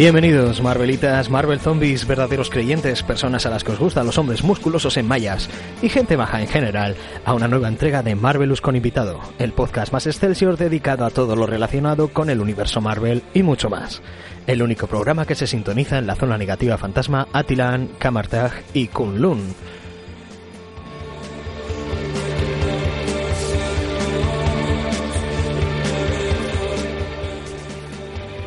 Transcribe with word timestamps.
Bienvenidos, 0.00 0.62
Marvelitas, 0.62 1.28
Marvel 1.28 1.60
Zombies, 1.60 2.06
verdaderos 2.06 2.48
creyentes, 2.48 3.02
personas 3.02 3.44
a 3.44 3.50
las 3.50 3.64
que 3.64 3.72
os 3.72 3.78
gustan 3.78 4.06
los 4.06 4.16
hombres 4.16 4.42
musculosos 4.42 4.96
en 4.96 5.06
mallas 5.06 5.50
y 5.82 5.90
gente 5.90 6.16
baja 6.16 6.40
en 6.40 6.48
general, 6.48 6.96
a 7.26 7.34
una 7.34 7.48
nueva 7.48 7.68
entrega 7.68 8.02
de 8.02 8.14
Marvelous 8.14 8.62
con 8.62 8.76
invitado, 8.76 9.20
el 9.38 9.52
podcast 9.52 9.92
más 9.92 10.06
excelsior 10.06 10.56
dedicado 10.56 11.04
a 11.04 11.10
todo 11.10 11.36
lo 11.36 11.44
relacionado 11.44 12.08
con 12.08 12.30
el 12.30 12.40
universo 12.40 12.80
Marvel 12.80 13.22
y 13.34 13.42
mucho 13.42 13.68
más. 13.68 14.00
El 14.46 14.62
único 14.62 14.86
programa 14.86 15.26
que 15.26 15.34
se 15.34 15.46
sintoniza 15.46 15.98
en 15.98 16.06
la 16.06 16.16
zona 16.16 16.38
negativa 16.38 16.78
fantasma 16.78 17.28
Atilan, 17.34 17.90
Kamartag 17.98 18.52
y 18.72 18.86
Kunlun. 18.86 19.54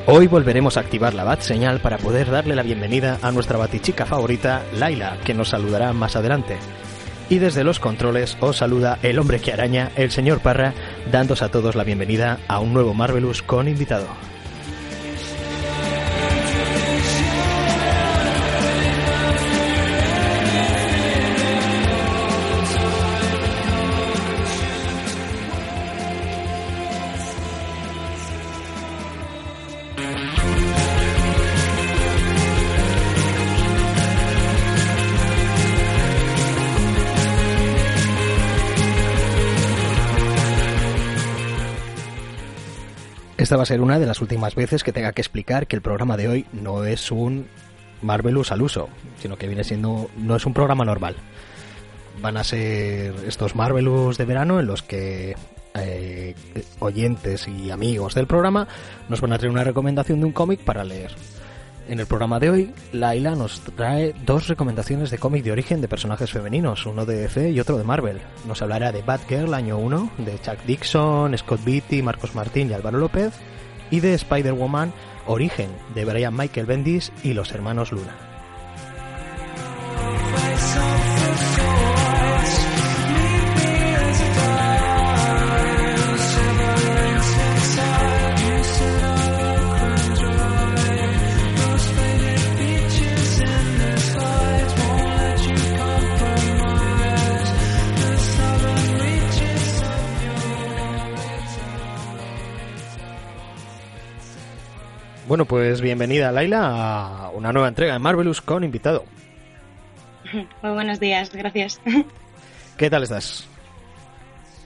Hoy 0.05 0.27
volveremos 0.27 0.75
a 0.75 0.81
activar 0.81 1.13
la 1.13 1.23
bat 1.23 1.39
señal 1.39 1.79
para 1.79 1.97
poder 1.97 2.29
darle 2.29 2.57
la 2.57 2.63
bienvenida 2.63 3.19
a 3.21 3.31
nuestra 3.31 3.57
batichica 3.57 4.05
favorita, 4.05 4.61
Laila, 4.73 5.17
que 5.23 5.33
nos 5.33 5.49
saludará 5.49 5.93
más 5.93 6.17
adelante. 6.17 6.57
Y 7.29 7.37
desde 7.37 7.63
los 7.63 7.79
controles 7.79 8.35
os 8.41 8.57
saluda 8.57 8.99
el 9.01 9.17
hombre 9.17 9.39
que 9.39 9.53
araña, 9.53 9.91
el 9.95 10.11
señor 10.11 10.41
Parra, 10.41 10.73
dándos 11.09 11.41
a 11.41 11.51
todos 11.51 11.75
la 11.75 11.85
bienvenida 11.85 12.39
a 12.49 12.59
un 12.59 12.73
nuevo 12.73 12.93
Marvelous 12.93 13.41
con 13.41 13.69
invitado. 13.69 14.07
Esta 43.43 43.57
va 43.57 43.63
a 43.63 43.65
ser 43.65 43.81
una 43.81 43.99
de 43.99 44.05
las 44.05 44.21
últimas 44.21 44.55
veces 44.55 44.85
que 44.85 44.93
tenga 44.93 45.11
que 45.11 45.19
explicar 45.19 45.67
que 45.67 45.75
el 45.75 45.81
programa 45.81 46.15
de 46.15 46.29
hoy 46.29 46.45
no 46.53 46.85
es 46.85 47.11
un 47.11 47.45
Marvelous 48.01 48.53
al 48.53 48.61
uso, 48.61 48.87
sino 49.21 49.35
que 49.35 49.47
viene 49.47 49.65
siendo 49.65 50.09
no 50.15 50.37
es 50.37 50.45
un 50.45 50.53
programa 50.53 50.85
normal. 50.85 51.17
Van 52.21 52.37
a 52.37 52.45
ser 52.45 53.13
estos 53.27 53.53
Marvelous 53.53 54.17
de 54.17 54.23
verano 54.23 54.61
en 54.61 54.67
los 54.67 54.81
que 54.81 55.35
eh, 55.75 56.35
oyentes 56.79 57.49
y 57.49 57.69
amigos 57.69 58.15
del 58.15 58.27
programa 58.27 58.65
nos 59.09 59.19
van 59.19 59.33
a 59.33 59.37
traer 59.37 59.51
una 59.51 59.65
recomendación 59.65 60.21
de 60.21 60.25
un 60.25 60.31
cómic 60.31 60.61
para 60.61 60.85
leer. 60.85 61.11
En 61.87 61.99
el 61.99 62.05
programa 62.05 62.39
de 62.39 62.49
hoy, 62.49 62.73
Laila 62.93 63.35
nos 63.35 63.59
trae 63.59 64.15
dos 64.25 64.47
recomendaciones 64.47 65.11
de 65.11 65.17
cómic 65.17 65.43
de 65.43 65.51
origen 65.51 65.81
de 65.81 65.89
personajes 65.89 66.31
femeninos, 66.31 66.85
uno 66.85 67.05
de 67.05 67.17
DC 67.17 67.51
y 67.51 67.59
otro 67.59 67.77
de 67.77 67.83
Marvel. 67.83 68.21
Nos 68.47 68.61
hablará 68.61 68.93
de 68.93 69.01
Batgirl 69.01 69.53
año 69.53 69.77
1, 69.77 70.11
de 70.19 70.39
Chuck 70.39 70.63
Dixon, 70.65 71.37
Scott 71.37 71.63
Beatty, 71.65 72.01
Marcos 72.01 72.35
Martín 72.35 72.69
y 72.69 72.73
Álvaro 72.73 72.99
López, 72.99 73.33
y 73.91 73.99
de 73.99 74.13
Spider-Woman 74.13 74.93
Origen, 75.27 75.69
de 75.93 76.05
Brian 76.05 76.35
Michael 76.35 76.65
Bendis 76.65 77.11
y 77.21 77.33
los 77.33 77.51
hermanos 77.51 77.91
Luna. 77.91 78.32
Bueno, 105.33 105.45
pues 105.45 105.81
bienvenida 105.81 106.31
Laila 106.31 107.25
a 107.25 107.29
una 107.31 107.51
nueva 107.51 107.67
entrega 107.67 107.93
de 107.93 107.97
Marvelous 107.97 108.39
con 108.39 108.63
invitado. 108.63 109.03
Muy 110.61 110.71
buenos 110.73 110.99
días, 110.99 111.33
gracias. 111.33 111.81
¿Qué 112.77 112.87
tal 112.87 113.01
estás? 113.01 113.47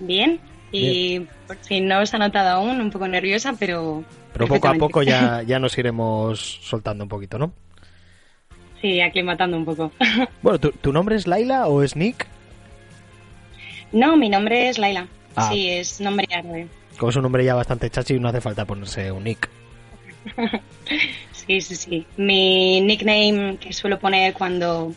Bien, 0.02 0.42
y 0.74 1.22
por 1.48 1.56
si 1.62 1.80
no 1.80 2.02
os 2.02 2.14
ha 2.14 2.18
notado 2.18 2.50
aún, 2.50 2.82
un 2.82 2.92
poco 2.92 3.08
nerviosa, 3.08 3.54
pero... 3.58 4.04
Pero 4.34 4.48
poco 4.48 4.68
a 4.68 4.74
poco 4.74 5.04
ya, 5.04 5.42
ya 5.48 5.58
nos 5.58 5.78
iremos 5.78 6.60
soltando 6.62 7.06
un 7.06 7.10
poquito, 7.10 7.40
¿no? 7.40 7.54
Sí, 8.82 9.00
aclimatando 9.00 9.56
un 9.56 9.64
poco. 9.64 9.94
Bueno, 10.42 10.60
¿tu, 10.60 10.72
tu 10.72 10.92
nombre 10.92 11.16
es 11.16 11.28
Laila 11.28 11.68
o 11.68 11.82
es 11.82 11.96
Nick? 11.96 12.28
No, 13.94 14.18
mi 14.18 14.28
nombre 14.28 14.68
es 14.68 14.78
Laila. 14.78 15.08
Ah. 15.34 15.48
Sí, 15.50 15.70
es 15.70 16.02
nombre 16.02 16.28
árabe. 16.36 16.68
Como 16.98 17.10
es 17.12 17.16
un 17.16 17.24
nombre 17.24 17.46
ya 17.46 17.56
bastante 17.56 17.90
chachi, 17.90 18.20
no 18.20 18.28
hace 18.28 18.42
falta 18.42 18.66
ponerse 18.66 19.14
un 19.14 19.24
Nick. 19.24 19.50
Sí, 21.32 21.62
sí, 21.62 21.76
sí. 21.76 22.08
Mi 22.18 22.82
nickname 22.82 23.58
que 23.58 23.72
suelo 23.72 24.00
poner 24.00 24.34
cuando 24.34 24.94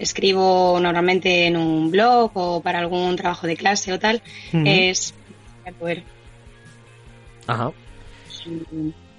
escribo 0.00 0.80
normalmente 0.80 1.46
en 1.46 1.56
un 1.56 1.92
blog 1.92 2.32
o 2.34 2.60
para 2.60 2.80
algún 2.80 3.14
trabajo 3.14 3.46
de 3.46 3.56
clase 3.56 3.92
o 3.92 4.00
tal 4.00 4.20
Ujú. 4.52 4.64
es 4.66 5.14
Poder. 5.78 6.02
Ajá. 7.46 7.70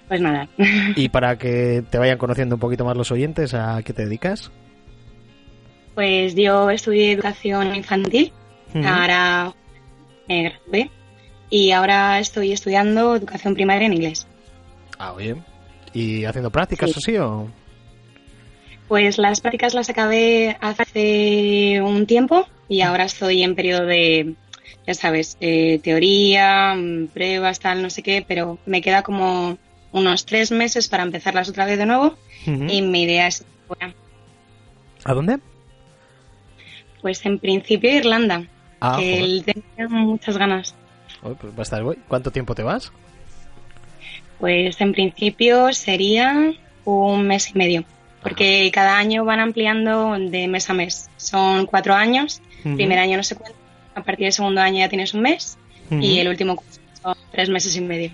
Pues 0.08 0.22
nada. 0.22 0.48
Y 0.96 1.10
para 1.10 1.38
que 1.38 1.84
te 1.90 1.98
vayan 1.98 2.18
conociendo 2.18 2.56
un 2.56 2.60
poquito 2.60 2.84
más 2.84 2.98
los 2.98 3.12
oyentes, 3.12 3.54
¿a 3.54 3.82
qué 3.84 3.94
te 3.94 4.04
dedicas? 4.04 4.52
Pues 5.96 6.36
yo 6.36 6.70
estudié 6.70 7.14
educación 7.14 7.76
infantil, 7.76 8.34
ahora 8.84 9.54
me 10.28 10.44
gradué 10.44 10.90
y 11.50 11.72
ahora 11.72 12.20
estoy 12.20 12.52
estudiando 12.52 13.16
educación 13.16 13.54
primaria 13.54 13.86
en 13.86 13.94
inglés. 13.94 14.28
Ah, 14.98 15.14
oye. 15.14 15.36
¿Y 15.94 16.26
haciendo 16.26 16.50
prácticas 16.52 16.92
Sí. 16.92 16.96
o 16.98 17.02
sí? 17.02 17.18
O... 17.18 17.48
Pues 18.88 19.18
las 19.18 19.42
prácticas 19.42 19.74
las 19.74 19.90
acabé 19.90 20.58
hace 20.62 21.82
un 21.82 22.06
tiempo 22.06 22.48
y 22.68 22.82
ahora 22.82 23.06
estoy 23.06 23.44
en 23.44 23.56
periodo 23.56 23.86
de, 23.86 24.36
ya 24.86 24.94
sabes, 24.94 25.38
eh, 25.40 25.80
teoría, 25.84 26.76
mm, 26.76 27.08
pruebas, 27.08 27.60
tal, 27.60 27.82
no 27.82 27.90
sé 27.90 28.04
qué, 28.04 28.24
pero 28.28 28.60
me 28.66 28.82
queda 28.82 29.02
como 29.04 29.58
unos 29.92 30.26
tres 30.26 30.52
meses 30.52 30.88
para 30.88 31.04
empezarlas 31.04 31.50
otra 31.50 31.66
vez 31.66 31.78
de 31.78 31.86
nuevo 31.86 32.16
y 32.46 32.82
mi 32.82 33.04
idea 33.04 33.28
es 33.28 33.46
fuera. 33.68 33.94
¿A 35.06 35.14
dónde? 35.14 35.40
Pues 37.02 37.26
en 37.26 37.40
principio 37.40 37.96
Irlanda, 37.96 38.48
Ah, 38.82 38.98
que 39.00 39.20
el- 39.20 39.46
tenía 39.46 39.88
muchas 39.90 40.38
ganas. 40.38 40.76
Oye, 41.22 41.36
pues 41.40 41.54
va 41.54 41.60
a 41.60 41.62
estar. 41.62 41.84
¿Cuánto 42.08 42.32
tiempo 42.32 42.54
te 42.56 42.64
vas? 42.64 42.92
Pues 44.40 44.80
en 44.82 44.92
principio 44.92 45.72
sería 45.74 46.54
un 46.86 47.28
mes 47.28 47.50
y 47.52 47.58
medio, 47.58 47.84
porque 48.22 48.70
cada 48.74 48.98
año 48.98 49.24
van 49.26 49.40
ampliando 49.40 50.18
de 50.20 50.48
mes 50.48 50.70
a 50.70 50.74
mes. 50.74 51.10
Son 51.18 51.66
cuatro 51.66 51.94
años, 51.94 52.42
primer 52.76 53.00
año 53.00 53.18
no 53.18 53.24
se 53.24 53.36
cuenta, 53.36 53.58
a 53.96 54.04
partir 54.04 54.26
del 54.26 54.34
segundo 54.34 54.62
año 54.62 54.80
ya 54.80 54.90
tienes 54.90 55.14
un 55.14 55.22
mes 55.22 55.58
y 55.92 56.18
el 56.20 56.28
último 56.28 56.56
curso 56.56 56.80
son 57.02 57.16
tres 57.32 57.50
meses 57.50 57.76
y 57.78 57.82
medio. 57.82 58.12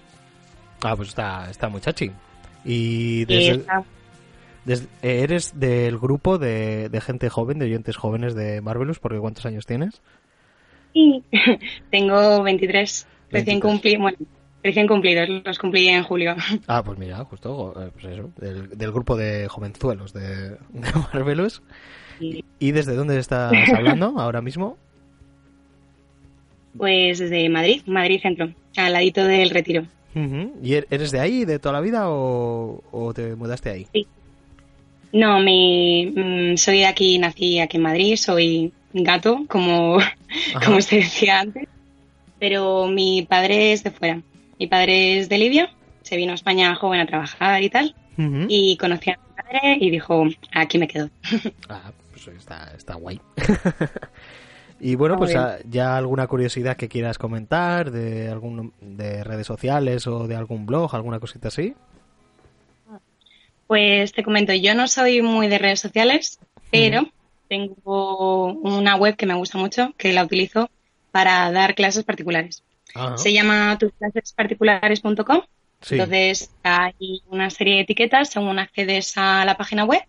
Ah, 0.82 0.96
pues 0.96 1.10
está, 1.10 1.50
está 1.50 1.68
muy 1.70 1.82
chachi. 1.82 2.12
Y 2.66 3.26
desde, 3.26 3.52
está- 3.52 3.84
desde- 4.66 4.88
eh, 5.02 5.22
eres 5.24 5.60
del 5.60 5.98
grupo 5.98 6.38
de, 6.38 6.90
de 6.90 7.02
gente 7.02 7.30
joven, 7.30 7.58
de 7.60 7.66
oyentes 7.66 7.96
jóvenes 7.98 8.36
de 8.36 8.62
Marvelous, 8.62 9.00
porque 9.00 9.18
¿cuántos 9.20 9.46
años 9.46 9.66
tienes? 9.66 10.02
y 10.94 11.24
tengo 11.92 12.42
23, 12.44 12.44
23. 12.44 13.08
recién 13.32 13.60
cumplí, 13.60 13.96
bueno, 13.98 14.18
recién 14.64 14.88
cumplidos, 14.88 15.30
los 15.46 15.58
cumplí 15.60 15.88
en 15.88 16.04
julio. 16.04 16.36
Ah, 16.68 16.84
pues 16.84 16.98
mira, 17.00 17.24
justo, 17.26 17.74
eh, 17.82 17.90
pues 17.94 18.06
eso, 18.06 18.30
del, 18.38 18.70
del 18.78 18.92
grupo 18.92 19.16
de 19.18 19.48
jovenzuelos 19.48 20.14
de, 20.14 20.50
de 20.70 20.92
Marvelous. 21.14 21.62
Y, 22.20 22.44
¿Y 22.60 22.72
desde 22.72 22.96
dónde 22.96 23.18
estás 23.20 23.54
hablando 23.76 24.14
ahora 24.20 24.42
mismo? 24.42 24.78
Pues 26.78 27.20
desde 27.20 27.50
Madrid, 27.50 27.82
Madrid 27.88 28.20
Centro, 28.22 28.50
al 28.78 28.94
ladito 28.94 29.24
del 29.24 29.50
Retiro. 29.50 29.84
Ujú. 30.16 30.54
¿Y 30.62 30.74
er- 30.74 30.88
eres 30.90 31.12
de 31.12 31.20
ahí, 31.20 31.46
de 31.46 31.60
toda 31.60 31.74
la 31.74 31.82
vida, 31.82 32.10
o, 32.10 32.84
o 32.92 33.14
te 33.14 33.36
mudaste 33.36 33.70
ahí? 33.70 33.88
No, 35.12 35.40
mi, 35.40 36.06
mm, 36.16 36.58
soy 36.58 36.80
de 36.80 36.86
aquí, 36.86 37.18
nací 37.18 37.60
aquí 37.60 37.78
en 37.78 37.84
Madrid, 37.84 38.16
soy 38.16 38.72
gato, 38.94 39.46
como, 39.48 39.98
como 40.66 40.82
se 40.82 40.98
decía 40.98 41.40
antes, 41.40 41.68
pero 42.40 42.88
mi 42.88 43.24
padre 43.24 43.74
es 43.74 43.84
de 43.84 43.92
fuera. 43.92 44.22
Mi 44.60 44.68
padre 44.68 45.20
es 45.20 45.30
de 45.30 45.38
Libia, 45.38 45.72
se 46.02 46.18
vino 46.18 46.34
a 46.34 46.36
España 46.36 46.76
joven 46.76 47.00
a 47.00 47.06
trabajar 47.06 47.64
y 47.64 47.70
tal, 47.70 47.96
y 48.18 48.76
conocí 48.76 49.10
a 49.10 49.18
mi 49.18 49.42
padre 49.42 49.78
y 49.80 49.90
dijo, 49.90 50.26
aquí 50.54 50.78
me 50.78 50.88
quedo. 50.88 51.10
Ah, 51.70 51.92
pues 52.12 52.28
está, 52.28 52.74
está 52.76 52.96
guay. 52.96 53.22
y 54.82 54.96
bueno, 54.96 55.16
Está 55.16 55.26
pues 55.26 55.36
ah, 55.38 55.58
ya 55.70 55.96
alguna 55.96 56.28
curiosidad 56.28 56.76
que 56.76 56.90
quieras 56.90 57.18
comentar 57.18 57.90
de 57.92 58.28
algún 58.28 58.74
de 58.82 59.24
redes 59.24 59.48
sociales 59.48 60.06
o 60.08 60.28
de 60.28 60.36
algún 60.36 60.66
blog, 60.66 60.94
alguna 60.94 61.22
cosita 61.22 61.48
así. 61.48 61.74
Pues 63.68 64.12
te 64.12 64.24
comento, 64.24 64.52
yo 64.54 64.76
no 64.76 64.90
soy 64.90 65.22
muy 65.22 65.48
de 65.48 65.58
redes 65.58 65.80
sociales, 65.80 66.38
pero 66.70 67.08
tengo 67.48 68.52
una 68.54 68.98
web 68.98 69.16
que 69.16 69.26
me 69.26 69.36
gusta 69.36 69.58
mucho, 69.58 69.94
que 69.96 70.12
la 70.12 70.26
utilizo 70.26 70.70
para 71.12 71.50
dar 71.52 71.76
clases 71.76 72.04
particulares. 72.04 72.64
Se 73.16 73.34
llama 73.34 73.78
tusclasesparticulares.com. 73.78 75.42
Entonces 75.90 76.52
hay 76.64 77.22
una 77.30 77.50
serie 77.50 77.76
de 77.76 77.82
etiquetas 77.82 78.30
según 78.30 78.60
accedes 78.60 79.14
a 79.18 79.46
la 79.46 79.56
página 79.56 79.86
web. 79.86 80.02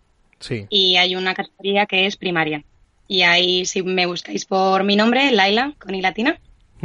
Y 0.69 0.97
hay 0.97 1.15
una 1.15 1.33
categoría 1.33 1.85
que 1.85 2.07
es 2.07 2.17
primaria. 2.17 2.63
Y 3.07 3.21
ahí 3.21 3.65
si 3.65 3.83
me 3.83 4.05
buscáis 4.05 4.45
por 4.45 4.83
mi 4.83 4.95
nombre, 4.95 5.31
Laila, 5.31 5.73
con 5.77 5.93
i 5.93 6.01
latina, 6.01 6.39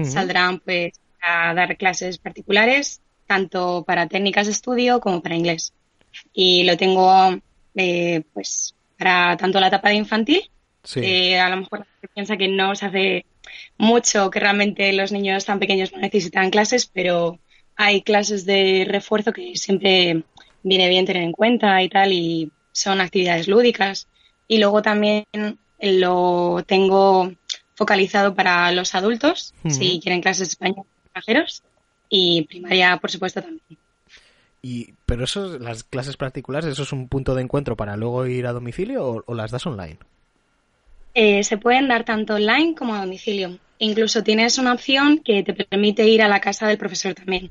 saldrán 0.04 0.60
pues 0.60 0.92
a 1.22 1.54
dar 1.54 1.76
clases 1.76 2.18
particulares, 2.18 3.00
tanto 3.26 3.84
para 3.86 4.08
técnicas 4.08 4.46
de 4.46 4.52
estudio 4.52 5.00
como 5.00 5.22
para 5.22 5.36
inglés. 5.36 5.72
Y 6.32 6.64
lo 6.64 6.76
tengo 6.76 7.38
eh, 7.74 8.22
pues 8.32 8.74
para 8.98 9.36
tanto 9.36 9.60
la 9.60 9.68
etapa 9.68 9.90
de 9.90 9.96
infantil, 9.96 10.50
que 10.94 11.38
a 11.38 11.48
lo 11.48 11.58
mejor 11.58 11.86
piensa 12.14 12.36
que 12.36 12.48
no 12.48 12.74
se 12.74 12.86
hace 12.86 13.26
mucho, 13.78 14.30
que 14.30 14.40
realmente 14.40 14.92
los 14.92 15.12
niños 15.12 15.44
tan 15.44 15.58
pequeños 15.58 15.92
no 15.92 15.98
necesitan 15.98 16.50
clases, 16.50 16.86
pero 16.86 17.38
hay 17.76 18.02
clases 18.02 18.46
de 18.46 18.86
refuerzo 18.88 19.32
que 19.32 19.56
siempre 19.56 20.22
viene 20.62 20.88
bien 20.88 21.06
tener 21.06 21.22
en 21.22 21.32
cuenta 21.32 21.82
y 21.82 21.88
tal, 21.88 22.12
y 22.12 22.50
son 22.72 23.00
actividades 23.00 23.48
lúdicas. 23.48 24.08
Y 24.48 24.58
luego 24.58 24.82
también 24.82 25.24
lo 25.80 26.64
tengo 26.66 27.32
focalizado 27.74 28.34
para 28.34 28.72
los 28.72 28.94
adultos, 28.94 29.54
si 29.68 30.00
quieren 30.00 30.22
clases 30.22 30.48
de 30.48 30.52
español 30.52 30.86
extranjeros, 31.04 31.62
y 32.08 32.42
primaria, 32.42 32.96
por 32.98 33.10
supuesto, 33.10 33.42
también. 33.42 33.78
Y, 34.62 34.94
pero 35.04 35.24
eso, 35.24 35.58
las 35.58 35.84
clases 35.84 36.16
particulares, 36.16 36.70
¿eso 36.70 36.82
es 36.82 36.92
un 36.92 37.08
punto 37.08 37.34
de 37.34 37.42
encuentro 37.42 37.76
para 37.76 37.96
luego 37.96 38.26
ir 38.26 38.46
a 38.46 38.52
domicilio 38.52 39.22
o, 39.26 39.34
las 39.34 39.50
das 39.50 39.66
online? 39.66 39.98
Eh, 41.18 41.42
se 41.44 41.56
pueden 41.56 41.88
dar 41.88 42.04
tanto 42.04 42.34
online 42.34 42.74
como 42.74 42.94
a 42.94 43.00
domicilio. 43.00 43.58
Incluso 43.78 44.22
tienes 44.22 44.58
una 44.58 44.74
opción 44.74 45.22
que 45.24 45.42
te 45.42 45.54
permite 45.54 46.06
ir 46.06 46.20
a 46.20 46.28
la 46.28 46.40
casa 46.40 46.68
del 46.68 46.76
profesor 46.76 47.14
también. 47.14 47.50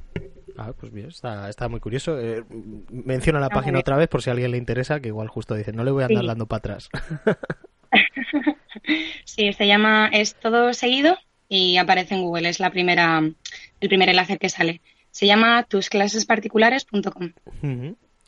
Ah, 0.55 0.71
pues 0.79 0.93
bien, 0.93 1.07
está, 1.07 1.49
está 1.49 1.67
muy 1.67 1.79
curioso. 1.79 2.19
Eh, 2.19 2.43
menciona 2.91 3.39
la 3.39 3.49
página 3.49 3.79
otra 3.79 3.97
vez 3.97 4.07
por 4.07 4.21
si 4.21 4.29
a 4.29 4.33
alguien 4.33 4.51
le 4.51 4.59
interesa, 4.59 4.99
que 4.99 5.07
igual 5.07 5.29
justo 5.29 5.55
dice, 5.55 5.73
no 5.73 5.83
le 5.83 5.89
voy 5.89 6.03
a 6.03 6.05
andar 6.05 6.27
dando 6.27 6.45
para 6.45 6.59
atrás. 6.59 6.89
sí, 9.25 9.51
se 9.51 9.65
llama 9.65 10.09
Es 10.13 10.35
todo 10.35 10.71
seguido 10.73 11.17
y 11.49 11.77
aparece 11.77 12.13
en 12.13 12.21
Google, 12.21 12.49
es 12.49 12.59
la 12.59 12.69
primera, 12.69 13.17
el 13.17 13.89
primer 13.89 14.09
enlace 14.09 14.37
que 14.37 14.49
sale. 14.49 14.81
Se 15.09 15.25
llama 15.25 15.63
tusclasesparticulares.com. 15.63 17.31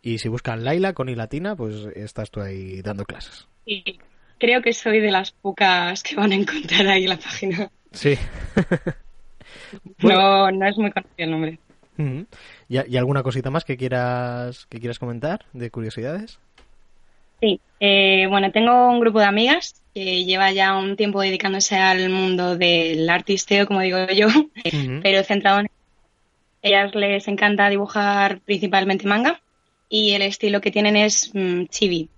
Y 0.02 0.18
si 0.18 0.30
buscan 0.30 0.64
Laila 0.64 0.94
con 0.94 1.10
i 1.10 1.16
latina, 1.16 1.56
pues 1.56 1.76
estás 1.96 2.32
tú 2.32 2.42
ahí 2.42 2.82
dando 2.82 3.06
clases. 3.06 3.48
Sí, 3.66 3.84
creo 4.38 4.62
que 4.62 4.74
soy 4.74 5.00
de 5.00 5.12
las 5.12 5.32
pocas 5.32 6.04
que 6.04 6.16
van 6.16 6.32
a 6.32 6.36
encontrar 6.36 6.88
ahí 6.88 7.08
la 7.08 7.18
página. 7.18 7.70
Sí. 7.92 8.16
no, 10.04 10.52
no 10.52 10.68
es 10.68 10.78
muy 10.78 10.92
conocido 10.92 11.16
el 11.18 11.32
nombre. 11.32 11.60
¿Y, 12.70 12.98
alguna 12.98 13.24
cosita 13.24 13.50
más 13.50 13.66
que 13.66 13.78
quieras 13.78 14.68
que 14.70 14.80
quieras 14.80 15.00
comentar 15.00 15.46
de 15.54 15.72
curiosidades? 15.72 16.40
Sí, 17.42 17.60
eh, 17.80 18.28
bueno, 18.30 18.52
tengo 18.52 18.90
un 18.90 19.00
grupo 19.00 19.20
de 19.20 19.26
amigas 19.26 19.82
que 19.94 20.26
lleva 20.26 20.52
ya 20.52 20.76
un 20.76 20.96
tiempo 20.96 21.22
dedicándose 21.22 21.76
al 21.76 22.10
mundo 22.10 22.56
del 22.56 23.10
artisteo, 23.10 23.68
como 23.68 23.82
digo 23.82 23.98
yo, 24.08 24.28
pero 25.04 25.24
centrado 25.24 25.60
en 25.62 25.70
ellas 26.62 26.94
les 26.96 27.28
encanta 27.28 27.70
dibujar 27.70 28.40
principalmente 28.42 29.08
manga 29.08 29.42
y 29.90 30.14
el 30.14 30.22
estilo 30.24 30.62
que 30.62 30.72
tienen 30.72 30.96
es 30.96 31.32
mm, 31.34 31.66
chibi. 31.66 32.10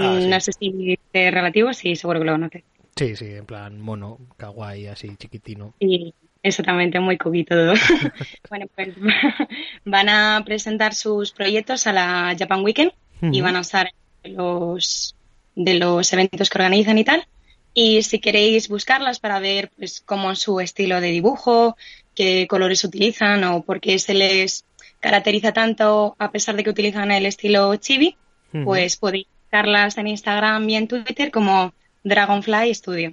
Ah, 0.00 0.18
no 0.20 0.40
sé 0.40 0.52
si 0.52 0.98
es 1.12 1.34
relativo, 1.34 1.72
sí, 1.72 1.96
seguro 1.96 2.20
que 2.20 2.24
lo 2.24 2.32
conoces. 2.32 2.62
Sí, 2.96 3.16
sí, 3.16 3.26
en 3.26 3.46
plan 3.46 3.80
mono, 3.80 4.18
kawaii, 4.36 4.86
así 4.86 5.16
chiquitino. 5.16 5.74
Sí, 5.80 6.14
exactamente, 6.42 7.00
muy 7.00 7.18
cubito 7.18 7.54
todo. 7.54 7.74
bueno, 8.48 8.66
pues 8.74 8.94
van 9.84 10.08
a 10.08 10.42
presentar 10.44 10.94
sus 10.94 11.32
proyectos 11.32 11.86
a 11.86 11.92
la 11.92 12.34
Japan 12.38 12.64
Weekend 12.64 12.92
y 13.20 13.40
van 13.40 13.54
a 13.54 13.60
estar 13.60 13.92
los 14.24 15.14
de 15.54 15.74
los 15.74 16.12
eventos 16.12 16.50
que 16.50 16.58
organizan 16.58 16.98
y 16.98 17.04
tal. 17.04 17.26
Y 17.74 18.02
si 18.02 18.18
queréis 18.18 18.68
buscarlas 18.68 19.20
para 19.20 19.40
ver 19.40 19.70
pues 19.76 20.00
cómo 20.00 20.30
es 20.32 20.40
su 20.40 20.60
estilo 20.60 21.00
de 21.00 21.08
dibujo, 21.08 21.76
qué 22.14 22.46
colores 22.48 22.84
utilizan 22.84 23.44
o 23.44 23.62
por 23.62 23.80
qué 23.80 23.98
se 23.98 24.14
les 24.14 24.64
caracteriza 25.00 25.52
tanto 25.52 26.16
a 26.18 26.30
pesar 26.30 26.56
de 26.56 26.64
que 26.64 26.70
utilizan 26.70 27.10
el 27.10 27.26
estilo 27.26 27.74
chibi, 27.76 28.16
pues 28.64 28.96
podéis 28.96 29.26
buscarlas 29.52 29.98
en 29.98 30.06
Instagram 30.06 30.66
y 30.70 30.76
en 30.76 30.88
Twitter 30.88 31.30
como 31.30 31.74
Dragonfly 32.04 32.74
Studio. 32.74 33.12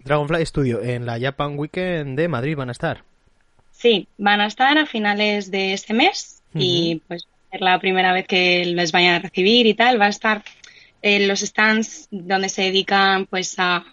Dragonfly 0.00 0.44
Studio, 0.44 0.82
en 0.82 1.06
la 1.06 1.20
Japan 1.20 1.56
Weekend 1.56 2.18
de 2.18 2.26
Madrid 2.26 2.56
van 2.56 2.68
a 2.68 2.72
estar. 2.72 3.04
Sí, 3.70 4.08
van 4.18 4.40
a 4.40 4.46
estar 4.46 4.76
a 4.76 4.86
finales 4.86 5.52
de 5.52 5.72
este 5.72 5.94
mes 5.94 6.42
y 6.52 7.00
pues 7.06 7.28
es 7.52 7.60
la 7.60 7.78
primera 7.78 8.12
vez 8.12 8.26
que 8.26 8.64
les 8.64 8.90
vayan 8.90 9.14
a 9.14 9.18
recibir 9.20 9.66
y 9.66 9.74
tal. 9.74 10.00
Va 10.00 10.06
a 10.06 10.08
estar 10.08 10.42
en 11.00 11.28
los 11.28 11.42
stands 11.42 12.08
donde 12.10 12.48
se 12.48 12.62
dedican 12.62 13.26
pues 13.26 13.54
a 13.58 13.84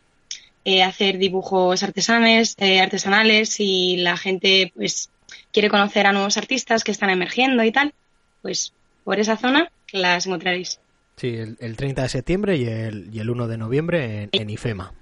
eh, 0.66 0.82
hacer 0.82 1.20
dibujos 1.20 1.84
artesanes, 1.84 2.56
eh, 2.58 2.82
artesanales 2.82 3.60
y 3.60 3.98
la 3.98 4.18
gente 4.18 4.74
pues 4.76 5.12
quiere 5.54 5.70
conocer 5.70 6.08
a 6.08 6.14
nuevos 6.14 6.36
artistas 6.38 6.84
que 6.84 6.92
están 6.92 7.12
emergiendo 7.12 7.64
y 7.64 7.72
tal, 7.72 7.94
pues 8.42 8.74
por 9.04 9.20
esa 9.20 9.38
zona 9.38 9.72
las 9.92 10.26
encontraréis. 10.26 10.80
Sí, 11.20 11.36
el, 11.36 11.76
30 11.76 12.04
de 12.04 12.08
septiembre 12.08 12.56
y 12.56 12.66
el, 12.66 13.14
y 13.14 13.20
el 13.20 13.30
1 13.30 13.50
de 13.50 13.58
noviembre 13.58 14.30
en, 14.32 14.50
IFEMA. 14.50 14.94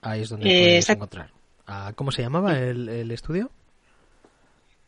Ahí 0.00 0.22
es 0.22 0.30
donde 0.30 0.46
puedes 0.46 0.88
encontrar. 0.90 1.30
Ah, 1.64 1.92
¿Cómo 1.94 2.10
se 2.10 2.22
llamaba 2.22 2.58
el, 2.58 2.88
el 2.88 3.12
estudio? 3.12 3.52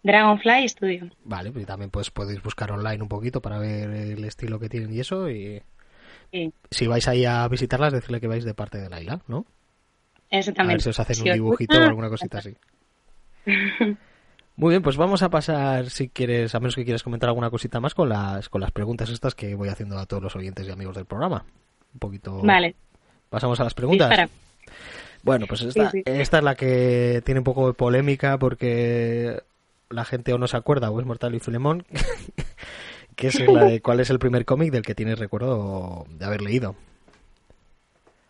Dragonfly 0.02 0.68
Studio. 0.68 1.08
Vale, 1.23 1.52
pues 1.52 1.66
también 1.66 1.90
pues 1.90 2.11
podéis 2.11 2.42
buscar 2.42 2.73
online 2.73 3.00
un 3.00 3.08
poquito 3.08 3.40
para 3.40 3.58
ver 3.58 3.90
el 3.90 4.25
estilo 4.25 4.58
que 4.58 4.68
tienen 4.68 4.92
y 4.92 4.99
eso. 4.99 5.30
Y 5.30 5.62
si 6.73 6.88
vais 6.88 7.06
ahí 7.06 7.25
a 7.25 7.46
visitarlas, 7.46 7.92
decirle 7.92 8.20
que 8.20 8.26
vais 8.26 8.44
de 8.44 8.54
parte 8.54 8.78
de 8.78 8.90
Laila, 8.90 9.20
¿no? 9.28 9.46
Exactamente. 10.30 10.73
A 10.73 10.75
ver 10.75 10.82
si 10.82 10.88
os 10.88 10.99
hacen 10.99 11.28
un 11.28 11.32
dibujito 11.32 11.78
o 11.78 11.80
alguna 11.80 12.08
cosita 12.08 12.38
así. 12.38 12.56
Muy 14.56 14.70
bien, 14.70 14.82
pues 14.82 14.96
vamos 14.96 15.23
a 15.23 15.30
pasar, 15.30 15.90
si 15.90 16.08
quieres, 16.08 16.54
a 16.54 16.61
menos 16.61 16.76
que 16.76 16.84
quieras 16.84 17.02
comentar 17.02 17.28
alguna 17.28 17.50
cosita 17.50 17.80
más 17.80 17.94
con 17.94 18.08
las, 18.08 18.49
con 18.49 18.61
las 18.61 18.70
preguntas 18.70 19.11
estas 19.11 19.34
que 19.34 19.54
voy 19.56 19.68
haciendo 19.68 19.99
a 19.99 20.06
todos 20.06 20.23
los 20.23 20.37
oyentes 20.37 20.66
y 20.66 20.70
amigos 20.70 20.94
del 20.94 21.06
programa. 21.06 21.44
Un 21.92 21.99
poquito. 21.99 22.40
Vale. 22.42 22.76
Pasamos 23.30 23.58
a 23.58 23.64
las 23.64 23.75
preguntas. 23.75 24.30
Bueno, 25.25 25.46
pues 25.49 25.62
esta, 25.62 25.90
esta 26.04 26.38
es 26.38 26.44
la 26.44 26.54
que 26.54 27.23
tiene 27.25 27.40
un 27.40 27.44
poco 27.44 27.66
de 27.66 27.75
polémica 27.75 28.38
porque 28.38 29.42
la 29.90 30.04
gente 30.04 30.32
o 30.32 30.38
no 30.38 30.46
se 30.46 30.56
acuerda 30.56 30.90
o 30.90 31.00
es 31.00 31.06
Mortal 31.06 31.34
y 31.34 31.40
Filemón, 31.40 31.84
que 33.16 33.28
es 33.28 33.40
la 33.40 33.64
de 33.64 33.80
cuál 33.80 34.00
es 34.00 34.11
el 34.11 34.18
primer 34.18 34.44
cómic 34.44 34.70
del 34.70 34.82
que 34.82 34.94
tienes 34.94 35.18
recuerdo 35.18 36.06
de 36.11 36.25
haber 36.25 36.42
leído. 36.42 36.76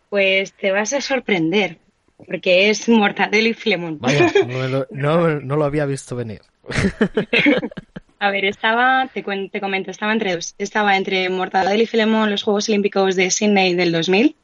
Pues 0.09 0.53
te 0.53 0.71
vas 0.71 0.93
a 0.93 1.01
sorprender, 1.01 1.79
porque 2.17 2.69
es 2.69 2.87
Mortadelo 2.89 3.49
y 3.49 3.53
Filemón. 3.53 3.99
Vaya, 3.99 4.31
no, 4.91 5.27
lo 5.27 5.65
había 5.65 5.85
visto 5.85 6.15
venir. 6.15 6.41
A 8.19 8.31
ver, 8.31 8.45
estaba, 8.45 9.09
te, 9.13 9.23
te 9.23 9.59
comento, 9.59 9.91
estaba 9.91 10.13
entre 10.13 10.35
dos. 10.35 10.55
Estaba 10.57 10.97
entre 10.97 11.29
Mortadelo 11.29 11.83
y 11.83 11.85
Filemón, 11.85 12.31
los 12.31 12.43
Juegos 12.43 12.69
Olímpicos 12.69 13.15
de 13.15 13.29
Sydney 13.29 13.75
del 13.75 13.91
2000, 13.91 14.35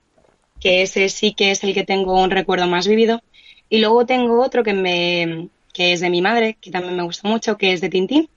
que 0.60 0.82
ese 0.82 1.10
sí 1.10 1.34
que 1.34 1.52
es 1.52 1.64
el 1.64 1.74
que 1.74 1.86
tengo 1.86 2.22
un 2.22 2.32
recuerdo 2.32 2.68
más 2.68 2.88
vivido. 2.88 3.22
Y 3.70 3.80
luego 3.80 4.06
tengo 4.06 4.44
otro 4.44 4.64
que 4.64 4.74
me, 4.74 5.48
que 5.74 5.94
es 5.94 6.02
de 6.02 6.10
mi 6.10 6.22
madre, 6.22 6.58
que 6.60 6.70
también 6.70 6.98
me 6.98 7.04
gusta 7.04 7.28
mucho, 7.28 7.58
que 7.58 7.72
es 7.72 7.82
de 7.82 7.90
Tintín, 7.90 8.30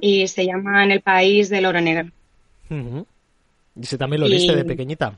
y 0.00 0.26
se 0.28 0.44
llama 0.44 0.84
En 0.84 0.90
el 0.90 1.00
país 1.00 1.48
del 1.48 1.66
oro 1.66 1.80
negro. 1.80 2.10
¿Y 2.68 3.82
ese 3.82 3.96
también 3.96 4.20
lo 4.20 4.28
leíste 4.28 4.56
de 4.56 4.64
pequeñita? 4.64 5.16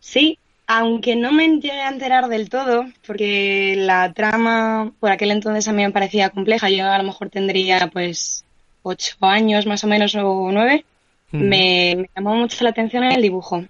Sí, 0.00 0.38
aunque 0.70 1.16
no 1.16 1.32
me 1.32 1.48
llegué 1.48 1.80
a 1.80 1.88
enterar 1.88 2.28
del 2.28 2.50
todo, 2.50 2.84
porque 3.06 3.74
la 3.74 4.12
trama 4.12 4.92
por 5.00 5.10
aquel 5.10 5.30
entonces 5.30 5.66
a 5.66 5.72
mí 5.72 5.82
me 5.82 5.90
parecía 5.90 6.28
compleja, 6.28 6.68
yo 6.68 6.86
a 6.86 6.98
lo 6.98 7.04
mejor 7.04 7.30
tendría 7.30 7.88
pues 7.88 8.44
ocho 8.82 9.16
años 9.22 9.64
más 9.64 9.82
o 9.84 9.86
menos 9.86 10.14
o 10.14 10.50
nueve, 10.52 10.84
me, 11.32 12.10
llamó 12.14 12.36
mucho 12.36 12.62
la 12.64 12.70
atención 12.70 13.02
el 13.04 13.22
dibujo. 13.22 13.64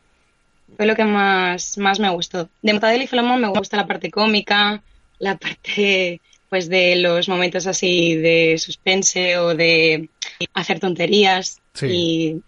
Fue 0.76 0.86
lo 0.86 0.96
que 0.96 1.04
más, 1.04 1.78
más 1.78 2.00
me 2.00 2.10
gustó. 2.10 2.48
De 2.62 2.72
Mortadelo 2.72 3.04
y 3.04 3.06
Filemón 3.06 3.40
me 3.40 3.48
gusta 3.48 3.76
la 3.76 3.86
parte 3.86 4.10
cómica, 4.10 4.82
la 5.20 5.36
parte 5.36 6.20
pues 6.48 6.68
de 6.68 6.96
los 6.96 7.28
momentos 7.28 7.68
así 7.68 8.16
de 8.16 8.58
suspense 8.58 9.38
o 9.38 9.54
de 9.54 10.08
hacer 10.52 10.80
tonterías 10.80 11.60
y 11.80 12.42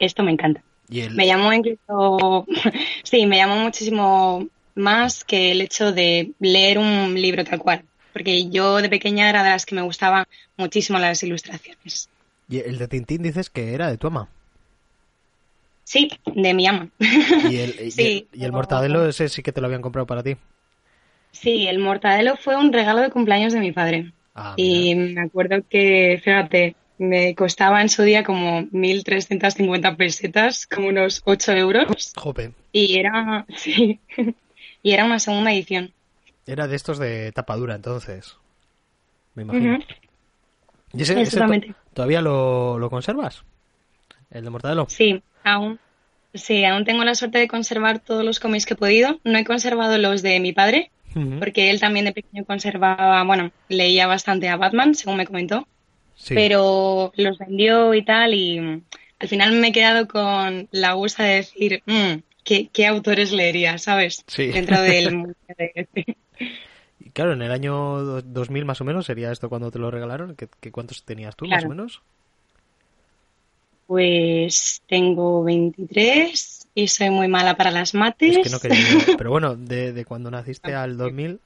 esto 0.00 0.24
me 0.24 0.32
encanta. 0.32 0.60
Me 0.88 1.26
llamó 1.26 1.52
incluso, 1.52 2.46
sí, 3.02 3.26
me 3.26 3.36
llamó 3.36 3.56
muchísimo 3.56 4.46
más 4.74 5.24
que 5.24 5.52
el 5.52 5.60
hecho 5.60 5.92
de 5.92 6.32
leer 6.40 6.78
un 6.78 7.14
libro 7.14 7.44
tal 7.44 7.58
cual, 7.58 7.84
porque 8.12 8.48
yo 8.50 8.76
de 8.76 8.88
pequeña 8.88 9.28
era 9.28 9.42
de 9.42 9.50
las 9.50 9.66
que 9.66 9.74
me 9.74 9.82
gustaban 9.82 10.26
muchísimo 10.56 10.98
las 10.98 11.22
ilustraciones. 11.22 12.08
Y 12.48 12.58
el 12.58 12.78
de 12.78 12.88
Tintín 12.88 13.22
dices 13.22 13.50
que 13.50 13.74
era 13.74 13.88
de 13.88 13.96
tu 13.96 14.08
ama. 14.08 14.28
Sí, 15.84 16.10
de 16.34 16.54
mi 16.54 16.66
ama. 16.66 16.88
¿Y 16.98 17.58
el, 17.58 17.74
y 18.32 18.44
el, 18.44 18.52
mortadelo 18.52 19.06
ese 19.06 19.28
sí 19.28 19.42
que 19.42 19.52
te 19.52 19.60
lo 19.60 19.66
habían 19.66 19.82
comprado 19.82 20.06
para 20.06 20.22
ti? 20.22 20.36
Sí, 21.32 21.66
el 21.66 21.78
mortadelo 21.78 22.36
fue 22.36 22.56
un 22.56 22.72
regalo 22.72 23.00
de 23.00 23.10
cumpleaños 23.10 23.52
de 23.52 23.60
mi 23.60 23.72
padre. 23.72 24.12
Ah, 24.34 24.54
y 24.56 24.94
me 24.94 25.20
acuerdo 25.20 25.62
que, 25.68 26.20
fíjate, 26.22 26.74
me 26.98 27.34
costaba 27.34 27.80
en 27.82 27.88
su 27.88 28.02
día 28.02 28.24
como 28.24 28.62
1.350 28.62 29.96
pesetas, 29.96 30.66
como 30.66 30.88
unos 30.88 31.22
8 31.24 31.52
euros. 31.52 32.12
Jope. 32.16 32.52
Y 32.72 32.98
era, 32.98 33.46
sí, 33.56 34.00
y 34.82 34.92
era 34.92 35.04
una 35.04 35.18
segunda 35.18 35.52
edición. 35.52 35.92
Era 36.46 36.66
de 36.66 36.76
estos 36.76 36.98
de 36.98 37.32
tapadura, 37.32 37.74
entonces. 37.74 38.36
Me 39.34 39.42
imagino. 39.42 39.78
¿Y 40.92 41.02
ese, 41.02 41.20
Exactamente. 41.20 41.74
todavía 41.92 42.20
lo, 42.20 42.78
lo 42.78 42.90
conservas? 42.90 43.42
¿El 44.30 44.44
de 44.44 44.50
Mortadelo? 44.50 44.86
Sí, 44.88 45.22
aún. 45.42 45.78
Sí, 46.34 46.64
aún 46.64 46.84
tengo 46.84 47.04
la 47.04 47.14
suerte 47.14 47.38
de 47.38 47.48
conservar 47.48 48.00
todos 48.00 48.24
los 48.24 48.40
cómics 48.40 48.66
que 48.66 48.74
he 48.74 48.76
podido. 48.76 49.20
No 49.24 49.38
he 49.38 49.44
conservado 49.44 49.98
los 49.98 50.22
de 50.22 50.40
mi 50.40 50.52
padre, 50.52 50.90
porque 51.38 51.70
él 51.70 51.78
también 51.78 52.06
de 52.06 52.12
pequeño 52.12 52.44
conservaba, 52.44 53.22
bueno, 53.22 53.52
leía 53.68 54.08
bastante 54.08 54.48
a 54.48 54.56
Batman, 54.56 54.96
según 54.96 55.16
me 55.16 55.26
comentó, 55.26 55.68
pero 56.28 57.12
los 57.16 57.38
vendió 57.38 57.94
y 57.94 58.04
tal, 58.04 58.34
y 58.34 58.82
al 59.18 59.28
final 59.28 59.52
me 59.52 59.68
he 59.68 59.72
quedado 59.72 60.06
con 60.06 60.68
la 60.70 60.92
gusta 60.92 61.24
de 61.24 61.34
decir, 61.36 61.82
mm, 61.86 62.14
¿qué, 62.44 62.86
autores 62.86 63.32
leería, 63.32 63.78
sabes? 63.78 64.24
Sí. 64.26 64.48
Dentro 64.48 64.80
del 64.80 65.14
mundo 65.16 65.34
de 65.56 65.72
este. 65.74 66.16
Y 67.00 67.10
claro, 67.10 67.32
en 67.32 67.42
el 67.42 67.50
año 67.50 68.22
2000 68.22 68.64
más 68.64 68.80
o 68.80 68.84
menos 68.84 69.06
sería 69.06 69.32
esto 69.32 69.48
cuando 69.48 69.70
te 69.70 69.78
lo 69.78 69.90
regalaron. 69.90 70.36
¿Qué, 70.36 70.70
cuántos 70.70 71.02
tenías 71.04 71.36
tú 71.36 71.46
más 71.46 71.64
o 71.64 71.68
menos? 71.68 72.02
Pues 73.86 74.82
tengo 74.88 75.44
23 75.44 76.68
y 76.74 76.88
soy 76.88 77.10
muy 77.10 77.28
mala 77.28 77.56
para 77.56 77.70
las 77.70 77.94
mates. 77.94 78.36
Es 78.36 78.44
que 78.44 78.50
no 78.50 78.60
quería, 78.60 78.78
pero 79.18 79.30
bueno, 79.30 79.56
de, 79.56 80.04
cuando 80.06 80.30
naciste 80.30 80.74
al 80.74 80.96
2000, 80.96 81.40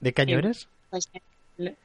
¿de 0.00 0.12
qué 0.12 0.22
año 0.22 0.38
eres? 0.38 0.68
Pues 0.90 1.10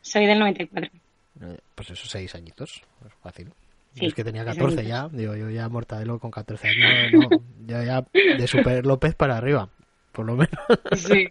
soy 0.01 0.25
del 0.25 0.39
94. 0.39 0.91
Eh, 1.39 1.57
pues 1.75 1.89
esos 1.91 2.09
seis 2.09 2.35
añitos, 2.35 2.81
es 3.05 3.13
fácil. 3.21 3.51
es 3.95 4.13
que 4.13 4.23
tenía 4.23 4.43
14 4.43 4.85
ya, 4.85 5.07
digo, 5.07 5.35
yo 5.35 5.49
ya 5.49 5.69
mortadelo 5.69 6.19
con 6.19 6.31
14 6.31 6.67
años, 6.67 7.13
no, 7.13 7.29
ya, 7.65 7.83
ya 7.83 8.05
de 8.13 8.47
Super 8.47 8.85
López 8.85 9.15
para 9.15 9.37
arriba, 9.37 9.69
por 10.11 10.25
lo 10.25 10.35
menos. 10.35 10.59
Sí, 10.93 11.27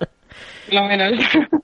lo 0.71 0.85
menos. 0.85 1.12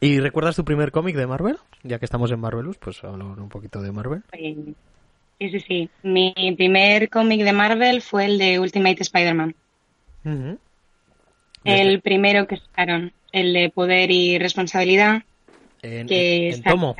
¿Y 0.00 0.18
recuerdas 0.18 0.56
tu 0.56 0.64
primer 0.64 0.92
cómic 0.92 1.14
de 1.14 1.26
Marvel? 1.26 1.58
Ya 1.82 1.98
que 1.98 2.06
estamos 2.06 2.30
en 2.32 2.40
Marvelous, 2.40 2.78
pues 2.78 3.04
hablamos 3.04 3.38
un 3.38 3.50
poquito 3.50 3.82
de 3.82 3.92
Marvel. 3.92 4.22
Sí, 4.32 4.74
sí, 5.38 5.60
sí. 5.60 5.90
Mi 6.02 6.32
primer 6.56 7.10
cómic 7.10 7.42
de 7.42 7.52
Marvel 7.52 8.00
fue 8.00 8.24
el 8.24 8.38
de 8.38 8.58
Ultimate 8.58 9.02
Spider-Man. 9.02 9.54
El 11.64 12.00
primero 12.00 12.46
que 12.46 12.56
sacaron, 12.56 13.12
el 13.32 13.52
de 13.52 13.68
Poder 13.68 14.10
y 14.10 14.38
Responsabilidad. 14.38 15.22
¿En, 15.82 16.06
que 16.06 16.60
tomo? 16.64 16.96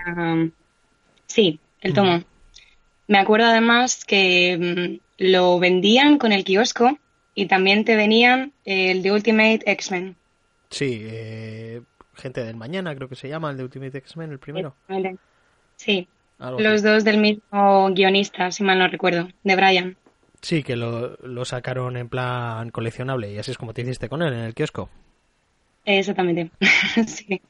Sí, 1.26 1.60
el 1.80 1.94
tomo. 1.94 2.22
Me 3.06 3.18
acuerdo 3.18 3.46
además 3.46 4.04
que 4.04 4.98
mm, 5.18 5.24
lo 5.24 5.58
vendían 5.58 6.18
con 6.18 6.32
el 6.32 6.44
kiosco 6.44 6.98
y 7.34 7.46
también 7.46 7.84
te 7.84 7.96
venían 7.96 8.52
el 8.64 9.02
de 9.02 9.12
Ultimate 9.12 9.60
X-Men. 9.66 10.16
Sí, 10.70 11.00
eh, 11.02 11.82
gente 12.14 12.44
del 12.44 12.56
mañana 12.56 12.94
creo 12.94 13.08
que 13.08 13.16
se 13.16 13.28
llama, 13.28 13.50
el 13.50 13.56
de 13.56 13.64
Ultimate 13.64 13.98
X-Men, 13.98 14.30
el 14.30 14.38
primero. 14.38 14.76
Sí, 15.76 16.06
los 16.38 16.82
dos 16.82 17.04
del 17.04 17.18
mismo 17.18 17.90
guionista, 17.92 18.50
si 18.50 18.62
mal 18.62 18.78
no 18.78 18.88
recuerdo, 18.88 19.28
de 19.42 19.56
Brian. 19.56 19.96
Sí, 20.42 20.62
que 20.62 20.76
lo, 20.76 21.16
lo, 21.16 21.44
sacaron 21.44 21.96
en 21.96 22.08
plan 22.08 22.70
coleccionable 22.70 23.32
y 23.32 23.38
así 23.38 23.50
es 23.50 23.58
como 23.58 23.74
te 23.74 23.82
hiciste 23.82 24.08
con 24.08 24.22
él 24.22 24.32
en 24.32 24.40
el 24.40 24.54
kiosco. 24.54 24.88
Exactamente, 25.84 26.50
sí. 27.06 27.42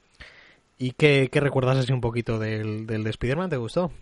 ¿Y 0.83 0.93
qué, 0.93 1.29
recuerdas 1.31 1.77
así 1.77 1.93
un 1.93 2.01
poquito 2.01 2.39
del, 2.39 2.87
del 2.87 3.05
de 3.05 3.11
Spider-Man? 3.11 3.51
¿Te 3.51 3.59
gustó? 3.59 3.93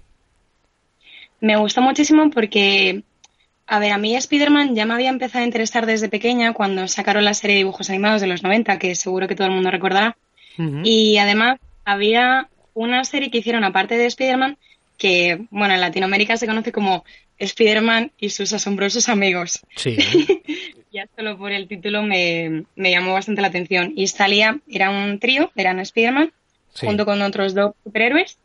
Me 1.40 1.56
gustó 1.56 1.82
muchísimo 1.82 2.30
porque, 2.30 3.02
a 3.66 3.80
ver, 3.80 3.90
a 3.90 3.98
mí 3.98 4.14
Spider-Man 4.14 4.76
ya 4.76 4.86
me 4.86 4.94
había 4.94 5.08
empezado 5.08 5.42
a 5.42 5.46
interesar 5.46 5.86
desde 5.86 6.08
pequeña 6.08 6.52
cuando 6.52 6.86
sacaron 6.86 7.24
la 7.24 7.34
serie 7.34 7.54
de 7.54 7.62
dibujos 7.62 7.90
animados 7.90 8.20
de 8.20 8.28
los 8.28 8.44
90, 8.44 8.78
que 8.78 8.94
seguro 8.94 9.26
que 9.26 9.34
todo 9.34 9.48
el 9.48 9.54
mundo 9.54 9.72
recordará. 9.72 10.16
Y 10.84 11.18
además 11.18 11.58
había 11.84 12.48
una 12.74 13.04
serie 13.04 13.30
que 13.30 13.38
hicieron 13.38 13.64
aparte 13.64 13.96
de 13.96 14.06
Spider-Man 14.06 14.56
que, 14.96 15.46
bueno, 15.50 15.74
en 15.74 15.80
Latinoamérica 15.80 16.36
se 16.36 16.46
conoce 16.46 16.72
como 16.72 17.04
Spider-Man 17.38 18.12
y 18.18 18.30
sus 18.30 18.52
asombrosos 18.52 19.08
amigos. 19.08 19.60
Sí. 19.76 19.96
ya 20.92 21.08
solo 21.16 21.38
por 21.38 21.52
el 21.52 21.68
título 21.68 22.02
me, 22.02 22.64
llamó 22.76 23.14
bastante 23.14 23.40
la 23.40 23.48
atención. 23.48 23.92
Y 23.96 24.08
salía, 24.08 24.58
era 24.68 24.90
un 24.90 25.18
trío, 25.18 25.50
eran 25.54 25.78
Spider-Man, 25.78 26.32
junto 26.80 27.04
con 27.04 27.22
otros 27.22 27.54
dos 27.54 27.74
superhéroes, 27.84 28.38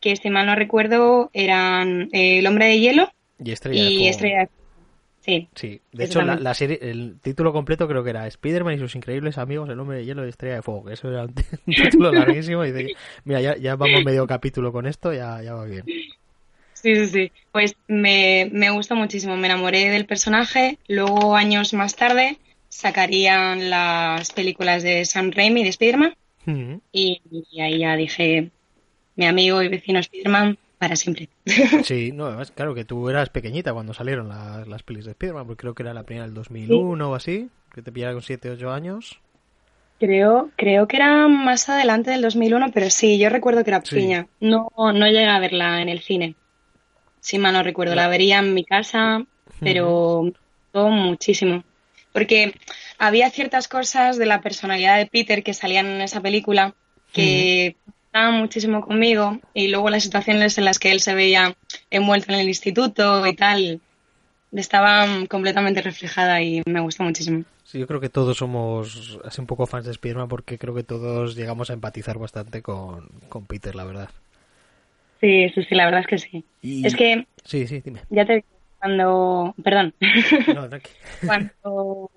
que 0.00 0.16
si 0.16 0.30
mal 0.30 0.46
no 0.46 0.54
recuerdo 0.54 1.30
eran 1.32 2.08
eh, 2.12 2.38
El 2.38 2.46
Hombre 2.46 2.66
de 2.66 2.80
Hielo 2.80 3.10
y 3.38 3.50
Estrella, 4.08 4.48
Sí. 5.20 5.48
Sí, 5.54 5.82
de 5.92 6.04
hecho 6.04 6.22
la, 6.22 6.54
serie, 6.54 6.78
el 6.80 7.18
título 7.20 7.52
completo 7.52 7.86
creo 7.86 8.02
que 8.02 8.08
era 8.08 8.26
Spider-Man 8.26 8.76
y 8.76 8.78
sus 8.78 8.94
increíbles 8.94 9.36
amigos, 9.36 9.68
el 9.68 9.78
hombre 9.78 9.98
de 9.98 10.06
hielo 10.06 10.24
y 10.24 10.30
estrella 10.30 10.56
de 10.56 10.62
fuego. 10.62 10.88
Eso 10.88 11.10
era 11.10 11.24
un 11.24 11.34
título 11.66 12.10
larguísimo 12.10 12.64
y 12.64 12.72
de, 12.72 12.94
mira, 13.24 13.42
ya, 13.42 13.56
ya, 13.58 13.76
vamos 13.76 14.02
medio 14.02 14.26
capítulo 14.26 14.72
con 14.72 14.86
esto, 14.86 15.12
ya, 15.12 15.42
ya 15.42 15.52
va 15.52 15.66
bien. 15.66 15.84
Sí, 16.72 16.94
sí, 16.96 17.06
sí. 17.06 17.32
Pues 17.52 17.76
me, 17.86 18.48
me 18.50 18.70
gustó 18.70 18.96
muchísimo, 18.96 19.36
me 19.36 19.46
enamoré 19.46 19.90
del 19.90 20.06
personaje. 20.06 20.78
Luego, 20.88 21.36
años 21.36 21.74
más 21.74 21.94
tarde, 21.96 22.38
sacarían 22.70 23.68
las 23.68 24.32
películas 24.32 24.82
de 24.82 25.04
Sam 25.04 25.32
Raimi 25.32 25.62
de 25.62 25.68
Spider-Man. 25.68 26.14
Y, 26.46 27.20
y 27.50 27.60
ahí 27.60 27.78
ya 27.78 27.96
dije, 27.96 28.50
mi 29.16 29.26
amigo 29.26 29.62
y 29.62 29.68
vecino 29.68 29.98
Spider-Man, 29.98 30.58
para 30.78 30.96
siempre. 30.96 31.28
Sí, 31.84 32.10
no, 32.12 32.40
es 32.40 32.50
claro 32.50 32.74
que 32.74 32.84
tú 32.84 33.08
eras 33.10 33.28
pequeñita 33.28 33.72
cuando 33.72 33.92
salieron 33.92 34.28
las, 34.28 34.66
las 34.66 34.82
pelis 34.82 35.04
de 35.04 35.12
Spider-Man, 35.12 35.46
porque 35.46 35.60
creo 35.60 35.74
que 35.74 35.82
era 35.82 35.94
la 35.94 36.04
primera 36.04 36.26
del 36.26 36.34
2001 36.34 37.10
o 37.10 37.14
así, 37.14 37.50
que 37.74 37.82
te 37.82 37.92
pillara 37.92 38.12
con 38.12 38.22
7, 38.22 38.50
8 38.50 38.72
años. 38.72 39.20
Creo, 39.98 40.48
creo 40.56 40.88
que 40.88 40.96
era 40.96 41.28
más 41.28 41.68
adelante 41.68 42.10
del 42.10 42.22
2001, 42.22 42.70
pero 42.72 42.88
sí, 42.88 43.18
yo 43.18 43.28
recuerdo 43.28 43.62
que 43.62 43.70
era 43.70 43.82
pequeña. 43.82 44.26
No, 44.40 44.70
no 44.76 45.06
llegué 45.06 45.26
a 45.26 45.38
verla 45.38 45.82
en 45.82 45.90
el 45.90 46.00
cine. 46.00 46.34
Si 47.20 47.38
mal 47.38 47.52
no 47.52 47.62
recuerdo, 47.62 47.94
la 47.94 48.08
vería 48.08 48.38
en 48.38 48.54
mi 48.54 48.64
casa, 48.64 49.22
pero 49.60 50.32
todo 50.72 50.88
muchísimo. 50.88 51.62
Porque 52.14 52.54
había 53.00 53.30
ciertas 53.30 53.66
cosas 53.66 54.18
de 54.18 54.26
la 54.26 54.42
personalidad 54.42 54.98
de 54.98 55.06
Peter 55.06 55.42
que 55.42 55.54
salían 55.54 55.86
en 55.86 56.02
esa 56.02 56.20
película 56.20 56.74
que 57.12 57.74
estaba 58.04 58.30
muchísimo 58.30 58.82
conmigo 58.82 59.40
y 59.54 59.68
luego 59.68 59.88
las 59.88 60.02
situaciones 60.04 60.58
en 60.58 60.66
las 60.66 60.78
que 60.78 60.92
él 60.92 61.00
se 61.00 61.14
veía 61.14 61.56
envuelto 61.90 62.30
en 62.32 62.40
el 62.40 62.48
instituto 62.48 63.26
y 63.26 63.34
tal, 63.34 63.80
estaba 64.52 65.06
completamente 65.28 65.80
reflejada 65.80 66.42
y 66.42 66.62
me 66.66 66.80
gustó 66.80 67.02
muchísimo. 67.02 67.44
Sí, 67.64 67.78
yo 67.78 67.86
creo 67.86 68.00
que 68.00 68.10
todos 68.10 68.36
somos 68.36 69.18
así 69.24 69.40
un 69.40 69.46
poco 69.46 69.66
fans 69.66 69.86
de 69.86 69.94
Spiderman 69.94 70.28
porque 70.28 70.58
creo 70.58 70.74
que 70.74 70.82
todos 70.82 71.34
llegamos 71.34 71.70
a 71.70 71.72
empatizar 71.72 72.18
bastante 72.18 72.60
con, 72.60 73.08
Peter, 73.48 73.74
la 73.74 73.84
verdad. 73.84 74.10
Sí, 75.22 75.48
sí, 75.54 75.64
sí, 75.64 75.74
la 75.74 75.86
verdad 75.86 76.00
es 76.00 76.06
que 76.06 76.18
sí. 76.18 76.44
Es 76.84 76.94
que... 76.94 77.26
Sí, 77.44 77.66
sí, 77.66 77.80
dime. 77.80 78.02
Ya 78.10 78.26
te 78.26 78.44
cuando... 78.80 79.54
Perdón. 79.62 79.94
No, 80.54 80.68
cuando, 81.26 82.10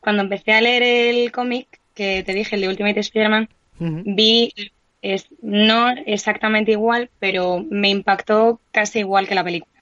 cuando 0.00 0.22
empecé 0.22 0.52
a 0.52 0.60
leer 0.60 0.82
el 0.82 1.30
cómic 1.30 1.80
que 1.94 2.22
te 2.24 2.34
dije, 2.34 2.56
el 2.56 2.62
de 2.62 2.68
Ultimate 2.68 3.00
Spider-Man, 3.00 3.48
vi 3.78 4.52
es 5.02 5.28
no 5.42 5.90
exactamente 6.06 6.72
igual, 6.72 7.10
pero 7.18 7.64
me 7.70 7.88
impactó 7.88 8.60
casi 8.72 9.00
igual 9.00 9.28
que 9.28 9.34
la 9.34 9.44
película. 9.44 9.72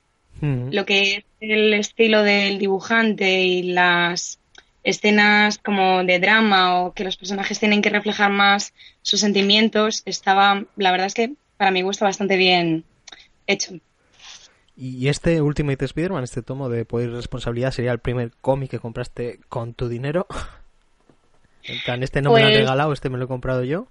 Lo 0.40 0.85
que 0.85 1.16
es 1.16 1.25
el 1.40 1.73
estilo 1.73 2.23
del 2.23 2.59
dibujante 2.59 3.42
y 3.42 3.62
las 3.62 4.38
escenas 4.85 5.56
como 5.56 6.04
de 6.04 6.21
drama 6.21 6.80
o 6.80 6.92
que 6.92 7.04
los 7.04 7.16
personajes 7.16 7.59
tienen 7.59 7.80
que 7.80 7.88
reflejar 7.88 8.30
más 8.30 8.75
sus 9.00 9.21
sentimientos, 9.21 10.02
estaba, 10.04 10.64
la 10.76 10.90
verdad 10.90 11.06
es 11.06 11.14
que 11.14 11.33
para 11.56 11.71
mi 11.71 11.80
gusto 11.80 12.04
bastante 12.04 12.37
bien 12.37 12.85
hecho. 13.47 13.78
¿Y 14.76 15.09
este 15.09 15.40
Ultimate 15.40 15.85
Spider-Man, 15.85 16.25
este 16.25 16.42
tomo 16.42 16.68
de 16.68 16.85
Poder 16.85 17.09
y 17.09 17.12
Responsabilidad, 17.12 17.71
sería 17.71 17.92
el 17.92 17.99
primer 17.99 18.33
cómic 18.42 18.71
que 18.71 18.78
compraste 18.78 19.40
con 19.49 19.75
tu 19.75 19.88
dinero? 19.88 20.26
En 21.68 21.80
plan, 21.80 22.00
este 22.04 22.23
no 22.23 22.33
me 22.33 22.38
lo 22.38 22.47
han 22.47 22.52
pues 22.52 22.61
regalado, 22.61 22.92
este 22.92 23.11
me 23.11 23.18
lo 23.18 23.25
he 23.25 23.26
comprado 23.26 23.64
yo. 23.64 23.88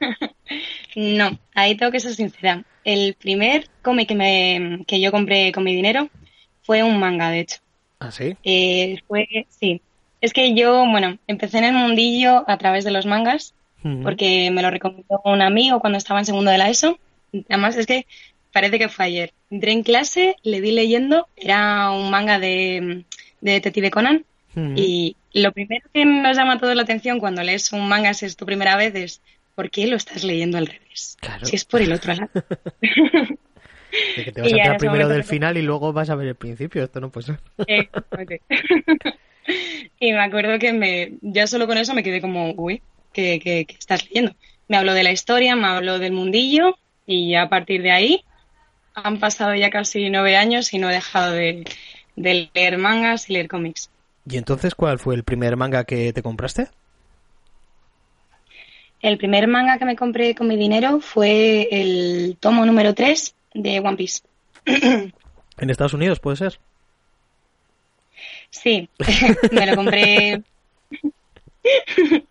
no, 0.96 1.38
ahí 1.54 1.76
tengo 1.76 1.92
que 1.92 2.00
ser 2.00 2.12
sincera. 2.12 2.64
El 2.82 3.14
primer 3.14 3.68
cómic 3.82 4.08
que, 4.08 4.16
me, 4.16 4.84
que 4.84 5.00
yo 5.00 5.12
compré 5.12 5.52
con 5.52 5.62
mi 5.62 5.76
dinero 5.76 6.08
fue 6.62 6.82
un 6.82 6.98
manga, 6.98 7.30
de 7.30 7.38
hecho. 7.38 7.58
¿Ah, 8.00 8.10
sí? 8.10 8.36
Eh, 8.42 8.98
fue, 9.06 9.46
sí. 9.48 9.80
Es 10.20 10.32
que 10.32 10.54
yo, 10.54 10.84
bueno, 10.90 11.18
empecé 11.28 11.58
en 11.58 11.64
el 11.66 11.74
mundillo 11.74 12.42
a 12.48 12.58
través 12.58 12.84
de 12.84 12.90
los 12.90 13.06
mangas, 13.06 13.54
porque 14.02 14.50
me 14.50 14.62
lo 14.62 14.70
recomendó 14.70 15.20
un 15.24 15.40
amigo 15.40 15.78
cuando 15.78 15.98
estaba 15.98 16.18
en 16.18 16.26
segundo 16.26 16.50
de 16.50 16.58
la 16.58 16.68
ESO. 16.68 16.98
Además, 17.48 17.76
es 17.76 17.86
que 17.86 18.06
parece 18.58 18.78
que 18.80 18.88
fue 18.88 19.04
ayer. 19.04 19.32
Entré 19.50 19.70
en 19.70 19.84
clase, 19.84 20.34
le 20.42 20.60
di 20.60 20.72
leyendo, 20.72 21.28
era 21.36 21.92
un 21.92 22.10
manga 22.10 22.40
de, 22.40 23.04
de 23.40 23.52
Detective 23.52 23.90
Conan. 23.90 24.24
Y 24.74 25.14
lo 25.34 25.52
primero 25.52 25.86
que 25.94 26.04
nos 26.04 26.36
llama 26.36 26.54
a 26.54 26.58
todos 26.58 26.74
la 26.74 26.82
atención 26.82 27.20
cuando 27.20 27.44
lees 27.44 27.72
un 27.72 27.88
manga, 27.88 28.12
si 28.12 28.26
es 28.26 28.36
tu 28.36 28.44
primera 28.44 28.76
vez, 28.76 28.92
es 28.96 29.20
¿por 29.54 29.70
qué 29.70 29.86
lo 29.86 29.94
estás 29.94 30.24
leyendo 30.24 30.58
al 30.58 30.66
revés? 30.66 31.16
Si 31.44 31.54
es 31.54 31.64
por 31.64 31.80
el 31.80 31.92
otro 31.92 32.14
lado. 32.14 32.30
De 34.16 34.24
que 34.24 34.32
te 34.32 34.40
vas 34.40 34.52
a 34.52 34.56
enterar 34.56 34.78
primero 34.78 35.08
del 35.08 35.22
final 35.22 35.56
y 35.56 35.62
luego 35.62 35.92
vas 35.92 36.10
a 36.10 36.16
ver 36.16 36.26
el 36.26 36.34
principio, 36.34 36.82
esto 36.82 37.00
no 37.00 37.10
puede 37.10 37.26
ser. 37.26 37.38
y 40.00 40.12
me 40.12 40.20
acuerdo 40.20 40.58
que 40.58 40.72
me, 40.72 41.12
ya 41.22 41.46
solo 41.46 41.68
con 41.68 41.78
eso 41.78 41.94
me 41.94 42.02
quedé 42.02 42.20
como, 42.20 42.52
uy, 42.56 42.82
¿qué, 43.12 43.38
qué, 43.40 43.66
estás 43.78 44.04
leyendo? 44.06 44.34
Me 44.66 44.76
habló 44.76 44.92
de 44.92 45.04
la 45.04 45.12
historia, 45.12 45.54
me 45.54 45.68
habló 45.68 46.00
del 46.00 46.12
mundillo 46.12 46.76
y 47.06 47.34
a 47.36 47.48
partir 47.48 47.82
de 47.82 47.92
ahí 47.92 48.24
han 49.04 49.18
pasado 49.18 49.54
ya 49.54 49.70
casi 49.70 50.10
nueve 50.10 50.36
años 50.36 50.72
y 50.72 50.78
no 50.78 50.90
he 50.90 50.94
dejado 50.94 51.32
de, 51.32 51.64
de 52.16 52.50
leer 52.54 52.78
mangas 52.78 53.28
y 53.28 53.34
leer 53.34 53.48
cómics. 53.48 53.90
¿Y 54.28 54.36
entonces 54.36 54.74
cuál 54.74 54.98
fue 54.98 55.14
el 55.14 55.24
primer 55.24 55.56
manga 55.56 55.84
que 55.84 56.12
te 56.12 56.22
compraste? 56.22 56.68
El 59.00 59.16
primer 59.16 59.46
manga 59.46 59.78
que 59.78 59.84
me 59.84 59.96
compré 59.96 60.34
con 60.34 60.48
mi 60.48 60.56
dinero 60.56 61.00
fue 61.00 61.68
el 61.70 62.36
tomo 62.40 62.66
número 62.66 62.94
3 62.94 63.34
de 63.54 63.80
One 63.80 63.96
Piece. 63.96 64.22
¿En 64.66 65.70
Estados 65.70 65.94
Unidos 65.94 66.20
puede 66.20 66.36
ser? 66.36 66.58
Sí, 68.50 68.88
me 69.52 69.66
lo 69.66 69.76
compré. 69.76 70.42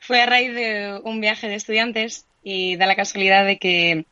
Fue 0.00 0.20
a 0.20 0.26
raíz 0.26 0.54
de 0.54 1.00
un 1.02 1.20
viaje 1.20 1.48
de 1.48 1.56
estudiantes 1.56 2.26
y 2.42 2.76
da 2.76 2.86
la 2.86 2.94
casualidad 2.94 3.44
de 3.44 3.58
que 3.58 4.06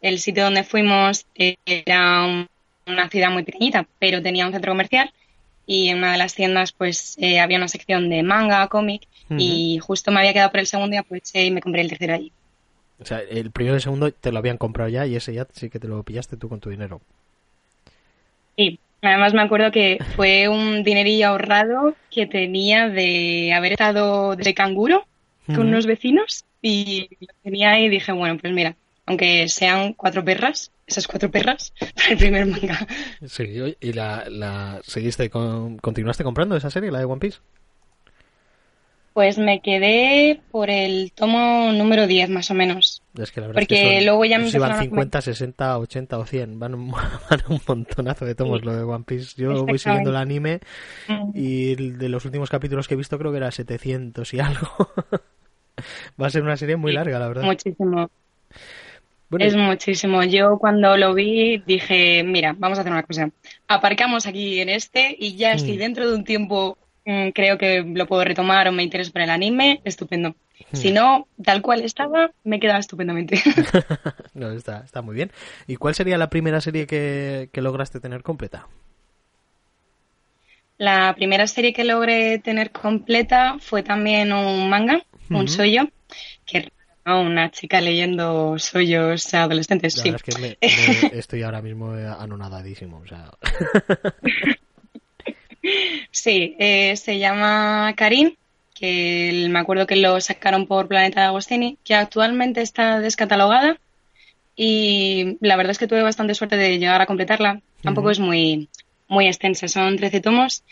el 0.00 0.18
sitio 0.18 0.44
donde 0.44 0.64
fuimos 0.64 1.26
era 1.34 2.46
una 2.86 3.08
ciudad 3.10 3.30
muy 3.30 3.42
pequeñita, 3.42 3.86
pero 3.98 4.22
tenía 4.22 4.46
un 4.46 4.52
centro 4.52 4.72
comercial 4.72 5.12
y 5.66 5.88
en 5.88 5.98
una 5.98 6.12
de 6.12 6.18
las 6.18 6.34
tiendas 6.34 6.72
pues 6.72 7.16
eh, 7.18 7.40
había 7.40 7.58
una 7.58 7.68
sección 7.68 8.08
de 8.08 8.22
manga, 8.22 8.68
cómic 8.68 9.02
y 9.28 9.80
justo 9.82 10.12
me 10.12 10.20
había 10.20 10.32
quedado 10.32 10.50
por 10.50 10.60
el 10.60 10.68
segundo 10.68 10.94
y 10.94 10.98
aproveché 10.98 11.44
y 11.44 11.50
me 11.50 11.60
compré 11.60 11.80
el 11.82 11.88
tercero 11.88 12.14
allí. 12.14 12.30
O 13.00 13.04
sea, 13.04 13.20
el 13.20 13.50
primero 13.50 13.74
y 13.74 13.78
el 13.78 13.82
segundo 13.82 14.12
te 14.12 14.30
lo 14.30 14.38
habían 14.38 14.56
comprado 14.56 14.88
ya 14.88 15.04
y 15.04 15.16
ese 15.16 15.34
ya 15.34 15.46
sí 15.52 15.68
que 15.68 15.80
te 15.80 15.88
lo 15.88 16.02
pillaste 16.04 16.36
tú 16.36 16.48
con 16.48 16.60
tu 16.60 16.70
dinero. 16.70 17.00
Sí, 18.56 18.78
además 19.02 19.34
me 19.34 19.42
acuerdo 19.42 19.70
que 19.72 19.98
fue 20.14 20.48
un 20.48 20.84
dinerillo 20.84 21.28
ahorrado 21.28 21.94
que 22.10 22.26
tenía 22.26 22.88
de 22.88 23.52
haber 23.52 23.72
estado 23.72 24.36
de 24.36 24.54
canguro 24.54 25.04
con 25.46 25.68
unos 25.68 25.86
vecinos 25.86 26.44
y 26.62 27.08
lo 27.20 27.28
tenía 27.42 27.78
y 27.80 27.88
dije, 27.88 28.12
bueno, 28.12 28.38
pues 28.38 28.52
mira, 28.52 28.74
aunque 29.06 29.48
sean 29.48 29.92
cuatro 29.94 30.24
perras, 30.24 30.72
esas 30.86 31.06
cuatro 31.06 31.30
perras, 31.30 31.72
para 31.96 32.10
el 32.10 32.18
primer 32.18 32.46
manga. 32.46 32.86
Sí, 33.26 33.76
¿y 33.80 33.92
la, 33.92 34.24
la 34.28 34.80
seguiste, 34.84 35.30
con, 35.30 35.78
continuaste 35.78 36.24
comprando 36.24 36.56
esa 36.56 36.70
serie, 36.70 36.90
la 36.90 36.98
de 36.98 37.04
One 37.04 37.20
Piece? 37.20 37.38
Pues 39.16 39.38
me 39.38 39.62
quedé 39.62 40.42
por 40.50 40.68
el 40.68 41.10
tomo 41.12 41.72
número 41.72 42.06
10 42.06 42.28
más 42.28 42.50
o 42.50 42.54
menos. 42.54 43.02
Es 43.16 43.32
que 43.32 43.40
la 43.40 43.46
verdad 43.46 43.62
Porque 43.62 43.74
es 43.74 44.00
que 44.00 44.04
luego 44.04 44.26
ya 44.26 44.38
me 44.38 44.50
van 44.58 44.78
50, 44.78 45.22
60, 45.22 45.78
80 45.78 46.18
o 46.18 46.26
100. 46.26 46.58
Van, 46.58 46.90
van 46.90 47.40
un 47.48 47.58
montonazo 47.66 48.26
de 48.26 48.34
tomos 48.34 48.62
lo 48.62 48.76
de 48.76 48.82
One 48.82 49.04
Piece. 49.06 49.32
Yo 49.40 49.64
voy 49.64 49.78
siguiendo 49.78 50.10
el 50.10 50.16
anime 50.16 50.60
mm. 51.08 51.30
y 51.32 51.76
de 51.76 52.10
los 52.10 52.26
últimos 52.26 52.50
capítulos 52.50 52.88
que 52.88 52.92
he 52.92 52.96
visto 52.98 53.18
creo 53.18 53.30
que 53.30 53.38
era 53.38 53.50
700 53.50 54.34
y 54.34 54.40
algo. 54.40 54.68
Va 56.20 56.26
a 56.26 56.30
ser 56.30 56.42
una 56.42 56.58
serie 56.58 56.76
muy 56.76 56.92
larga, 56.92 57.18
la 57.18 57.28
verdad. 57.28 57.44
Muchísimo. 57.44 58.10
Es 59.38 59.56
muchísimo. 59.56 60.22
Yo 60.24 60.58
cuando 60.58 60.96
lo 60.96 61.14
vi 61.14 61.58
dije, 61.58 62.22
mira, 62.24 62.54
vamos 62.58 62.78
a 62.78 62.80
hacer 62.82 62.92
una 62.92 63.02
cosa. 63.02 63.30
Aparcamos 63.68 64.26
aquí 64.26 64.60
en 64.60 64.68
este 64.68 65.16
y 65.18 65.36
ya 65.36 65.58
si 65.58 65.74
mm. 65.74 65.78
dentro 65.78 66.08
de 66.08 66.14
un 66.14 66.24
tiempo 66.24 66.78
Mm, 67.06 67.28
creo 67.28 67.56
que 67.56 67.84
lo 67.86 68.06
puedo 68.06 68.24
retomar 68.24 68.66
o 68.66 68.72
me 68.72 68.82
interesa 68.82 69.12
por 69.12 69.22
el 69.22 69.30
anime, 69.30 69.80
estupendo. 69.84 70.30
Hmm. 70.72 70.76
Si 70.76 70.90
no, 70.90 71.28
tal 71.42 71.62
cual 71.62 71.82
estaba, 71.82 72.32
me 72.42 72.58
quedaba 72.58 72.80
estupendamente. 72.80 73.40
no, 74.34 74.50
está, 74.50 74.80
está 74.80 75.02
muy 75.02 75.14
bien. 75.14 75.30
¿Y 75.68 75.76
cuál 75.76 75.94
sería 75.94 76.18
la 76.18 76.28
primera 76.28 76.60
serie 76.60 76.86
que, 76.88 77.48
lograste 77.54 78.00
tener 78.00 78.24
completa? 78.24 78.66
La 80.78 81.14
primera 81.14 81.46
serie 81.46 81.72
que 81.72 81.84
logré 81.84 82.40
tener 82.40 82.72
completa 82.72 83.56
fue 83.60 83.84
también 83.84 84.32
un 84.32 84.68
manga, 84.68 85.00
un 85.30 85.48
soyo, 85.48 85.88
que 86.44 86.70
una 87.14 87.50
chica 87.50 87.80
leyendo 87.80 88.58
soyos 88.58 89.32
adolescentes, 89.32 89.94
sí. 89.94 90.08
Es 90.08 90.22
que 90.22 90.58
estoy 91.18 91.42
ahora 91.42 91.62
mismo 91.62 91.92
anonadadísimo, 91.92 92.98
o 92.98 93.06
sea... 93.06 93.30
Sí, 96.10 96.56
eh, 96.58 96.96
se 96.96 97.18
llama 97.18 97.92
Karin, 97.96 98.36
que 98.74 99.46
me 99.50 99.58
acuerdo 99.58 99.86
que 99.86 99.96
lo 99.96 100.20
sacaron 100.20 100.66
por 100.66 100.88
Planeta 100.88 101.20
de 101.20 101.26
Agostini, 101.26 101.78
que 101.84 101.94
actualmente 101.94 102.62
está 102.62 103.00
descatalogada 103.00 103.78
y 104.54 105.36
la 105.40 105.56
verdad 105.56 105.72
es 105.72 105.78
que 105.78 105.86
tuve 105.86 106.02
bastante 106.02 106.34
suerte 106.34 106.56
de 106.56 106.78
llegar 106.78 107.00
a 107.00 107.06
completarla. 107.06 107.60
Tampoco 107.82 108.10
es 108.10 108.18
muy, 108.18 108.68
muy 109.08 109.26
extensa, 109.26 109.68
son 109.68 109.96
13 109.96 110.20
tomos 110.20 110.62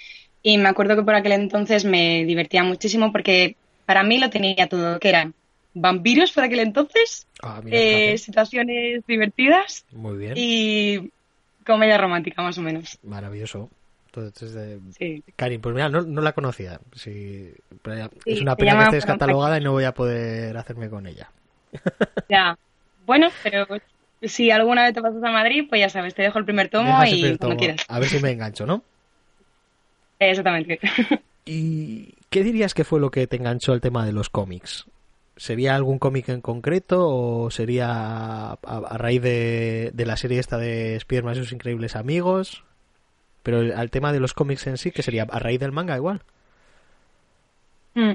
y 0.43 0.59
me 0.59 0.69
acuerdo 0.69 0.97
que 0.97 1.03
por 1.03 1.15
aquel 1.15 1.33
entonces 1.33 1.85
me 1.85 2.25
divertía 2.25 2.63
muchísimo 2.63 3.13
porque 3.13 3.57
para 3.87 4.03
mí 4.03 4.19
lo 4.19 4.31
tenía 4.31 4.69
todo, 4.69 4.99
que 4.99 5.09
eran 5.09 5.35
vampiros 5.75 6.33
por 6.33 6.45
aquel 6.45 6.61
entonces, 6.61 7.27
ah, 7.43 7.61
eh, 7.67 8.17
situaciones 8.17 9.05
divertidas 9.07 9.85
y 10.35 11.11
comedia 11.67 11.99
romántica 11.99 12.43
más 12.43 12.57
o 12.59 12.63
menos. 12.63 12.99
Maravilloso. 13.03 13.69
Entonces, 14.07 14.79
Karin, 15.35 15.61
pues 15.61 15.75
mira, 15.75 15.89
no, 15.89 16.21
la 16.21 16.33
conocía. 16.33 16.81
es 16.95 18.41
una 18.41 18.57
pena 18.57 18.79
que 18.79 18.85
esté 18.85 18.97
descatalogada 18.97 19.59
y 19.59 19.65
no 19.65 19.73
voy 19.73 19.85
a 19.85 19.93
poder 19.93 20.57
hacerme 20.57 20.89
con 20.89 21.07
ella. 21.07 21.31
Ya. 22.29 22.57
Bueno, 23.07 23.29
pero 23.43 23.67
si 24.23 24.51
alguna 24.51 24.85
vez 24.85 24.95
te 24.95 25.03
pasas 25.03 25.23
a 25.23 25.31
Madrid, 25.31 25.67
pues 25.69 25.81
ya 25.81 25.89
sabes, 25.91 26.15
te 26.15 26.23
dejo 26.23 26.39
el 26.39 26.45
primer 26.45 26.69
tomo 26.69 27.05
y 27.05 27.37
como 27.37 27.57
quieras. 27.57 27.85
A 27.89 27.99
ver 27.99 28.09
si 28.09 28.19
me 28.21 28.31
engancho, 28.31 28.65
¿no? 28.65 28.83
Exactamente. 30.19 30.79
¿Y 31.45 32.15
qué 32.31 32.43
dirías 32.43 32.73
que 32.73 32.85
fue 32.85 33.01
lo 33.01 33.11
que 33.11 33.27
te 33.27 33.37
enganchó 33.37 33.75
el 33.75 33.81
tema 33.81 34.07
de 34.07 34.13
los 34.13 34.31
cómics? 34.31 34.87
¿Sería 35.37 35.75
algún 35.75 35.99
cómic 35.99 36.29
en 36.29 36.41
concreto 36.41 37.09
o 37.09 37.51
sería 37.51 38.53
a, 38.53 38.99
raíz 38.99 39.21
de, 39.21 39.91
de, 39.93 40.07
la 40.07 40.17
serie 40.17 40.39
esta 40.39 40.59
de 40.59 40.95
Spider-Man 40.97 41.35
y 41.35 41.39
sus 41.39 41.53
increíbles 41.53 41.97
amigos? 41.97 42.63
Pero 43.43 43.77
al 43.77 43.91
tema 43.91 44.13
de 44.13 44.21
los 44.21 44.33
cómics 44.33 44.67
en 44.67 44.79
sí, 44.79 44.91
que 44.91 45.03
sería 45.03 45.27
a 45.29 45.39
raíz 45.39 45.61
del 45.61 45.73
manga 45.73 45.97
igual. 45.97 46.23
Mm. 47.95 48.13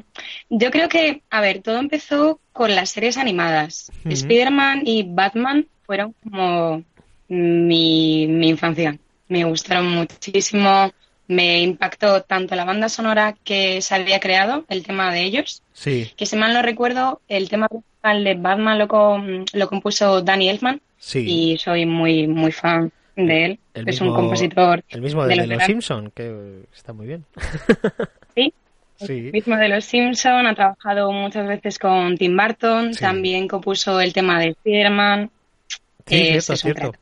Yo 0.50 0.72
creo 0.72 0.90
que, 0.90 1.24
a 1.30 1.42
ver, 1.42 1.62
todo 1.62 1.78
empezó 1.78 2.40
con 2.52 2.76
las 2.76 2.92
series 2.92 3.18
animadas. 3.18 3.92
Spider-Man 4.06 4.84
y 4.86 5.04
Batman 5.04 5.68
fueron 5.86 6.14
como 6.24 6.84
mi, 7.28 8.28
mi 8.28 8.50
infancia. 8.50 8.98
Me 9.28 9.44
gustaron 9.46 9.90
muchísimo. 9.90 10.92
Me 11.30 11.62
impactó 11.62 12.24
tanto 12.24 12.56
la 12.56 12.66
banda 12.66 12.90
sonora 12.90 13.36
que 13.44 13.82
se 13.82 13.96
había 13.96 14.20
creado, 14.20 14.66
el 14.68 14.84
tema 14.84 15.14
de 15.14 15.22
ellos, 15.22 15.62
sí. 15.72 16.12
que 16.18 16.26
si 16.26 16.36
mal 16.36 16.54
no 16.54 16.62
recuerdo, 16.62 17.22
el 17.30 17.50
tema 17.50 17.70
principal 17.70 18.24
de 18.24 18.34
Batman 18.34 18.78
lo, 18.80 18.88
lo 19.54 19.70
compuso 19.70 20.22
Danny 20.22 20.50
Elfman 20.50 20.82
sí. 20.98 21.54
y 21.54 21.58
soy 21.58 21.86
muy, 21.86 22.28
muy 22.28 22.52
fan 22.52 22.92
de 23.16 23.46
él. 23.46 23.60
es 23.74 24.02
un 24.02 24.14
compositor. 24.14 24.84
El 24.90 25.02
mismo 25.02 25.26
de, 25.26 25.48
Los, 25.48 25.64
Simpson, 25.64 26.12
que 26.14 26.64
está 26.74 26.94
muy 26.94 27.08
bien. 27.08 27.26
sí. 28.36 28.54
El 29.08 29.32
mismo 29.32 29.56
de 29.58 29.70
Los 29.70 29.86
Simpson, 29.86 30.48
ha 30.48 30.56
trabajado 30.56 31.12
muchas 31.12 31.48
veces 31.48 31.80
con 31.80 32.18
Tim 32.18 32.36
Burton, 32.36 32.94
también 32.94 33.48
compuso 33.48 34.00
el 34.00 34.14
tema 34.14 34.40
de 34.40 34.50
Spider-Man. 34.50 35.30
Sí, 36.06 36.42
cierto, 36.42 36.94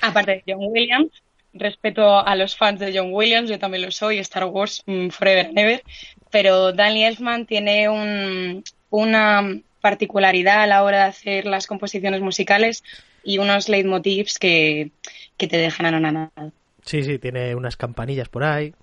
Aparte 0.00 0.30
de 0.32 0.42
John 0.46 0.66
Williams, 0.70 1.10
respeto 1.54 2.18
a 2.18 2.34
los 2.36 2.56
fans 2.56 2.80
de 2.80 2.96
John 2.96 3.12
Williams, 3.12 3.50
yo 3.50 3.58
también 3.58 3.82
lo 3.82 3.90
soy, 3.90 4.18
Star 4.18 4.44
Wars 4.44 4.82
mm, 4.86 5.08
Forever 5.08 5.46
and 5.46 5.58
Ever, 5.58 5.82
pero 6.30 6.72
Danny 6.72 7.04
Elfman 7.04 7.46
tiene 7.46 7.88
un, 7.88 8.64
una 8.90 9.60
particularidad 9.80 10.62
a 10.62 10.66
la 10.66 10.82
hora 10.82 10.98
de 10.98 11.04
hacer 11.04 11.46
las 11.46 11.66
composiciones 11.66 12.20
musicales 12.20 12.82
y 13.24 13.38
unos 13.38 13.68
leitmotivs 13.68 14.38
que, 14.38 14.90
que 15.36 15.48
te 15.48 15.58
dejan 15.58 15.86
anonadado. 15.86 16.52
Sí, 16.84 17.02
sí, 17.04 17.18
tiene 17.18 17.54
unas 17.54 17.76
campanillas 17.76 18.28
por 18.28 18.44
ahí, 18.44 18.74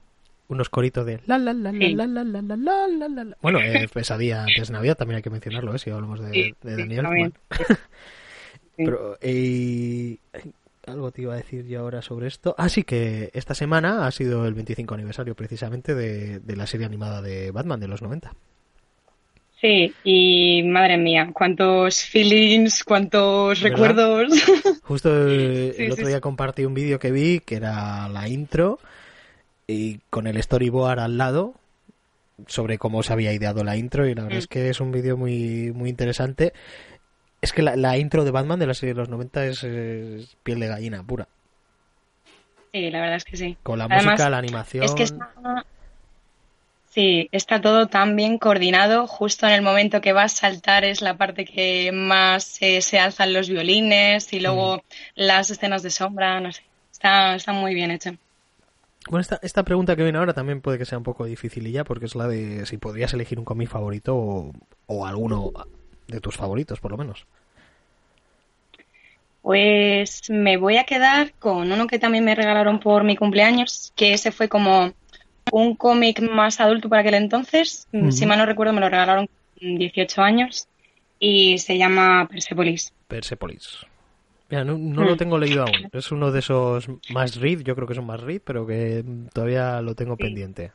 unos 0.47 0.69
coritos 0.69 1.05
de 1.05 1.19
la 1.25 1.38
la 1.38 1.53
la 1.53 1.71
la 1.71 1.89
la 1.89 2.05
la 2.05 2.23
la 2.23 2.41
la 2.41 2.88
la 2.88 3.08
la 3.08 3.23
la 3.23 3.38
Bueno, 3.41 3.60
eh, 3.60 3.88
pesadilla 3.91 4.43
antes 4.43 4.67
de 4.67 4.73
Navidad 4.73 4.97
también 4.97 5.17
hay 5.17 5.21
que 5.23 5.29
mencionarlo, 5.29 5.75
¿eh? 5.75 5.79
si 5.79 5.89
hablamos 5.89 6.19
de, 6.21 6.55
de 6.62 6.75
Daniel. 6.77 7.34
Pero, 8.77 9.17
eh, 9.19 10.17
algo 10.91 11.12
te 11.12 11.21
iba 11.21 11.34
a 11.34 11.38
decir 11.38 11.65
yo 11.65 11.82
ahora 11.82 12.02
sobre 12.02 12.28
esto. 12.28 12.56
Así 12.58 12.84
que 12.84 13.32
esta 13.34 13.54
semana 13.54 14.06
ha 14.06 14.12
sido 14.12 14.45
el 14.45 14.54
25 14.54 14.93
aniversario 14.93 15.36
precisamente 15.36 15.95
de, 15.95 16.39
de 16.39 16.56
la 16.56 16.67
serie 16.67 16.86
animada 16.86 17.21
de 17.21 17.52
Batman 17.52 17.80
de 17.80 17.88
los 17.88 18.02
90. 18.02 18.34
Sí, 19.62 19.93
y 20.06 20.63
madre 20.63 20.97
mía, 20.97 21.32
cuántos 21.34 22.04
feelings, 22.04 22.84
cuántos 22.86 23.60
recuerdos. 23.60 24.32
Justo 24.84 25.28
el, 25.28 25.91
otro 25.91 26.08
día 26.08 26.21
compartí 26.21 26.63
un 26.63 26.73
vídeo 26.73 26.97
que 26.97 27.12
vi 27.12 27.41
que 27.41 27.56
era 27.56 28.08
la 28.08 28.30
intro 28.30 28.80
y 29.67 29.99
con 30.10 30.28
el 30.28 30.41
storyboard 30.41 30.99
al 30.99 31.17
lado 31.17 31.56
sobre 32.47 32.78
cómo 32.78 33.04
se 33.04 33.12
había 33.12 33.34
ideado 33.34 33.65
la 33.65 33.75
intro 33.75 34.08
y 34.08 34.15
la 34.15 34.23
verdad 34.23 34.39
es 34.39 34.45
mm. 34.45 34.49
que 34.49 34.69
es 34.69 34.80
un 34.80 34.93
vídeo 34.93 35.17
muy, 35.17 35.73
muy 35.73 35.89
interesante. 35.89 36.54
Es 37.41 37.54
que 37.54 37.62
la, 37.62 37.97
intro 37.97 38.25
de 38.25 38.32
Batman 38.32 38.60
de 38.60 38.67
la 38.67 38.73
serie 38.73 38.93
de 38.93 38.99
los 38.99 39.10
90 39.10 39.45
es, 39.45 39.60
piel 40.43 40.60
de 40.60 40.67
gallina 40.67 41.04
pura. 41.04 41.28
Sí, 42.71 42.89
la 42.91 42.99
verdad 42.99 43.15
es 43.15 43.25
que 43.25 43.38
sí. 43.38 43.58
Con 43.63 43.80
la 43.80 43.88
música, 43.88 44.30
la 44.30 44.38
animación. 44.38 44.84
Es 44.84 44.93
que 44.93 45.04
está, 45.04 45.30
sí, 46.89 47.30
está 47.32 47.62
todo 47.62 47.88
tan 47.88 48.15
bien 48.15 48.38
coordinado. 48.38 49.08
Justo 49.08 49.47
en 49.47 49.54
el 49.54 49.62
momento 49.62 50.02
que 50.02 50.13
va 50.13 50.23
a 50.23 50.30
saltar 50.30 50.84
es 50.84 51.02
la 51.02 51.17
parte 51.17 51.45
que 51.45 51.91
más 51.91 52.43
se 52.43 52.99
alzan 52.99 53.34
los 53.34 53.49
violines 53.49 54.32
y 54.34 54.39
luego 54.39 54.78
mm. 54.78 54.82
las 55.15 55.49
escenas 55.49 55.82
de 55.82 55.89
sombra, 55.89 56.39
no 56.39 56.52
sé. 56.52 56.63
Está, 56.91 57.36
está 57.36 57.54
muy 57.54 57.73
bien 57.73 57.91
hecho. 57.91 58.12
Bueno, 59.08 59.21
esta, 59.21 59.39
esta 59.41 59.63
pregunta 59.63 59.95
que 59.95 60.04
viene 60.04 60.17
ahora 60.17 60.34
también 60.34 60.62
puede 60.62 60.78
que 60.78 60.86
sea 60.86 60.97
un 60.97 61.04
poco 61.04 61.25
difícil 61.25 61.71
ya, 61.71 61.84
porque 61.84 62.06
es 62.06 62.15
la 62.15 62.28
de 62.28 62.65
si 62.65 62.78
podrías 62.78 63.13
elegir 63.13 63.39
un 63.39 63.45
cómic 63.45 63.69
favorito 63.69 64.52
o, 64.86 65.06
alguno 65.06 65.52
de 66.09 66.21
tus 66.21 66.35
favoritos, 66.35 66.79
por 66.79 66.91
lo 66.91 66.97
menos. 66.97 67.25
Pues 69.41 70.29
me 70.29 70.57
voy 70.57 70.77
a 70.77 70.83
quedar 70.83 71.33
con 71.39 71.71
uno 71.71 71.87
que 71.87 71.99
también 71.99 72.25
me 72.25 72.35
regalaron 72.35 72.79
por 72.79 73.03
mi 73.03 73.15
cumpleaños, 73.15 73.93
que 73.95 74.13
ese 74.13 74.31
fue 74.31 74.49
como 74.49 74.93
un 75.51 75.75
cómic 75.75 76.21
más 76.21 76.59
adulto 76.59 76.89
para 76.89 77.01
aquel 77.01 77.15
entonces. 77.15 77.87
Si 78.11 78.25
mal 78.25 78.37
no 78.37 78.45
recuerdo, 78.45 78.73
me 78.73 78.81
lo 78.81 78.89
regalaron 78.89 79.27
con 79.27 79.77
18 79.77 80.21
años 80.21 80.67
y 81.19 81.57
se 81.57 81.77
llama 81.77 82.27
Persepolis. 82.29 82.93
Persepolis. 83.07 83.85
Mira, 84.49 84.63
no, 84.63 85.03
lo 85.03 85.13
hmm. 85.13 85.17
tengo 85.17 85.37
leído 85.37 85.63
aún. 85.63 85.89
Es 85.93 86.11
uno 86.11 86.31
de 86.31 86.39
esos 86.39 86.87
más 87.09 87.35
read, 87.35 87.59
yo 87.59 87.75
creo 87.75 87.87
que 87.87 87.95
son 87.95 88.05
más 88.05 88.19
read, 88.19 88.41
pero 88.43 88.65
que 88.65 89.03
todavía 89.33 89.81
lo 89.81 89.95
tengo 89.95 90.17
pendiente. 90.17 90.71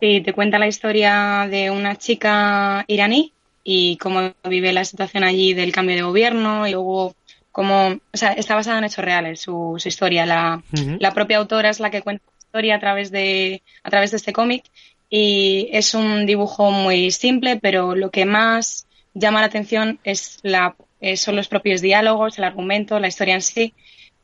Sí, 0.00 0.20
te 0.20 0.32
cuenta 0.32 0.58
la 0.58 0.68
historia 0.68 1.46
de 1.50 1.70
una 1.70 1.96
chica 1.96 2.84
iraní 2.86 3.32
y 3.72 3.98
cómo 3.98 4.32
vive 4.42 4.72
la 4.72 4.84
situación 4.84 5.22
allí 5.22 5.54
del 5.54 5.70
cambio 5.70 5.94
de 5.94 6.02
gobierno 6.02 6.66
y 6.66 6.72
luego 6.72 7.14
cómo, 7.52 8.00
o 8.12 8.16
sea, 8.16 8.32
está 8.32 8.56
basada 8.56 8.78
en 8.78 8.84
hechos 8.84 9.04
reales 9.04 9.42
su, 9.42 9.80
historia. 9.84 10.26
La, 10.26 10.60
la 10.98 11.14
propia 11.14 11.36
autora 11.36 11.70
es 11.70 11.78
la 11.78 11.88
que 11.88 12.02
cuenta 12.02 12.24
la 12.26 12.38
historia 12.44 12.74
a 12.74 12.80
través 12.80 13.12
de, 13.12 13.62
a 13.84 13.90
través 13.90 14.10
de 14.10 14.16
este 14.16 14.32
cómic 14.32 14.64
y 15.08 15.68
es 15.70 15.94
un 15.94 16.26
dibujo 16.26 16.72
muy 16.72 17.12
simple, 17.12 17.60
pero 17.62 17.94
lo 17.94 18.10
que 18.10 18.24
más 18.24 18.88
llama 19.14 19.38
la 19.38 19.46
atención 19.46 20.00
es 20.02 20.40
la 20.42 20.74
eh, 21.00 21.16
son 21.16 21.36
los 21.36 21.46
propios 21.46 21.80
diálogos, 21.80 22.38
el 22.38 22.44
argumento, 22.44 22.98
la 22.98 23.06
historia 23.06 23.34
en 23.34 23.42
sí, 23.42 23.72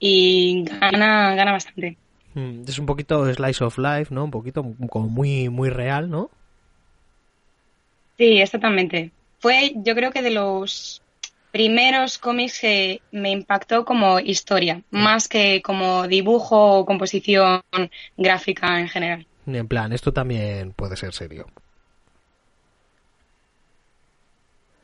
y 0.01 0.65
gana, 0.65 1.37
gana 1.37 1.53
bastante. 1.53 1.97
Mm, 2.35 2.63
es 2.67 2.81
un 2.81 2.87
poquito 2.87 3.33
slice 3.33 3.63
of 3.63 3.79
life, 3.79 4.13
¿no? 4.13 4.25
Un 4.25 4.33
poquito 4.33 4.67
como 4.91 5.09
muy, 5.09 5.49
muy 5.51 5.71
real, 5.71 6.11
¿no? 6.11 6.31
Sí, 8.19 8.41
exactamente. 8.41 9.13
Fue, 9.39 9.73
yo 9.77 9.95
creo 9.95 10.11
que 10.11 10.23
de 10.23 10.31
los 10.31 11.03
primeros 11.53 12.19
cómics 12.19 12.61
que 12.61 13.01
me 13.13 13.31
impactó 13.31 13.85
como 13.85 14.19
historia, 14.21 14.83
mm. 14.91 14.99
más 14.99 15.29
que 15.29 15.63
como 15.63 16.07
dibujo 16.07 16.79
o 16.79 16.87
composición 16.87 17.63
gráfica 18.17 18.81
en 18.81 18.89
general. 18.89 19.27
En 19.47 19.69
plan, 19.69 19.93
esto 19.93 20.13
también 20.13 20.73
puede 20.73 20.97
ser 20.97 21.13
serio. 21.15 21.47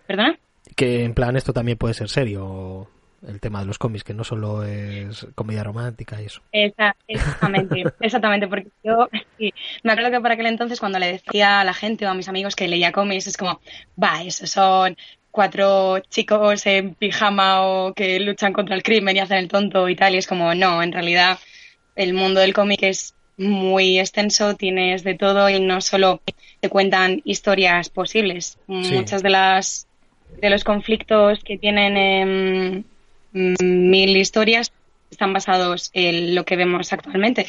¿Perdona? 0.07 0.39
que 0.75 1.05
en 1.05 1.15
plan 1.15 1.37
esto 1.37 1.53
también 1.53 1.79
puede 1.79 1.95
ser 1.95 2.09
serio 2.09 2.89
el 3.27 3.41
tema 3.41 3.61
de 3.61 3.67
los 3.67 3.79
cómics, 3.79 4.05
que 4.05 4.15
no 4.15 4.25
solo 4.25 4.65
es 4.65 5.27
comedia 5.35 5.65
romántica 5.65 6.21
y 6.21 6.27
eso. 6.27 6.43
exactamente, 6.53 7.85
exactamente, 8.01 8.49
porque 8.49 8.69
yo 8.83 9.09
me 9.83 9.93
acuerdo 9.93 10.11
que 10.11 10.21
por 10.21 10.33
aquel 10.33 10.47
entonces 10.47 10.81
cuando 10.81 10.99
le 10.99 11.13
decía 11.13 11.61
a 11.61 11.65
la 11.65 11.75
gente 11.75 12.07
o 12.07 12.11
a 12.11 12.15
mis 12.15 12.29
amigos 12.29 12.57
que 12.57 12.69
leía 12.69 12.93
cómics, 12.93 13.27
es 13.27 13.37
como, 13.37 13.61
va, 14.03 14.23
esos 14.23 14.51
son 14.51 14.97
cuatro 15.31 16.01
chicos 16.11 16.67
en 16.67 16.95
pijama 16.95 17.63
o 17.63 17.95
que 17.95 18.21
luchan 18.21 18.53
contra 18.53 18.75
el 18.75 18.83
crimen 18.83 19.17
y 19.17 19.21
hacen 19.21 19.39
el 19.39 19.49
tonto 19.49 19.89
y 19.89 19.97
tal, 19.97 20.15
y 20.15 20.19
es 20.19 20.27
como, 20.27 20.55
no, 20.55 20.83
en 20.83 20.93
realidad 20.93 21.39
el 21.97 22.15
mundo 22.15 22.41
del 22.41 22.55
cómic 22.55 22.83
es 22.83 23.15
muy 23.37 23.99
extenso, 23.99 24.55
tienes 24.57 25.05
de 25.05 25.15
todo 25.15 25.49
y 25.49 25.59
no 25.61 25.81
solo 25.81 26.21
te 26.61 26.69
cuentan 26.69 27.23
historias 27.25 27.89
posibles. 27.89 28.59
Muchas 28.67 29.23
de 29.23 29.31
las 29.31 29.89
de 30.41 30.51
los 30.51 30.65
conflictos 30.65 31.43
que 31.45 31.59
tienen 31.59 31.97
en 31.97 32.85
mil 33.33 34.17
historias 34.17 34.73
están 35.11 35.33
basados 35.33 35.91
en 35.93 36.35
lo 36.35 36.45
que 36.45 36.57
vemos 36.57 36.93
actualmente, 36.93 37.47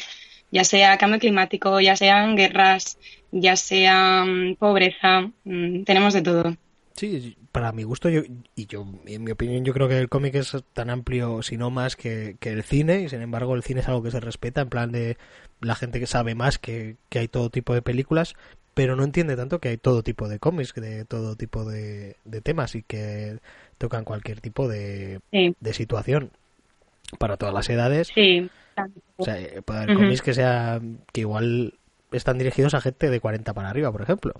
ya 0.50 0.64
sea 0.64 0.98
cambio 0.98 1.18
climático, 1.18 1.80
ya 1.80 1.96
sean 1.96 2.36
guerras, 2.36 2.98
ya 3.32 3.56
sea 3.56 4.24
mm, 4.24 4.56
pobreza, 4.56 5.30
mm, 5.44 5.84
tenemos 5.84 6.14
de 6.14 6.22
todo. 6.22 6.56
Sí, 6.94 7.36
para 7.50 7.72
mi 7.72 7.82
gusto 7.82 8.08
yo, 8.08 8.22
y 8.54 8.66
yo, 8.66 8.86
en 9.06 9.24
mi 9.24 9.32
opinión, 9.32 9.64
yo 9.64 9.72
creo 9.72 9.88
que 9.88 9.98
el 9.98 10.08
cómic 10.08 10.36
es 10.36 10.56
tan 10.74 10.90
amplio, 10.90 11.42
si 11.42 11.56
no 11.56 11.70
más, 11.70 11.96
que, 11.96 12.36
el 12.40 12.62
cine, 12.62 13.02
y 13.02 13.08
sin 13.08 13.20
embargo 13.20 13.56
el 13.56 13.64
cine 13.64 13.80
es 13.80 13.88
algo 13.88 14.02
que 14.02 14.12
se 14.12 14.20
respeta, 14.20 14.60
en 14.60 14.68
plan 14.68 14.92
de 14.92 15.16
la 15.60 15.74
gente 15.74 15.98
que 15.98 16.06
sabe 16.06 16.36
más 16.36 16.58
que, 16.58 16.96
que 17.08 17.18
hay 17.18 17.28
todo 17.28 17.50
tipo 17.50 17.74
de 17.74 17.82
películas, 17.82 18.36
pero 18.74 18.96
no 18.96 19.04
entiende 19.04 19.36
tanto 19.36 19.60
que 19.60 19.68
hay 19.68 19.76
todo 19.76 20.02
tipo 20.02 20.28
de 20.28 20.38
cómics, 20.38 20.74
de 20.74 21.04
todo 21.04 21.36
tipo 21.36 21.64
de, 21.64 22.16
temas 22.42 22.74
y 22.74 22.82
que 22.82 23.38
tocan 23.78 24.04
cualquier 24.04 24.40
tipo 24.40 24.68
de, 24.68 25.20
situación 25.72 26.30
para 27.18 27.36
todas 27.36 27.54
las 27.54 27.68
edades. 27.68 28.08
Sí. 28.14 28.48
O 29.16 29.24
sea, 29.24 29.38
eh, 29.38 29.62
puede 29.64 29.82
haber 29.82 29.96
cómics 29.96 30.22
que 30.22 30.34
sea 30.34 30.80
que 31.12 31.20
igual 31.20 31.74
están 32.12 32.38
dirigidos 32.38 32.74
a 32.74 32.80
gente 32.80 33.10
de 33.10 33.20
40 33.20 33.52
para 33.54 33.70
arriba, 33.70 33.92
por 33.92 34.02
ejemplo. 34.02 34.34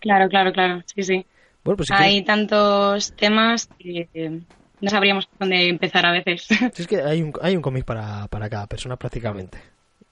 Claro, 0.00 0.28
claro, 0.28 0.52
claro. 0.52 0.82
Sí, 0.86 1.02
sí. 1.02 1.26
Bueno, 1.64 1.76
pues 1.78 1.90
hay 1.90 2.22
tantos 2.22 3.12
temas 3.16 3.68
que 3.78 4.40
no 4.80 4.90
sabríamos 4.90 5.28
dónde 5.38 5.68
empezar 5.68 6.06
a 6.06 6.12
veces. 6.12 6.48
es 6.76 6.86
que 6.86 7.02
hay 7.02 7.22
un, 7.22 7.32
hay 7.42 7.56
un 7.56 7.62
cómic 7.62 7.84
para, 7.84 8.28
para 8.28 8.48
cada 8.48 8.66
persona 8.66 8.96
prácticamente. 8.96 9.58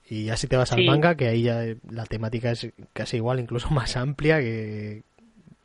Y 0.08 0.24
ya 0.24 0.36
si 0.36 0.46
te 0.46 0.56
vas 0.56 0.72
al 0.72 0.84
manga, 0.84 1.14
que 1.14 1.28
ahí 1.28 1.42
ya 1.42 1.62
la 1.90 2.04
temática 2.04 2.50
es 2.50 2.68
casi 2.92 3.16
igual, 3.16 3.40
incluso 3.40 3.68
más 3.70 3.96
amplia, 3.96 4.40
que, 4.40 5.02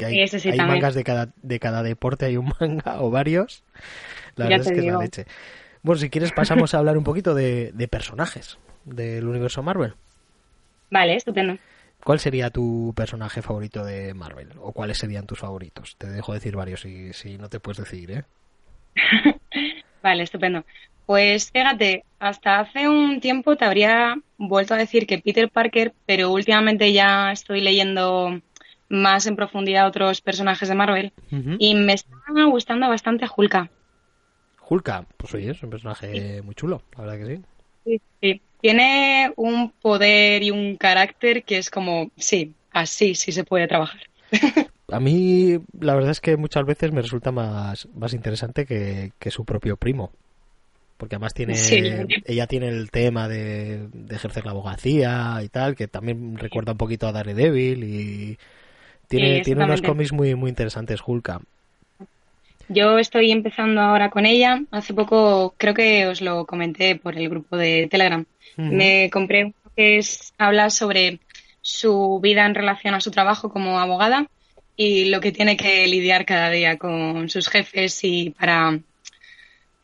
hay, 0.05 0.57
mangas 0.57 0.95
de 0.95 1.03
cada, 1.03 1.33
de 1.41 1.59
cada 1.59 1.83
deporte, 1.83 2.25
hay 2.25 2.38
un 2.38 2.51
manga 2.59 3.01
o 3.01 3.09
varios. 3.09 3.63
La 4.35 4.47
verdad 4.47 4.67
es 4.67 4.71
que 4.73 4.79
es 4.79 4.93
la 4.93 4.99
leche. 4.99 5.25
Bueno, 5.81 5.99
si 5.99 6.09
quieres 6.09 6.31
pasamos 6.31 6.73
a 6.73 6.79
hablar 6.79 6.97
un 6.97 7.03
poquito 7.03 7.33
de, 7.33 7.88
personajes 7.89 8.57
del 8.85 9.27
universo 9.27 9.63
Marvel. 9.63 9.93
Vale, 10.91 11.15
estupendo. 11.15 11.57
¿Cuál 12.03 12.19
sería 12.19 12.49
tu 12.49 12.93
personaje 12.95 13.41
favorito 13.41 13.83
de 13.83 14.13
Marvel? 14.13 14.49
¿O 14.59 14.71
cuáles 14.71 14.97
serían 14.97 15.27
tus 15.27 15.39
favoritos? 15.39 15.95
Te 15.97 16.07
dejo 16.07 16.33
decir 16.33 16.55
varios 16.55 16.81
si, 16.81 17.13
si 17.13 17.38
no 17.38 17.49
te 17.49 17.59
puedes 17.59 17.77
decir, 17.79 18.12
¿eh? 18.12 18.23
vale, 20.01 20.23
estupendo. 20.23 20.63
Pues 21.05 21.51
fíjate, 21.51 22.03
hasta 22.19 22.59
hace 22.59 22.88
un 22.88 23.19
tiempo 23.19 23.55
te 23.55 23.65
habría 23.65 24.15
vuelto 24.38 24.75
a 24.75 24.77
decir 24.77 25.07
que 25.07 25.17
Peter 25.17 25.49
Parker, 25.49 25.93
pero 26.05 26.31
últimamente 26.31 26.93
ya 26.93 27.31
estoy 27.31 27.62
leyendo 27.62 28.39
más 28.89 29.28
en 29.28 29.36
profundidad 29.36 29.88
otros 29.88 30.21
personajes 30.21 30.67
de 30.67 30.75
Marvel 30.75 31.13
y 31.32 31.75
me 31.75 31.93
está 31.93 32.10
gustando 32.45 32.89
bastante 32.89 33.25
Hulka. 33.36 33.69
Hulka, 34.67 35.06
pues 35.17 35.34
oye, 35.34 35.52
es 35.52 35.63
un 35.63 35.69
personaje 35.69 36.41
muy 36.41 36.56
chulo, 36.56 36.82
la 36.95 37.04
verdad 37.04 37.17
que 37.17 37.36
sí. 37.36 37.41
Sí, 37.86 38.02
sí. 38.21 38.41
Tiene 38.62 39.32
un 39.38 39.71
poder 39.71 40.43
y 40.43 40.52
un 40.52 40.75
carácter 40.75 41.43
que 41.43 41.58
es 41.58 41.69
como, 41.69 42.12
sí, 42.17 42.54
así 42.71 43.15
sí 43.15 43.32
se 43.32 43.43
puede 43.43 43.67
trabajar. 43.67 44.02
A 44.91 44.99
mí, 44.99 45.60
la 45.80 45.93
verdad 45.93 46.12
es 46.12 46.19
que 46.19 46.36
muchas 46.36 46.65
veces 46.65 46.91
me 46.91 47.02
resulta 47.02 47.32
más, 47.32 47.88
más 47.93 48.13
interesante 48.13 48.65
que, 48.65 49.12
que 49.19 49.30
su 49.30 49.45
propio 49.45 49.78
primo 49.78 50.12
porque 50.99 51.15
además 51.15 51.34
tiene 51.34 51.56
ella 52.25 52.45
tiene 52.45 52.67
el 52.67 52.91
tema 52.91 53.30
de, 53.30 53.88
ejercer 54.10 54.43
la 54.43 54.52
abogacía 54.52 55.39
y 55.41 55.47
tal 55.47 55.78
que 55.78 55.88
también 55.88 56.38
recuerda 56.38 56.73
un 56.73 56.78
poquito 56.78 57.08
a 57.08 57.13
Daredevil 57.13 57.86
y 57.86 58.38
tiene 59.10 59.41
tiene 59.41 59.65
unos 59.65 59.82
cómics 59.82 60.13
muy 60.13 60.36
muy 60.36 60.50
interesantes 60.50 61.02
Hulka 61.06 61.41
yo 62.69 63.00
estoy 63.00 63.32
empezando 63.32 63.82
ahora 63.82 64.10
con 64.10 64.26
ella. 64.26 64.62
Hace 64.72 64.93
poco 64.93 65.56
creo 65.58 65.74
que 65.74 66.06
os 66.06 66.22
lo 66.22 66.45
comenté 66.45 66.95
por 66.95 67.17
el 67.17 67.28
grupo 67.28 67.58
de 67.58 67.88
Telegram. 67.89 68.24
Me 68.56 69.10
compré 69.10 69.45
uno 69.45 69.54
que 69.76 69.98
es 69.98 70.34
habla 70.38 70.69
sobre 70.69 71.19
su 71.62 72.19
vida 72.22 72.45
en 72.45 72.56
relación 72.56 72.93
a 72.93 73.02
su 73.02 73.10
trabajo 73.10 73.50
como 73.50 73.80
abogada 73.80 74.28
y 74.76 75.06
lo 75.06 75.19
que 75.19 75.32
tiene 75.32 75.58
que 75.58 75.88
lidiar 75.88 76.26
cada 76.26 76.50
día 76.50 76.78
con 76.78 77.30
sus 77.30 77.48
jefes 77.50 78.04
y 78.04 78.32
para 78.32 78.80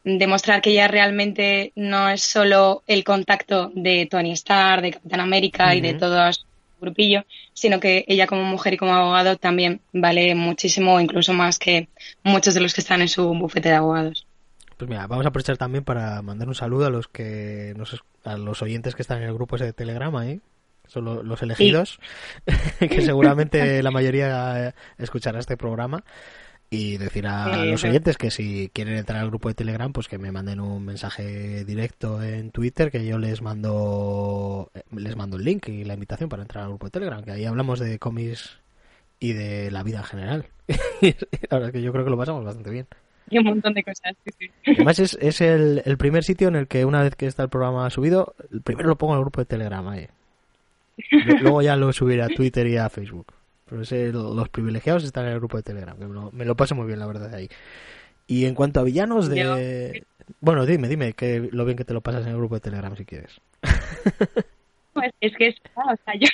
demostrar 0.04 0.62
que 0.62 0.72
ella 0.72 0.88
realmente 0.88 1.72
no 1.76 2.10
es 2.10 2.22
solo 2.22 2.84
el 2.86 3.04
contacto 3.04 3.72
de 3.74 4.06
Tony 4.06 4.34
Stark, 4.34 4.84
de 4.84 4.92
Capitán 4.92 5.22
América 5.22 5.74
y 5.74 5.82
de 5.82 5.96
todos 5.96 6.46
grupillo, 6.80 7.26
sino 7.54 7.80
que 7.80 8.06
ella 8.08 8.28
como 8.28 8.44
mujer 8.44 8.74
y 8.74 8.78
como 8.78 8.94
abogado 8.94 9.38
también 9.38 9.82
vale 9.94 10.36
muchísimo, 10.36 11.00
incluso 11.00 11.34
más 11.34 11.60
que 11.60 11.88
muchos 12.24 12.54
de 12.54 12.62
los 12.62 12.74
que 12.74 12.82
están 12.82 13.02
en 13.02 13.08
su 13.08 13.34
bufete 13.34 13.70
de 13.70 13.76
abogados. 13.76 14.28
Pues 14.78 14.90
mira, 14.90 15.08
vamos 15.08 15.26
a 15.26 15.30
aprovechar 15.30 15.58
también 15.58 15.84
para 15.84 16.22
mandar 16.22 16.48
un 16.48 16.56
saludo 16.56 16.86
a 16.86 16.90
los 16.90 17.08
que 17.08 17.74
a 18.24 18.38
los 18.38 18.62
oyentes 18.62 18.96
que 18.96 19.02
están 19.02 19.22
en 19.22 19.30
el 19.30 19.34
grupo 19.34 19.56
ese 19.56 19.66
de 19.66 19.74
Telegram 19.74 20.14
ahí, 20.16 20.42
son 20.88 21.28
los 21.28 21.42
elegidos, 21.42 22.00
que 22.80 23.02
seguramente 23.02 23.82
la 23.82 23.92
mayoría 23.92 24.76
escuchará 24.98 25.40
este 25.40 25.58
programa. 25.58 26.04
Y 26.69 26.97
decir 26.97 27.28
a 27.28 27.63
los 27.65 27.84
oyentes 27.84 28.17
que 28.17 28.32
si 28.32 28.69
quieren 28.73 28.97
entrar 28.97 29.21
al 29.21 29.30
grupo 29.30 29.47
de 29.47 29.54
Telegram, 29.54 29.93
pues 29.93 30.08
que 30.08 30.17
me 30.17 30.32
manden 30.32 30.60
un 30.60 30.84
mensaje 30.84 31.63
directo 31.63 32.21
en 32.23 32.51
Twitter, 32.51 32.91
que 32.91 33.06
yo 33.06 33.17
les 33.17 33.41
mando 33.41 34.71
les 34.91 35.15
mando 35.15 35.38
el 35.38 35.43
link 35.45 35.69
y 35.69 35.84
la 35.84 35.93
invitación 35.93 36.28
para 36.28 36.41
entrar 36.41 36.63
al 36.63 36.71
grupo 36.71 36.88
de 36.88 36.91
Telegram, 36.91 37.23
que 37.23 37.32
ahí 37.32 37.45
hablamos 37.45 37.80
de 37.80 37.99
cómics 37.99 38.60
y 39.19 39.34
de 39.34 39.71
la 39.71 39.84
vida 39.84 39.99
en 39.99 40.04
general. 40.04 40.45
la 40.67 41.13
verdad 41.51 41.67
es 41.67 41.71
que 41.71 41.82
yo 41.82 41.91
creo 41.91 42.04
que 42.04 42.12
lo 42.12 42.17
pasamos 42.17 42.43
bastante 42.43 42.71
bien. 42.71 42.88
Y 43.30 43.39
un 43.39 43.45
montón 43.45 43.73
de 43.73 43.84
cosas. 43.84 44.15
Además 44.67 44.99
es, 44.99 45.17
es 45.21 45.41
el, 45.41 45.82
el, 45.86 45.97
primer 45.97 46.23
sitio 46.23 46.47
en 46.47 46.56
el 46.56 46.67
que 46.67 46.86
una 46.86 47.01
vez 47.01 47.15
que 47.15 47.25
está 47.25 47.43
el 47.43 47.49
programa 47.49 47.89
subido, 47.89 48.36
primero 48.63 48.89
lo 48.89 48.97
pongo 48.97 49.15
el 49.15 49.21
grupo 49.21 49.41
de 49.41 49.45
Telegram. 49.45 49.88
Ahí. 49.88 50.08
Luego 51.41 51.62
ya 51.62 51.75
lo 51.75 51.91
subiré 51.91 52.23
a 52.23 52.28
Twitter 52.28 52.67
y 52.67 52.78
a 52.78 52.89
Facebook. 52.89 53.28
Pero 53.67 53.82
ese, 53.82 54.12
los 54.12 54.49
privilegiados 54.49 55.04
están 55.04 55.25
en 55.25 55.34
el 55.34 55.39
grupo 55.39 55.58
de 55.58 55.63
Telegram. 55.63 55.97
me, 56.32 56.45
lo, 56.45 56.56
paso 56.56 56.75
muy 56.75 56.86
bien, 56.86 56.99
la 56.99 57.08
verdad, 57.08 57.34
ahí. 57.34 57.49
Y 58.28 58.45
en 58.45 58.56
cuanto 58.56 58.80
a 58.80 58.84
villanos 58.84 59.30
de... 59.30 60.04
Bueno, 60.39 60.65
dime, 60.65 60.88
dime 60.88 61.13
que 61.13 61.49
lo 61.51 61.65
bien 61.65 61.78
que 61.78 61.86
te 61.86 61.93
lo 61.93 62.01
pasas 62.01 62.23
en 62.23 62.32
el 62.32 62.38
grupo 62.38 62.56
de 62.56 62.62
Telegram 62.62 62.95
si 62.95 63.06
quieres. 63.06 63.39
Pues 64.93 65.12
es 65.19 65.36
que 65.36 65.47
es... 65.47 65.56
O 65.75 65.95
sea, 66.06 66.15
yo 66.17 66.30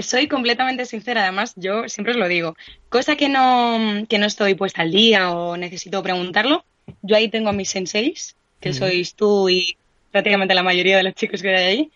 soy 0.02 0.28
completamente 0.28 0.86
sincera, 0.86 1.22
además, 1.22 1.52
yo 1.56 1.88
siempre 1.88 2.12
os 2.12 2.18
lo 2.18 2.28
digo. 2.28 2.56
Cosa 2.88 3.16
que 3.16 3.28
no, 3.28 4.06
que 4.08 4.18
no 4.18 4.26
estoy 4.26 4.54
puesta 4.54 4.82
al 4.82 4.92
día 4.92 5.30
o 5.32 5.56
necesito 5.56 6.02
preguntarlo, 6.02 6.64
yo 7.02 7.16
ahí 7.16 7.28
tengo 7.28 7.50
a 7.50 7.52
mis 7.52 7.68
senseis, 7.68 8.36
que 8.60 8.72
sois 8.72 9.14
tú 9.14 9.48
y 9.48 9.76
prácticamente 10.10 10.54
la 10.54 10.62
mayoría 10.62 10.96
de 10.96 11.02
los 11.02 11.14
chicos 11.14 11.42
que 11.42 11.54
hay 11.54 11.64
ahí, 11.64 11.90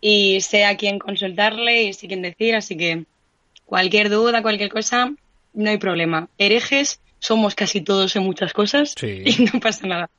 y 0.00 0.40
sé 0.40 0.64
a 0.64 0.76
quién 0.76 0.98
consultarle 0.98 1.84
y 1.84 1.92
sé 1.92 2.06
quién 2.06 2.22
decir, 2.22 2.54
así 2.54 2.76
que 2.76 3.04
cualquier 3.74 4.08
duda, 4.08 4.40
cualquier 4.40 4.70
cosa, 4.70 5.10
no 5.52 5.68
hay 5.68 5.78
problema. 5.78 6.28
Herejes 6.38 7.00
somos 7.18 7.56
casi 7.56 7.80
todos 7.80 8.14
en 8.14 8.22
muchas 8.22 8.52
cosas 8.52 8.94
y 9.02 9.48
no 9.52 9.58
pasa 9.58 9.88
nada. 9.88 10.10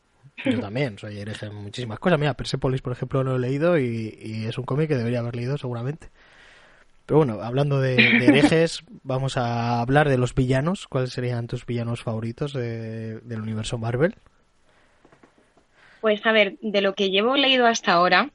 Yo 0.43 0.59
también 0.59 0.99
soy 0.99 1.19
hereje 1.19 1.45
en 1.45 1.55
muchísimas 1.55 1.97
cosas. 1.99 2.19
Mira, 2.19 2.33
Persepolis, 2.33 2.81
por 2.81 2.91
ejemplo, 2.91 3.23
no 3.23 3.29
lo 3.29 3.37
he 3.37 3.47
leído 3.47 3.79
y, 3.79 4.43
es 4.45 4.57
un 4.57 4.65
cómic 4.65 4.89
que 4.89 4.97
debería 4.97 5.19
haber 5.19 5.37
leído 5.37 5.57
seguramente. 5.57 6.09
Pero 7.05 7.19
bueno, 7.19 7.41
hablando 7.41 7.79
de, 7.79 7.95
herejes, 7.95 8.83
vamos 9.03 9.37
a 9.37 9.79
hablar 9.79 10.09
de 10.09 10.17
los 10.17 10.35
villanos. 10.35 10.85
¿Cuáles 10.89 11.13
serían 11.13 11.47
tus 11.47 11.65
villanos 11.65 12.03
favoritos 12.03 12.51
del 12.51 13.39
universo 13.41 13.77
Marvel? 13.77 14.15
Pues 16.01 16.25
a 16.25 16.33
ver, 16.33 16.57
de 16.61 16.81
lo 16.81 16.93
que 16.93 17.09
llevo 17.09 17.37
leído 17.37 17.67
hasta 17.67 17.93
ahora, 17.93 18.29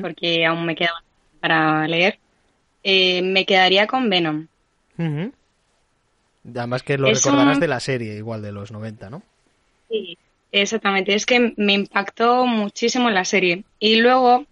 porque 0.00 0.46
aún 0.46 0.64
me 0.64 0.76
queda 0.76 0.94
para 1.40 1.86
leer, 1.86 2.18
eh, 2.82 3.20
me 3.20 3.44
quedaría 3.44 3.86
con 3.86 4.08
Venom. 4.08 4.46
Además 6.44 6.82
que 6.82 6.98
lo 6.98 7.12
recordarás 7.12 7.60
de 7.60 7.68
la 7.68 7.80
serie, 7.80 8.16
igual 8.16 8.42
de 8.42 8.52
los 8.52 8.72
90, 8.72 9.10
¿no? 9.10 9.22
Sí, 9.88 10.18
exactamente. 10.50 11.14
Es 11.14 11.26
que 11.26 11.54
me 11.56 11.74
impactó 11.74 12.46
muchísimo 12.46 13.10
la 13.10 13.24
serie. 13.24 13.64
Y 13.78 13.96
luego, 13.96 14.46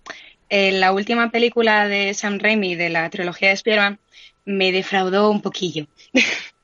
en 0.49 0.81
la 0.81 0.93
última 0.93 1.31
película 1.31 1.89
de 1.89 2.15
Sam 2.15 2.39
Raimi, 2.39 2.75
de 2.75 2.91
la 2.91 3.09
trilogía 3.11 3.49
de 3.49 3.55
spider 3.55 3.99
me 4.45 4.73
defraudó 4.73 5.31
un 5.31 5.43
poquillo. 5.43 5.87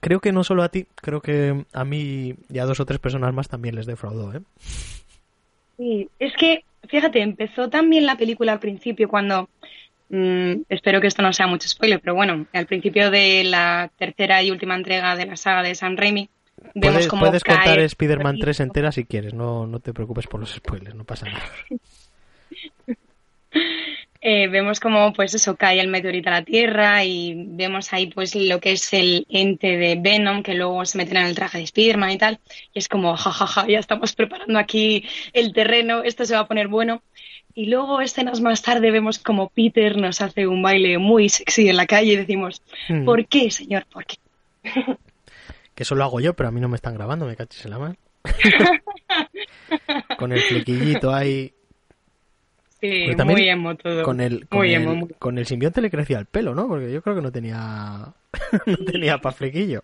creo 0.00 0.20
que 0.20 0.32
no 0.32 0.44
solo 0.44 0.62
a 0.62 0.68
ti, 0.68 0.86
creo 0.94 1.20
que 1.20 1.64
a 1.72 1.84
mí 1.84 2.34
y 2.48 2.58
a 2.58 2.64
dos 2.64 2.80
o 2.80 2.86
tres 2.86 2.98
personas 3.00 3.32
más 3.32 3.48
también 3.48 3.74
les 3.74 3.86
defraudó, 3.86 4.34
¿eh? 4.34 4.40
Sí, 5.76 6.08
es 6.18 6.32
que, 6.34 6.64
fíjate, 6.88 7.20
empezó 7.20 7.68
también 7.68 8.06
la 8.06 8.16
película 8.16 8.52
al 8.52 8.60
principio 8.60 9.08
cuando 9.08 9.48
Mm, 10.08 10.62
espero 10.68 11.00
que 11.00 11.08
esto 11.08 11.22
no 11.22 11.32
sea 11.32 11.46
mucho 11.46 11.68
spoiler, 11.68 12.00
pero 12.00 12.14
bueno, 12.14 12.46
al 12.52 12.66
principio 12.66 13.10
de 13.10 13.42
la 13.44 13.90
tercera 13.96 14.42
y 14.42 14.50
última 14.50 14.76
entrega 14.76 15.16
de 15.16 15.26
la 15.26 15.36
saga 15.36 15.62
de 15.62 15.74
Sam 15.74 15.96
Raimi, 15.96 16.28
vemos 16.74 17.08
cómo 17.08 17.26
Puedes 17.26 17.42
contar 17.42 17.78
Spider-Man 17.80 18.38
3 18.38 18.60
entera 18.60 18.92
si 18.92 19.04
quieres, 19.04 19.34
no, 19.34 19.66
no 19.66 19.80
te 19.80 19.92
preocupes 19.92 20.26
por 20.26 20.40
los 20.40 20.52
spoilers, 20.52 20.94
no 20.94 21.04
pasa 21.04 21.26
nada. 21.26 21.44
eh, 24.20 24.48
vemos 24.48 24.80
cómo 24.80 25.12
pues 25.12 25.34
eso 25.34 25.56
cae 25.56 25.80
el 25.80 25.88
meteorito 25.88 26.28
a 26.30 26.32
la 26.32 26.44
Tierra 26.44 27.04
y 27.04 27.34
vemos 27.48 27.92
ahí 27.92 28.06
pues 28.06 28.34
lo 28.34 28.60
que 28.60 28.72
es 28.72 28.92
el 28.92 29.26
ente 29.28 29.76
de 29.76 29.96
Venom 30.00 30.42
que 30.42 30.54
luego 30.54 30.84
se 30.84 30.98
mete 30.98 31.12
en 31.12 31.26
el 31.26 31.34
traje 31.34 31.58
de 31.58 31.64
Spider-Man 31.64 32.10
y 32.10 32.18
tal 32.18 32.38
y 32.72 32.78
es 32.78 32.88
como 32.88 33.16
jajaja 33.16 33.66
ya 33.68 33.78
estamos 33.78 34.14
preparando 34.14 34.58
aquí 34.58 35.04
el 35.32 35.52
terreno 35.52 36.02
esto 36.02 36.24
se 36.24 36.34
va 36.34 36.40
a 36.40 36.48
poner 36.48 36.68
bueno 36.68 37.02
y 37.56 37.66
luego 37.66 38.02
escenas 38.02 38.42
más 38.42 38.60
tarde 38.60 38.90
vemos 38.90 39.18
como 39.18 39.48
Peter 39.48 39.96
nos 39.96 40.20
hace 40.20 40.46
un 40.46 40.60
baile 40.60 40.98
muy 40.98 41.30
sexy 41.30 41.70
en 41.70 41.76
la 41.78 41.86
calle 41.86 42.12
y 42.12 42.16
decimos, 42.16 42.62
hmm. 42.90 43.06
¿por 43.06 43.26
qué, 43.26 43.50
señor? 43.50 43.86
¿Por 43.90 44.04
qué? 44.04 44.16
que 45.74 45.82
eso 45.82 45.94
lo 45.94 46.04
hago 46.04 46.20
yo, 46.20 46.34
pero 46.34 46.50
a 46.50 46.52
mí 46.52 46.60
no 46.60 46.68
me 46.68 46.76
están 46.76 46.94
grabando, 46.94 47.26
me 47.26 47.34
cachis 47.34 47.64
en 47.64 47.70
la 47.70 47.78
mano. 47.78 47.96
con 50.18 50.32
el 50.32 50.40
flequillito 50.40 51.14
ahí. 51.14 51.54
Sí, 52.78 53.06
muy 53.24 53.48
emo 53.48 53.74
todo. 53.74 54.02
Con 54.02 54.20
el, 54.20 54.46
con, 54.48 54.66
el, 54.66 55.14
con 55.18 55.38
el 55.38 55.46
simbionte 55.46 55.80
le 55.80 55.90
crecía 55.90 56.18
el 56.18 56.26
pelo, 56.26 56.54
¿no? 56.54 56.68
Porque 56.68 56.92
yo 56.92 57.00
creo 57.00 57.16
que 57.16 57.22
no 57.22 57.32
tenía, 57.32 58.12
no 58.66 58.76
tenía 58.84 59.16
pa' 59.18 59.32
flequillo. 59.32 59.82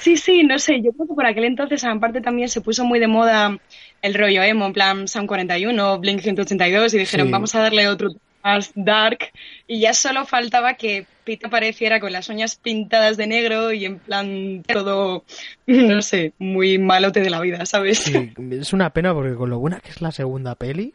Sí, 0.00 0.16
sí, 0.16 0.42
no 0.44 0.58
sé, 0.58 0.80
yo 0.82 0.92
creo 0.92 1.08
que 1.08 1.14
por 1.14 1.26
aquel 1.26 1.44
entonces 1.44 1.84
aparte 1.84 2.20
también 2.20 2.48
se 2.48 2.60
puso 2.60 2.84
muy 2.84 2.98
de 2.98 3.08
moda 3.08 3.58
el 4.02 4.14
rollo 4.14 4.42
emo, 4.42 4.66
en 4.66 4.72
plan 4.72 5.08
Sound 5.08 5.28
41, 5.28 5.98
Blink 5.98 6.20
182 6.20 6.94
y 6.94 6.98
dijeron 6.98 7.30
vamos 7.30 7.54
a 7.54 7.60
darle 7.60 7.88
otro 7.88 8.10
más 8.42 8.70
dark 8.74 9.18
y 9.66 9.80
ya 9.80 9.94
solo 9.94 10.24
faltaba 10.24 10.74
que 10.74 11.06
Pete 11.24 11.46
apareciera 11.46 12.00
con 12.00 12.12
las 12.12 12.28
uñas 12.28 12.56
pintadas 12.56 13.16
de 13.16 13.26
negro 13.26 13.72
y 13.72 13.84
en 13.84 13.98
plan 13.98 14.62
todo, 14.66 15.24
no 15.66 16.02
sé, 16.02 16.32
muy 16.38 16.78
malote 16.78 17.20
de 17.20 17.30
la 17.30 17.40
vida, 17.40 17.66
¿sabes? 17.66 17.98
Sí, 17.98 18.32
es 18.52 18.72
una 18.72 18.90
pena 18.90 19.12
porque 19.12 19.34
con 19.34 19.50
lo 19.50 19.58
buena 19.58 19.80
que 19.80 19.90
es 19.90 20.00
la 20.00 20.12
segunda 20.12 20.54
peli, 20.54 20.94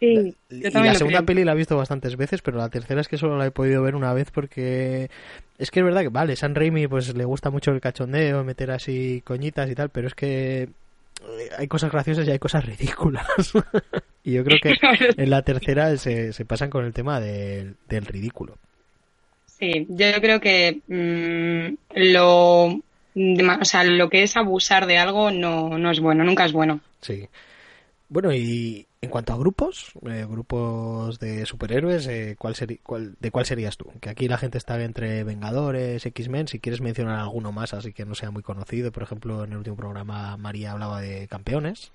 Sí, 0.00 0.34
y 0.48 0.70
la 0.70 0.94
segunda 0.94 1.22
peli 1.22 1.44
la 1.44 1.52
he 1.52 1.56
visto 1.56 1.76
bastantes 1.76 2.16
veces, 2.16 2.40
pero 2.40 2.56
la 2.56 2.70
tercera 2.70 3.02
es 3.02 3.08
que 3.08 3.18
solo 3.18 3.36
la 3.36 3.46
he 3.46 3.50
podido 3.50 3.82
ver 3.82 3.94
una 3.94 4.14
vez 4.14 4.30
porque 4.30 5.10
es 5.58 5.70
que 5.70 5.80
es 5.80 5.84
verdad 5.84 6.00
que, 6.00 6.08
vale, 6.08 6.36
San 6.36 6.54
Raimi 6.54 6.88
pues 6.88 7.14
le 7.14 7.24
gusta 7.26 7.50
mucho 7.50 7.70
el 7.70 7.82
cachondeo, 7.82 8.42
meter 8.42 8.70
así 8.70 9.22
coñitas 9.26 9.70
y 9.70 9.74
tal, 9.74 9.90
pero 9.90 10.06
es 10.06 10.14
que 10.14 10.62
eh, 10.62 10.68
hay 11.58 11.68
cosas 11.68 11.92
graciosas 11.92 12.26
y 12.26 12.30
hay 12.30 12.38
cosas 12.38 12.64
ridículas. 12.64 13.26
y 14.24 14.32
yo 14.32 14.42
creo 14.42 14.58
que 14.62 14.74
en 15.18 15.28
la 15.28 15.42
tercera 15.42 15.94
se, 15.98 16.32
se 16.32 16.44
pasan 16.46 16.70
con 16.70 16.86
el 16.86 16.94
tema 16.94 17.20
del 17.20 17.76
ridículo. 18.06 18.56
Sí, 19.44 19.86
yo 19.90 20.06
creo 20.22 20.40
que 20.40 20.80
mm, 20.88 21.74
lo, 21.94 22.64
o 22.68 23.64
sea, 23.64 23.84
lo 23.84 24.08
que 24.08 24.22
es 24.22 24.34
abusar 24.38 24.86
de 24.86 24.96
algo 24.96 25.30
no, 25.30 25.76
no 25.78 25.90
es 25.90 26.00
bueno, 26.00 26.24
nunca 26.24 26.46
es 26.46 26.52
bueno. 26.52 26.80
Sí. 27.02 27.28
Bueno, 28.08 28.32
y 28.32 28.86
en 29.02 29.08
cuanto 29.08 29.32
a 29.32 29.38
grupos, 29.38 29.92
eh, 30.06 30.26
grupos 30.28 31.18
de 31.18 31.46
superhéroes, 31.46 32.06
eh, 32.06 32.36
¿cuál 32.38 32.54
cuál, 32.82 33.16
¿de 33.18 33.30
cuál 33.30 33.46
serías 33.46 33.78
tú? 33.78 33.90
Que 33.98 34.10
aquí 34.10 34.28
la 34.28 34.36
gente 34.36 34.58
está 34.58 34.82
entre 34.82 35.24
Vengadores, 35.24 36.04
X-Men, 36.04 36.48
si 36.48 36.60
quieres 36.60 36.82
mencionar 36.82 37.18
alguno 37.18 37.50
más, 37.50 37.72
así 37.72 37.94
que 37.94 38.04
no 38.04 38.14
sea 38.14 38.30
muy 38.30 38.42
conocido. 38.42 38.92
Por 38.92 39.02
ejemplo, 39.02 39.44
en 39.44 39.52
el 39.52 39.58
último 39.58 39.76
programa 39.76 40.36
María 40.36 40.72
hablaba 40.72 41.00
de 41.00 41.28
campeones. 41.28 41.92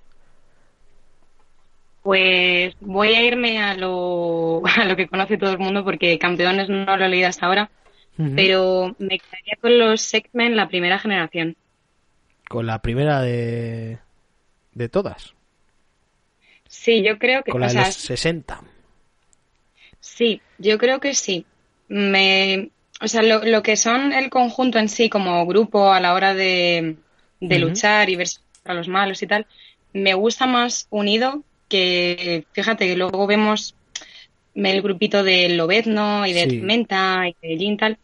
Pues 2.01 2.75
voy 2.81 3.09
a 3.09 3.21
irme 3.21 3.59
a 3.61 3.75
lo, 3.75 4.63
a 4.75 4.85
lo 4.85 4.95
que 4.95 5.07
conoce 5.07 5.37
todo 5.37 5.51
el 5.51 5.59
mundo 5.59 5.83
porque 5.83 6.17
campeones 6.17 6.69
no 6.69 6.97
lo 6.97 7.05
he 7.05 7.09
leído 7.09 7.29
hasta 7.29 7.45
ahora, 7.45 7.69
pero 8.17 8.95
me 8.97 9.19
quedaría 9.19 9.57
con 9.61 9.77
los 9.77 10.11
X-Men 10.11 10.55
la 10.55 10.69
primera 10.69 10.97
generación. 10.97 11.55
Con 12.49 12.65
la 12.65 12.81
primera 12.81 13.21
de, 13.21 13.99
de 14.73 14.89
todas. 14.89 15.34
Sí, 16.75 17.01
yo 17.01 17.17
creo 17.17 17.43
que... 17.43 17.51
Con 17.51 17.61
la 17.61 17.67
de 17.67 17.75
los 17.75 17.95
60. 17.95 18.61
Sí, 19.99 20.41
yo 20.59 20.77
creo 20.77 20.99
que 20.99 21.15
sí. 21.15 21.45
Me, 21.87 22.69
o 23.01 23.07
sea, 23.07 23.23
lo, 23.23 23.63
que 23.63 23.75
son 23.75 24.13
el 24.13 24.29
conjunto 24.29 24.77
en 24.77 24.89
sí 24.89 25.09
como 25.09 25.45
grupo 25.47 25.91
a 25.91 25.99
la 25.99 26.13
hora 26.13 26.33
de, 26.33 26.97
luchar 27.39 28.09
y 28.09 28.15
ver 28.15 28.27
a 28.65 28.73
los 28.73 28.87
malos 28.87 29.23
y 29.23 29.27
tal, 29.27 29.47
me 29.93 30.13
gusta 30.13 30.45
más 30.45 30.87
unido 30.89 31.43
que, 31.69 32.45
fíjate, 32.51 32.87
que 32.87 32.95
luego 32.95 33.25
vemos 33.25 33.73
el 34.53 34.81
grupito 34.81 35.23
de 35.23 35.49
Lobezno 35.49 36.25
y 36.27 36.33
de 36.33 36.49
sí. 36.49 36.55
y 36.57 37.47
de 37.47 37.57
Jin 37.57 37.77
tal. 37.77 37.97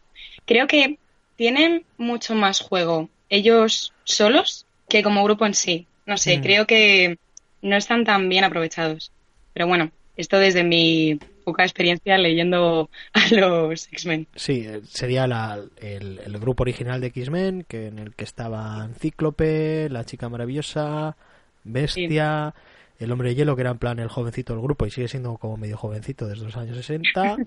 Creo 0.44 0.66
que 0.66 0.98
tienen 1.36 1.84
mucho 1.98 2.34
más 2.34 2.60
juego 2.60 3.08
ellos 3.28 3.92
solos 4.04 4.66
que 4.88 5.02
como 5.02 5.24
grupo 5.24 5.46
en 5.46 5.54
sí. 5.54 5.86
No 6.04 6.18
sé, 6.18 6.38
mm. 6.38 6.42
creo 6.42 6.66
que 6.66 7.18
no 7.62 7.76
están 7.76 8.04
tan 8.04 8.28
bien 8.28 8.44
aprovechados. 8.44 9.12
Pero 9.52 9.66
bueno, 9.66 9.90
esto 10.16 10.38
desde 10.38 10.64
mi 10.64 11.18
poca 11.44 11.64
experiencia 11.64 12.18
leyendo 12.18 12.90
a 13.12 13.34
los 13.34 13.88
X-Men. 13.92 14.26
Sí, 14.34 14.64
eh, 14.66 14.80
sería 14.84 15.24
el, 15.24 16.38
grupo 16.38 16.62
original 16.62 17.00
de 17.00 17.08
X-Men, 17.08 17.64
que 17.66 17.86
en 17.86 17.98
el 17.98 18.14
que 18.14 18.24
estaban 18.24 18.94
Cíclope, 18.94 19.88
la 19.90 20.04
chica 20.04 20.28
maravillosa, 20.28 21.16
Bestia, 21.64 22.54
el 22.98 23.12
hombre 23.12 23.30
de 23.30 23.34
hielo, 23.36 23.54
que 23.54 23.62
era 23.62 23.70
en 23.70 23.78
plan 23.78 23.98
el 23.98 24.08
jovencito 24.08 24.52
del 24.52 24.62
grupo 24.62 24.86
y 24.86 24.90
sigue 24.90 25.08
siendo 25.08 25.36
como 25.36 25.56
medio 25.56 25.76
jovencito 25.76 26.26
desde 26.26 26.44
los 26.44 26.56
años 26.56 26.76
60. 26.76 27.36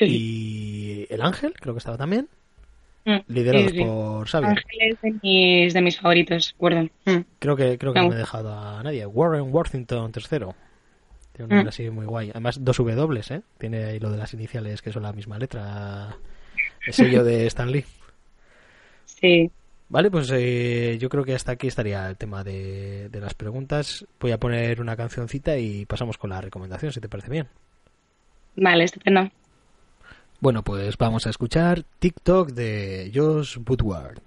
Y 0.00 1.08
el 1.10 1.22
ángel, 1.22 1.54
creo 1.54 1.74
que 1.74 1.78
estaba 1.78 1.98
también. 1.98 2.28
Mm, 3.04 3.18
liderados 3.28 3.72
por 3.72 4.28
Xavier. 4.28 4.50
Ángel 4.50 4.78
es 4.80 5.00
de 5.00 5.14
mis, 5.22 5.74
de 5.74 5.82
mis 5.82 5.98
favoritos, 5.98 6.54
Gordon. 6.58 6.90
Mm. 7.06 7.18
Creo 7.38 7.56
que, 7.56 7.78
creo 7.78 7.92
que 7.92 8.00
no. 8.00 8.08
me 8.08 8.14
he 8.14 8.18
dejado 8.18 8.52
a 8.52 8.82
nadie. 8.82 9.06
Warren 9.06 9.52
Worthington 9.54 10.12
tercero. 10.12 10.54
Tiene 11.32 11.44
un 11.44 11.50
nombre 11.50 11.64
mm. 11.64 11.68
así 11.68 11.90
muy 11.90 12.06
guay. 12.06 12.30
Además, 12.30 12.62
dos 12.62 12.76
W, 12.76 13.20
¿eh? 13.30 13.40
Tiene 13.58 13.84
ahí 13.84 13.98
lo 13.98 14.10
de 14.10 14.18
las 14.18 14.34
iniciales 14.34 14.82
que 14.82 14.92
son 14.92 15.02
la 15.02 15.12
misma 15.12 15.38
letra. 15.38 16.16
El 16.86 16.92
sello 16.92 17.24
de 17.24 17.46
Stan 17.46 17.70
Lee. 17.70 17.84
Sí. 19.06 19.50
Vale, 19.88 20.10
pues 20.10 20.30
eh, 20.32 20.98
yo 21.00 21.08
creo 21.08 21.24
que 21.24 21.34
hasta 21.34 21.52
aquí 21.52 21.66
estaría 21.66 22.08
el 22.08 22.16
tema 22.16 22.44
de, 22.44 23.08
de 23.08 23.20
las 23.20 23.34
preguntas. 23.34 24.06
Voy 24.20 24.30
a 24.30 24.38
poner 24.38 24.80
una 24.80 24.96
cancioncita 24.96 25.58
y 25.58 25.84
pasamos 25.84 26.16
con 26.16 26.30
la 26.30 26.40
recomendación, 26.40 26.92
si 26.92 27.00
te 27.00 27.08
parece 27.08 27.30
bien. 27.30 27.48
Vale, 28.56 28.84
estupendo. 28.84 29.30
Bueno, 30.40 30.62
pues 30.62 30.96
vamos 30.96 31.26
a 31.26 31.30
escuchar 31.30 31.84
TikTok 31.98 32.52
de 32.52 33.12
Josh 33.14 33.58
Woodward. 33.58 34.22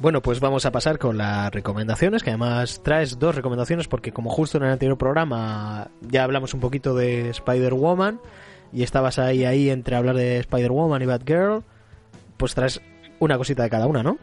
Bueno, 0.00 0.20
pues 0.22 0.40
vamos 0.40 0.66
a 0.66 0.72
pasar 0.72 0.98
con 0.98 1.18
las 1.18 1.52
recomendaciones, 1.52 2.22
que 2.22 2.30
además 2.30 2.82
traes 2.82 3.18
dos 3.18 3.34
recomendaciones 3.34 3.88
porque 3.88 4.12
como 4.12 4.30
justo 4.30 4.58
en 4.58 4.64
el 4.64 4.70
anterior 4.70 4.98
programa 4.98 5.88
ya 6.00 6.24
hablamos 6.24 6.52
un 6.52 6.60
poquito 6.60 6.94
de 6.94 7.30
Spider-Woman 7.30 8.20
y 8.72 8.82
estabas 8.82 9.18
ahí 9.18 9.44
ahí 9.44 9.70
entre 9.70 9.96
hablar 9.96 10.16
de 10.16 10.38
Spider-Woman 10.38 11.02
y 11.02 11.06
Batgirl, 11.06 11.62
pues 12.36 12.54
traes 12.54 12.82
una 13.20 13.38
cosita 13.38 13.62
de 13.62 13.70
cada 13.70 13.86
una, 13.86 14.02
¿no? 14.02 14.18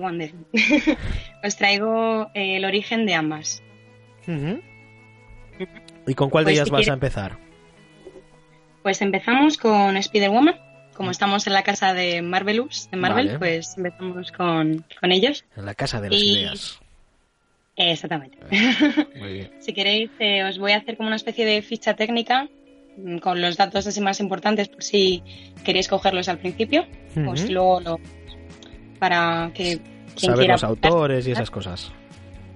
Wonder. 0.00 0.32
Os 1.44 1.56
traigo 1.56 2.30
eh, 2.34 2.56
el 2.56 2.64
origen 2.64 3.06
de 3.06 3.14
ambas. 3.14 3.62
¿Y 6.06 6.14
con 6.14 6.28
cuál 6.28 6.44
de 6.44 6.50
pues 6.50 6.58
ellas 6.58 6.70
vas 6.70 6.88
a 6.88 6.92
empezar? 6.92 7.38
Pues 8.82 9.00
empezamos 9.00 9.56
con 9.56 9.96
Spider-Woman 9.96 10.67
como 10.98 11.12
estamos 11.12 11.46
en 11.46 11.52
la 11.52 11.62
casa 11.62 11.94
de 11.94 12.22
Marvelous, 12.22 12.90
de 12.90 12.96
Marvel, 12.96 13.38
pues 13.38 13.76
empezamos 13.78 14.32
con, 14.32 14.84
ellos. 15.02 15.44
En 15.56 15.64
la 15.64 15.74
casa 15.74 16.00
de 16.00 16.10
las 16.10 16.20
ideas. 16.20 16.80
Exactamente. 17.76 18.36
si 19.60 19.72
queréis, 19.72 20.10
eh, 20.18 20.42
os 20.42 20.58
voy 20.58 20.72
a 20.72 20.78
hacer 20.78 20.96
como 20.96 21.06
una 21.06 21.14
especie 21.14 21.46
de 21.46 21.62
ficha 21.62 21.94
técnica 21.94 22.48
mm, 22.96 23.18
con 23.18 23.40
los 23.40 23.56
datos 23.56 23.86
así 23.86 24.00
más 24.00 24.18
importantes 24.18 24.68
por 24.68 24.82
si 24.82 25.22
queréis 25.64 25.86
cogerlos 25.86 26.28
al 26.28 26.38
principio, 26.38 26.84
pues 27.14 27.48
luego 27.48 27.80
lo, 27.80 28.00
para 28.98 29.52
que 29.54 29.78
quien 30.16 30.32
Saber 30.32 30.48
los 30.48 30.64
autores 30.64 31.28
y 31.28 31.30
esas 31.30 31.52
cosas. 31.52 31.92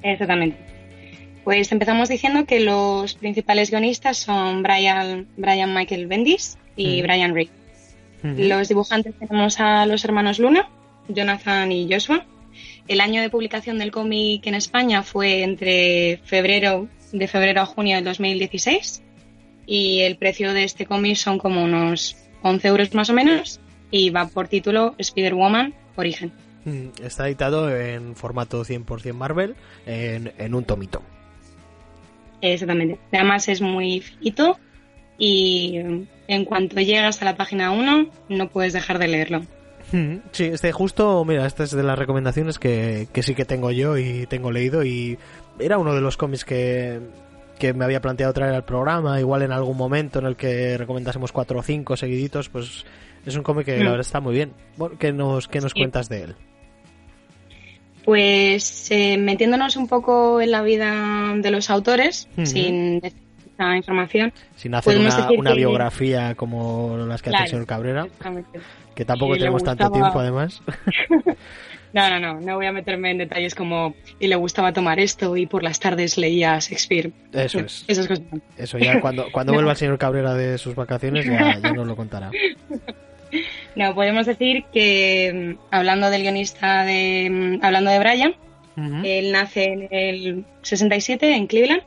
Exactamente. 0.02 0.58
Pues 1.44 1.70
empezamos 1.70 2.08
diciendo 2.08 2.44
que 2.44 2.58
los 2.58 3.14
principales 3.14 3.70
guionistas 3.70 4.18
son 4.18 4.64
Brian, 4.64 5.28
Brian 5.36 5.72
Michael 5.72 6.08
Bendis 6.08 6.58
y 6.74 7.02
Brian 7.02 7.34
Los 8.22 8.68
dibujantes 8.68 9.14
tenemos 9.18 9.58
a 9.58 9.84
los 9.86 10.04
hermanos 10.04 10.38
Luna, 10.38 10.68
Jonathan 11.08 11.72
y 11.72 11.92
Joshua. 11.92 12.24
El 12.86 13.00
año 13.00 13.20
de 13.20 13.30
publicación 13.30 13.78
del 13.78 13.90
cómic 13.90 14.46
en 14.46 14.54
España 14.54 15.02
fue 15.02 15.42
entre 15.42 16.20
febrero, 16.24 16.88
de 17.12 17.28
febrero 17.28 17.62
a 17.62 17.66
junio 17.66 17.96
del 17.96 18.04
2016 18.04 19.02
y 19.66 20.00
el 20.00 20.16
precio 20.16 20.52
de 20.52 20.64
este 20.64 20.86
cómic 20.86 21.16
son 21.16 21.38
como 21.38 21.64
unos 21.64 22.16
11 22.42 22.68
euros 22.68 22.94
más 22.94 23.10
o 23.10 23.12
menos 23.12 23.60
y 23.90 24.10
va 24.10 24.26
por 24.26 24.48
título 24.48 24.94
Spider-Woman 24.98 25.74
Origen. 25.96 26.32
Está 27.02 27.26
editado 27.26 27.74
en 27.74 28.14
formato 28.14 28.64
100% 28.64 29.12
Marvel 29.14 29.54
en, 29.86 30.32
en 30.38 30.54
un 30.54 30.64
tomito. 30.64 31.02
Exactamente. 32.40 32.98
Además 33.12 33.48
es 33.48 33.60
muy 33.60 34.00
finito 34.00 34.58
y 35.18 35.78
en 36.32 36.44
cuanto 36.44 36.80
llegas 36.80 37.22
a 37.22 37.24
la 37.24 37.36
página 37.36 37.70
1 37.70 38.06
no 38.28 38.48
puedes 38.48 38.72
dejar 38.72 38.98
de 38.98 39.08
leerlo. 39.08 39.42
Mm, 39.92 40.16
sí, 40.32 40.44
este 40.44 40.72
justo, 40.72 41.24
mira, 41.24 41.46
esta 41.46 41.64
es 41.64 41.70
de 41.70 41.82
las 41.82 41.98
recomendaciones 41.98 42.58
que, 42.58 43.08
que 43.12 43.22
sí 43.22 43.34
que 43.34 43.44
tengo 43.44 43.70
yo 43.70 43.98
y 43.98 44.26
tengo 44.26 44.50
leído 44.50 44.84
y 44.84 45.18
era 45.58 45.78
uno 45.78 45.94
de 45.94 46.00
los 46.00 46.16
cómics 46.16 46.44
que, 46.44 47.00
que 47.58 47.74
me 47.74 47.84
había 47.84 48.00
planteado 48.00 48.32
traer 48.32 48.54
al 48.54 48.64
programa, 48.64 49.20
igual 49.20 49.42
en 49.42 49.52
algún 49.52 49.76
momento 49.76 50.18
en 50.18 50.26
el 50.26 50.36
que 50.36 50.78
recomendásemos 50.78 51.30
cuatro 51.30 51.58
o 51.58 51.62
cinco 51.62 51.96
seguiditos, 51.96 52.48
pues 52.48 52.84
es 53.26 53.36
un 53.36 53.42
cómic 53.42 53.66
que 53.66 53.76
la 53.76 53.84
mm. 53.84 53.86
verdad 53.86 54.00
está 54.00 54.20
muy 54.20 54.34
bien. 54.34 54.52
¿Qué 54.98 55.12
nos, 55.12 55.46
qué 55.48 55.60
nos 55.60 55.74
cuentas 55.74 56.08
de 56.08 56.22
él? 56.22 56.34
Pues 58.04 58.90
eh, 58.90 59.16
metiéndonos 59.16 59.76
un 59.76 59.86
poco 59.86 60.40
en 60.40 60.50
la 60.50 60.62
vida 60.62 61.34
de 61.36 61.50
los 61.52 61.70
autores, 61.70 62.28
sin 62.42 62.98
decir 62.98 63.21
esta 63.62 63.76
información. 63.76 64.32
Sin 64.56 64.74
hacer 64.74 64.98
una, 64.98 65.54
biografía 65.54 66.34
como 66.34 66.96
las 67.06 67.22
que 67.22 67.30
hace 67.30 67.44
el 67.44 67.48
señor 67.48 67.66
Cabrera, 67.66 68.06
que 68.94 69.04
tampoco 69.04 69.34
tenemos 69.36 69.62
tanto 69.62 69.90
tiempo 69.90 70.18
además. 70.18 70.62
No, 71.94 72.08
no, 72.08 72.18
no, 72.18 72.40
no 72.40 72.56
voy 72.56 72.64
a 72.64 72.72
meterme 72.72 73.10
en 73.10 73.18
detalles 73.18 73.54
como 73.54 73.94
y 74.18 74.26
le 74.26 74.36
gustaba 74.36 74.72
tomar 74.72 74.98
esto 74.98 75.36
y 75.36 75.44
por 75.44 75.62
las 75.62 75.78
tardes 75.78 76.16
leía 76.16 76.58
Shakespeare. 76.58 77.12
Eso 77.32 77.60
es. 77.60 77.84
Eso 78.56 78.78
ya 78.78 78.98
cuando, 79.00 79.30
cuando 79.30 79.52
vuelva 79.52 79.72
el 79.72 79.76
señor 79.76 79.98
Cabrera 79.98 80.32
de 80.32 80.56
sus 80.56 80.74
vacaciones 80.74 81.26
ya, 81.26 81.58
ya 81.58 81.72
nos 81.72 81.86
lo 81.86 81.96
contará. 81.96 82.30
No, 83.74 83.94
podemos 83.94 84.26
decir 84.26 84.64
que 84.74 85.56
mm, 85.56 85.74
hablando 85.74 86.10
del 86.10 86.20
guionista 86.20 86.84
de 86.84 87.30
mm, 87.30 87.64
hablando 87.64 87.90
de 87.90 87.98
Brian, 87.98 88.34
él 89.04 89.32
nace 89.32 89.64
en 89.64 89.88
el 89.90 90.44
67 90.60 91.34
en 91.34 91.46
Cleveland 91.46 91.82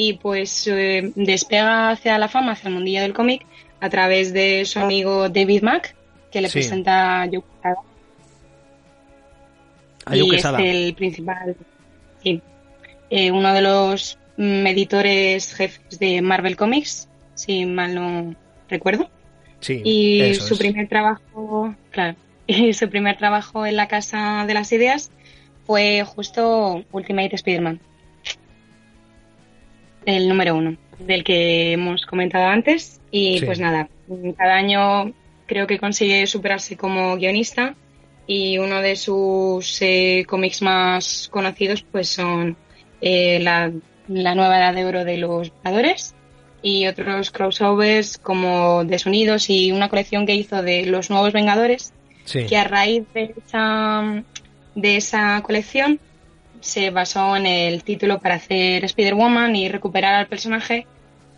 y 0.00 0.14
pues 0.14 0.66
eh, 0.66 1.12
despega 1.14 1.90
hacia 1.90 2.16
la 2.18 2.28
fama, 2.28 2.52
hacia 2.52 2.68
el 2.68 2.74
mundillo 2.74 3.02
del 3.02 3.12
cómic 3.12 3.44
a 3.80 3.90
través 3.90 4.32
de 4.32 4.64
su 4.64 4.78
amigo 4.78 5.28
David 5.28 5.62
Mack, 5.62 5.94
que 6.32 6.40
le 6.40 6.48
presenta 6.48 7.22
a 7.22 7.26
y 10.12 10.34
es 10.34 10.44
el 10.44 10.94
principal, 10.94 11.54
sí, 12.22 12.40
eh, 13.10 13.30
uno 13.30 13.52
de 13.52 13.60
los 13.60 14.18
mm, 14.38 14.66
editores 14.68 15.54
jefes 15.54 15.98
de 15.98 16.22
Marvel 16.22 16.56
Comics, 16.56 17.06
si 17.34 17.66
mal 17.66 17.94
no 17.94 18.34
recuerdo. 18.70 19.10
Sí, 19.60 19.82
y 19.84 20.34
su 20.34 20.56
primer 20.56 20.88
trabajo, 20.88 21.74
claro, 21.90 22.16
y 22.46 22.72
su 22.72 22.88
primer 22.88 23.18
trabajo 23.18 23.66
en 23.66 23.76
la 23.76 23.86
Casa 23.86 24.44
de 24.46 24.54
las 24.54 24.72
Ideas 24.72 25.10
fue 25.66 26.02
justo 26.04 26.84
Ultimate 26.90 27.36
Spider-Man, 27.36 27.80
el 30.06 30.28
número 30.28 30.56
uno, 30.56 30.76
del 30.98 31.24
que 31.24 31.72
hemos 31.72 32.06
comentado 32.06 32.46
antes. 32.46 33.00
Y 33.10 33.40
pues 33.44 33.58
nada, 33.58 33.88
cada 34.36 34.54
año 34.54 35.12
creo 35.46 35.66
que 35.66 35.78
consigue 35.78 36.26
superarse 36.26 36.76
como 36.76 37.16
guionista 37.16 37.74
y 38.26 38.58
uno 38.58 38.80
de 38.80 38.94
sus 38.94 39.82
eh, 39.82 40.24
cómics 40.28 40.62
más 40.62 41.28
conocidos 41.32 41.82
pues 41.82 42.08
son 42.08 42.56
eh, 43.00 43.40
la, 43.40 43.72
nueva 44.06 44.58
edad 44.58 44.74
de 44.74 44.84
oro 44.84 45.04
de 45.04 45.16
los 45.16 45.52
Vengadores 45.64 46.14
y 46.62 46.86
otros 46.86 47.32
crossovers 47.32 48.18
como 48.18 48.84
Desunidos 48.84 49.50
y 49.50 49.72
una 49.72 49.88
colección 49.88 50.26
que 50.26 50.36
hizo 50.36 50.62
de 50.62 50.86
los 50.86 51.10
nuevos 51.10 51.32
Vengadores 51.32 51.92
que 52.32 52.56
a 52.56 52.62
raíz 52.62 53.02
de 53.12 53.34
esa, 53.44 54.22
de 54.76 54.96
esa 54.96 55.42
colección 55.42 55.98
se 56.60 56.90
basó 56.90 57.36
en 57.36 57.46
el 57.46 57.82
título 57.84 58.20
para 58.20 58.36
hacer 58.36 58.84
Spider-Woman 58.84 59.56
y 59.56 59.68
recuperar 59.68 60.14
al 60.14 60.26
personaje 60.26 60.86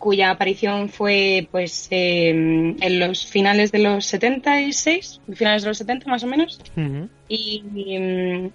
cuya 0.03 0.31
aparición 0.31 0.89
fue 0.89 1.47
pues 1.49 1.87
em, 1.89 2.75
en 2.81 2.99
los 2.99 3.25
finales 3.25 3.71
de 3.71 3.79
los 3.79 4.05
76, 4.05 5.21
finales 5.33 5.61
de 5.61 5.69
los 5.69 5.77
70 5.77 6.09
más 6.09 6.23
o 6.23 6.27
menos, 6.27 6.59
y 7.29 7.63
em, 7.87 8.51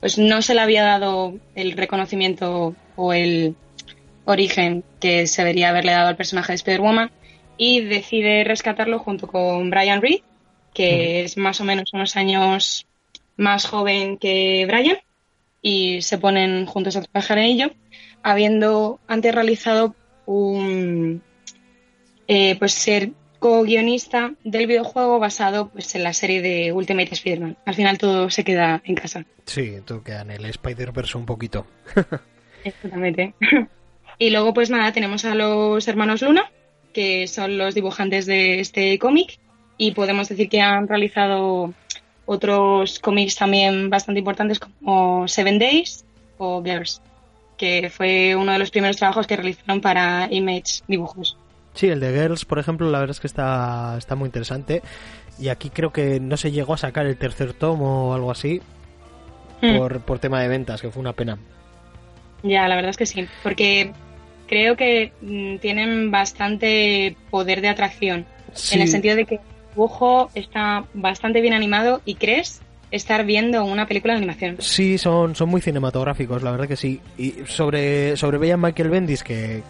pues 0.00 0.16
no 0.16 0.40
se 0.40 0.54
le 0.54 0.60
había 0.62 0.84
dado 0.84 1.34
el 1.54 1.72
reconocimiento 1.72 2.74
o 2.96 3.12
el 3.12 3.54
origen 4.24 4.84
que 4.98 5.26
se 5.26 5.42
debería 5.42 5.68
haberle 5.68 5.92
dado 5.92 6.08
al 6.08 6.16
personaje 6.16 6.52
de 6.52 6.56
Spider-Woman 6.56 7.10
y 7.58 7.80
decide 7.82 8.44
rescatarlo 8.44 8.98
junto 8.98 9.26
con 9.26 9.68
Brian 9.68 10.00
Reed, 10.00 10.20
que 10.72 11.24
es 11.24 11.36
más 11.36 11.60
o 11.60 11.64
menos 11.64 11.92
unos 11.92 12.16
años 12.16 12.86
más 13.36 13.66
joven 13.66 14.16
que 14.16 14.64
Brian, 14.66 14.96
y 15.66 16.00
se 16.00 16.16
ponen 16.16 16.64
juntos 16.64 16.94
a 16.94 17.02
trabajar 17.02 17.38
en 17.38 17.44
ello, 17.46 17.70
habiendo 18.22 19.00
antes 19.08 19.34
realizado 19.34 19.96
un 20.24 21.22
eh, 22.28 22.54
pues 22.60 22.70
ser 22.70 23.10
co-guionista 23.40 24.32
del 24.44 24.68
videojuego 24.68 25.18
basado 25.18 25.70
pues 25.70 25.92
en 25.96 26.04
la 26.04 26.12
serie 26.12 26.40
de 26.40 26.72
Ultimate 26.72 27.12
Spider-Man. 27.12 27.56
Al 27.64 27.74
final 27.74 27.98
todo 27.98 28.30
se 28.30 28.44
queda 28.44 28.80
en 28.84 28.94
casa. 28.94 29.26
Sí, 29.44 29.78
todo 29.84 30.04
queda 30.04 30.22
en 30.22 30.30
el 30.30 30.44
Spider-Verse 30.44 31.18
un 31.18 31.26
poquito. 31.26 31.66
Exactamente. 32.64 33.34
y 34.20 34.30
luego 34.30 34.54
pues 34.54 34.70
nada, 34.70 34.92
tenemos 34.92 35.24
a 35.24 35.34
los 35.34 35.88
hermanos 35.88 36.22
Luna, 36.22 36.48
que 36.94 37.26
son 37.26 37.58
los 37.58 37.74
dibujantes 37.74 38.24
de 38.26 38.60
este 38.60 39.00
cómic 39.00 39.40
y 39.78 39.90
podemos 39.90 40.28
decir 40.28 40.48
que 40.48 40.60
han 40.60 40.86
realizado 40.86 41.74
otros 42.26 42.98
cómics 42.98 43.36
también 43.36 43.88
bastante 43.88 44.18
importantes 44.18 44.58
como 44.58 45.26
Seven 45.26 45.58
Days 45.58 46.04
o 46.38 46.62
Girls 46.62 47.00
que 47.56 47.90
fue 47.90 48.36
uno 48.36 48.52
de 48.52 48.58
los 48.58 48.70
primeros 48.70 48.96
trabajos 48.96 49.26
que 49.26 49.36
realizaron 49.36 49.80
para 49.80 50.28
Image 50.30 50.82
Dibujos. 50.86 51.36
Sí, 51.74 51.88
el 51.88 52.00
de 52.00 52.12
Girls, 52.12 52.44
por 52.44 52.58
ejemplo, 52.58 52.90
la 52.90 53.00
verdad 53.00 53.14
es 53.14 53.20
que 53.20 53.26
está, 53.26 53.96
está 53.98 54.14
muy 54.14 54.26
interesante. 54.26 54.82
Y 55.38 55.48
aquí 55.48 55.70
creo 55.70 55.92
que 55.92 56.20
no 56.20 56.36
se 56.36 56.50
llegó 56.50 56.74
a 56.74 56.78
sacar 56.78 57.06
el 57.06 57.16
tercer 57.16 57.52
tomo 57.52 58.10
o 58.10 58.14
algo 58.14 58.30
así 58.30 58.62
hmm. 59.60 60.00
por, 60.00 60.18
tema 60.18 60.40
de 60.40 60.48
ventas, 60.48 60.80
que 60.80 60.90
fue 60.90 61.00
una 61.00 61.12
pena. 61.12 61.38
Ya, 62.42 62.66
la 62.68 62.76
verdad 62.76 62.90
es 62.90 62.96
que 62.96 63.06
sí, 63.06 63.26
porque 63.42 63.92
creo 64.46 64.76
que 64.76 65.12
mm, 65.20 65.58
tienen 65.58 66.10
bastante 66.10 67.16
poder 67.30 67.60
de 67.60 67.68
atracción, 67.68 68.26
en 68.72 68.80
el 68.80 68.88
sentido 68.88 69.16
de 69.16 69.26
que 69.26 69.40
dibujo 69.76 70.30
está 70.34 70.84
bastante 70.94 71.42
bien 71.42 71.52
animado 71.52 72.00
y 72.06 72.14
crees 72.14 72.62
estar 72.90 73.26
viendo 73.26 73.62
una 73.64 73.86
película 73.86 74.14
de 74.14 74.18
animación. 74.18 74.56
Sí, 74.58 74.96
son, 74.96 75.34
son 75.34 75.50
muy 75.50 75.60
cinematográficos, 75.60 76.42
la 76.42 76.50
verdad 76.50 76.66
que 76.66 76.76
sí. 76.76 77.00
Y 77.18 77.34
sobre, 77.46 78.16
sobre 78.16 78.38
Brian 78.38 78.60
Michael 78.60 78.88
Bendis, 78.88 79.22
que 79.22 79.62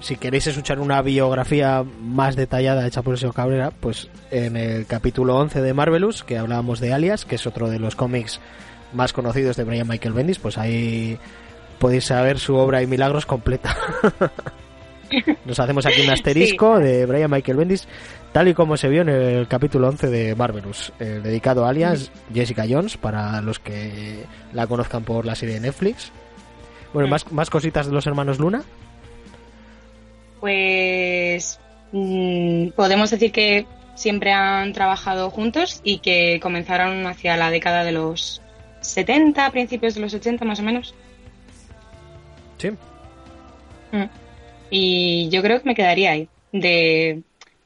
si 0.00 0.16
queréis 0.16 0.46
escuchar 0.46 0.80
una 0.80 1.02
biografía 1.02 1.84
más 2.00 2.34
detallada 2.34 2.86
hecha 2.86 3.02
por 3.02 3.12
el 3.12 3.18
señor 3.18 3.34
Cabrera, 3.34 3.72
pues 3.78 4.08
en 4.30 4.56
el 4.56 4.86
capítulo 4.86 5.36
11 5.36 5.60
de 5.60 5.74
Marvelous, 5.74 6.24
que 6.24 6.38
hablábamos 6.38 6.80
de 6.80 6.94
Alias, 6.94 7.26
que 7.26 7.34
es 7.34 7.46
otro 7.46 7.68
de 7.68 7.78
los 7.78 7.94
cómics 7.94 8.40
más 8.94 9.12
conocidos 9.12 9.56
de 9.56 9.64
Brian 9.64 9.88
Michael 9.88 10.14
Bendis, 10.14 10.38
pues 10.38 10.56
ahí 10.56 11.18
podéis 11.78 12.04
saber 12.04 12.38
su 12.38 12.54
obra 12.56 12.80
y 12.80 12.86
milagros 12.86 13.26
completa. 13.26 13.76
Nos 15.44 15.58
hacemos 15.58 15.86
aquí 15.86 16.00
un 16.02 16.10
asterisco 16.10 16.78
de 16.78 17.06
Brian 17.06 17.30
Michael 17.30 17.58
Bendis 17.58 17.88
tal 18.32 18.48
y 18.48 18.54
como 18.54 18.76
se 18.76 18.88
vio 18.88 19.02
en 19.02 19.10
el 19.10 19.46
capítulo 19.48 19.88
11 19.88 20.08
de 20.08 20.34
Marvelous, 20.34 20.92
dedicado 20.98 21.66
a 21.66 21.68
alias 21.68 22.10
Jessica 22.32 22.64
Jones, 22.68 22.96
para 22.96 23.42
los 23.42 23.58
que 23.58 24.24
la 24.52 24.66
conozcan 24.66 25.04
por 25.04 25.26
la 25.26 25.34
serie 25.34 25.56
de 25.56 25.60
Netflix. 25.60 26.12
Bueno, 26.92 27.08
más, 27.08 27.30
más 27.32 27.50
cositas 27.50 27.86
de 27.86 27.92
los 27.92 28.06
hermanos 28.06 28.38
Luna. 28.38 28.62
Pues 30.40 31.58
mm, 31.92 32.68
podemos 32.70 33.10
decir 33.10 33.32
que 33.32 33.66
siempre 33.94 34.32
han 34.32 34.72
trabajado 34.72 35.30
juntos 35.30 35.80
y 35.84 35.98
que 35.98 36.40
comenzaron 36.40 37.06
hacia 37.06 37.36
la 37.36 37.50
década 37.50 37.84
de 37.84 37.92
los 37.92 38.42
70, 38.80 39.50
principios 39.50 39.94
de 39.94 40.00
los 40.00 40.14
80 40.14 40.44
más 40.44 40.60
o 40.60 40.62
menos. 40.62 40.94
Sí. 42.58 42.70
Mm. 43.92 44.21
Y 44.74 45.28
yo 45.28 45.42
creo 45.42 45.60
que 45.60 45.68
me 45.68 45.74
quedaría 45.74 46.12
ahí, 46.12 46.30
de 46.50 47.22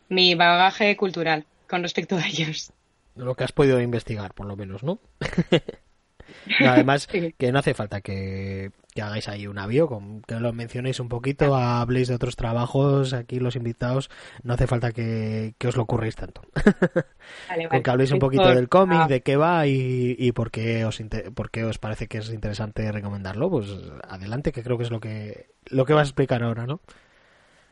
mi 0.08 0.34
bagaje 0.34 0.96
cultural 0.96 1.46
con 1.68 1.84
respecto 1.84 2.16
a 2.16 2.26
ellos. 2.26 2.72
Lo 3.14 3.36
que 3.36 3.44
has 3.44 3.52
podido 3.52 3.80
investigar, 3.80 4.34
por 4.34 4.46
lo 4.46 4.56
menos, 4.56 4.82
¿no? 4.82 4.98
además, 6.60 7.06
que 7.06 7.52
no 7.52 7.60
hace 7.60 7.74
falta 7.74 8.00
que, 8.00 8.72
hagáis 9.02 9.28
ahí 9.28 9.46
un 9.46 9.58
avión, 9.58 9.86
con, 9.86 10.22
que 10.22 10.34
lo 10.40 10.52
mencionéis 10.52 11.00
un 11.00 11.08
poquito, 11.08 11.54
habléis 11.54 12.08
de 12.08 12.14
otros 12.14 12.36
trabajos, 12.36 13.12
aquí 13.12 13.38
los 13.38 13.56
invitados, 13.56 14.10
no 14.42 14.54
hace 14.54 14.66
falta 14.66 14.92
que, 14.92 15.54
os 15.66 15.76
lo 15.76 15.82
ocurréis 15.82 16.16
tanto. 16.16 16.42
Con 17.70 17.82
que 17.82 17.90
habléis 17.90 18.12
un 18.12 18.18
poquito 18.18 18.48
del 18.48 18.68
cómic, 18.68 19.08
de 19.08 19.20
qué 19.20 19.36
va 19.36 19.66
y, 19.66 20.16
y 20.18 20.32
por, 20.32 20.50
qué 20.50 20.84
os 20.84 21.02
por 21.34 21.50
qué 21.50 21.64
os 21.64 21.78
parece 21.78 22.06
que 22.06 22.18
es 22.18 22.30
interesante 22.30 22.90
recomendarlo, 22.92 23.50
pues 23.50 23.66
adelante, 24.08 24.52
que 24.52 24.62
creo 24.62 24.78
que 24.78 24.84
es 24.84 24.90
lo 24.90 25.00
que, 25.00 25.48
lo 25.66 25.84
que 25.84 25.92
vas 25.92 26.06
a 26.06 26.10
explicar 26.10 26.42
ahora, 26.42 26.66
¿no? 26.66 26.80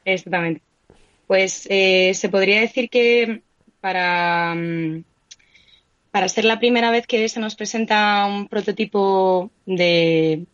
Exactamente. 0.05 0.63
Pues 1.27 1.67
eh, 1.71 2.13
se 2.15 2.29
podría 2.29 2.61
decir 2.61 2.91
que 2.91 3.43
para, 3.81 4.55
mm, 4.55 5.05
para 6.11 6.29
ser 6.29 6.45
la 6.45 6.59
primera 6.59 6.91
vez 6.91 7.07
que 7.07 7.29
se 7.29 7.41
nos 7.41 7.57
presenta 7.57 8.27
un 8.27 8.49
prototipo 8.49 9.51
de 9.67 10.47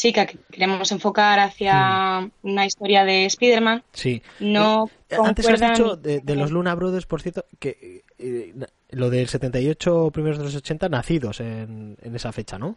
chica 0.00 0.24
que 0.24 0.38
queremos 0.50 0.90
enfocar 0.92 1.38
hacia 1.38 2.22
mm. 2.22 2.30
una 2.42 2.64
historia 2.64 3.04
de 3.04 3.26
Spider-Man, 3.26 3.82
sí. 3.92 4.22
no 4.40 4.90
eh, 5.10 5.16
Antes 5.22 5.46
has 5.48 5.60
dicho 5.60 5.96
de, 5.96 6.22
los 6.34 6.50
Luna 6.50 6.74
Brothers, 6.74 7.04
por 7.04 7.20
cierto, 7.20 7.44
que 7.58 8.02
eh, 8.18 8.54
lo 8.90 9.10
del 9.10 9.28
78 9.28 10.10
primeros 10.10 10.38
de 10.38 10.44
los 10.44 10.56
80 10.56 10.88
nacidos 10.88 11.40
en, 11.40 11.98
en 12.00 12.16
esa 12.16 12.32
fecha, 12.32 12.58
¿no? 12.58 12.76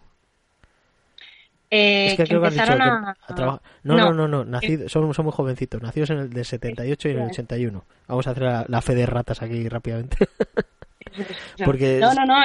Eh, 1.72 2.08
es 2.08 2.18
que, 2.18 2.26
creo 2.26 2.42
que 2.42 2.48
has 2.48 2.54
dicho 2.54 2.74
a... 2.74 3.16
no, 3.30 3.62
no, 3.84 4.14
no, 4.14 4.28
no, 4.28 4.44
nacidos, 4.44 4.92
somos, 4.92 5.18
muy 5.20 5.32
jovencitos, 5.32 5.82
nacidos 5.82 6.10
en 6.10 6.20
el 6.20 6.30
del 6.30 6.46
78 6.46 7.08
y 7.08 7.12
en 7.12 7.20
el 7.20 7.30
81. 7.30 7.86
Vamos 8.08 8.28
a 8.28 8.32
hacer 8.32 8.44
la, 8.68 8.82
fe 8.82 8.96
de 8.96 9.06
ratas 9.06 9.42
aquí 9.42 9.68
rápidamente. 9.70 10.18
Porque 11.66 12.00
no, 12.00 12.14
no, 12.14 12.26
no, 12.26 12.36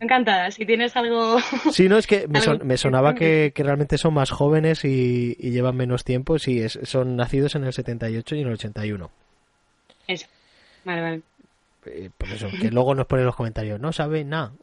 encantada. 0.00 0.50
Si 0.50 0.64
tienes 0.66 0.96
algo. 0.96 1.38
Sí, 1.72 1.88
no, 1.88 1.98
es 1.98 2.06
que 2.06 2.26
me, 2.28 2.76
sonaba 2.76 3.14
que, 3.14 3.52
realmente 3.56 3.98
son 3.98 4.14
más 4.14 4.30
jóvenes 4.30 4.84
y, 4.84 5.34
llevan 5.34 5.76
menos 5.76 6.04
tiempo. 6.04 6.38
Sí, 6.38 6.68
son 6.68 7.16
nacidos 7.16 7.54
en 7.54 7.64
el 7.64 7.72
78 7.72 8.36
y 8.36 8.40
en 8.40 8.46
el 8.46 8.52
81. 8.54 9.10
Eso. 10.06 10.26
Vale, 10.84 11.02
vale. 11.02 11.22
Eh, 11.86 12.10
por 12.16 12.28
eso, 12.28 12.48
que 12.60 12.70
luego 12.70 12.94
nos 12.94 13.06
ponen 13.06 13.24
los 13.24 13.36
comentarios, 13.36 13.80
no 13.80 13.92
saben 13.92 14.30
nada. 14.30 14.52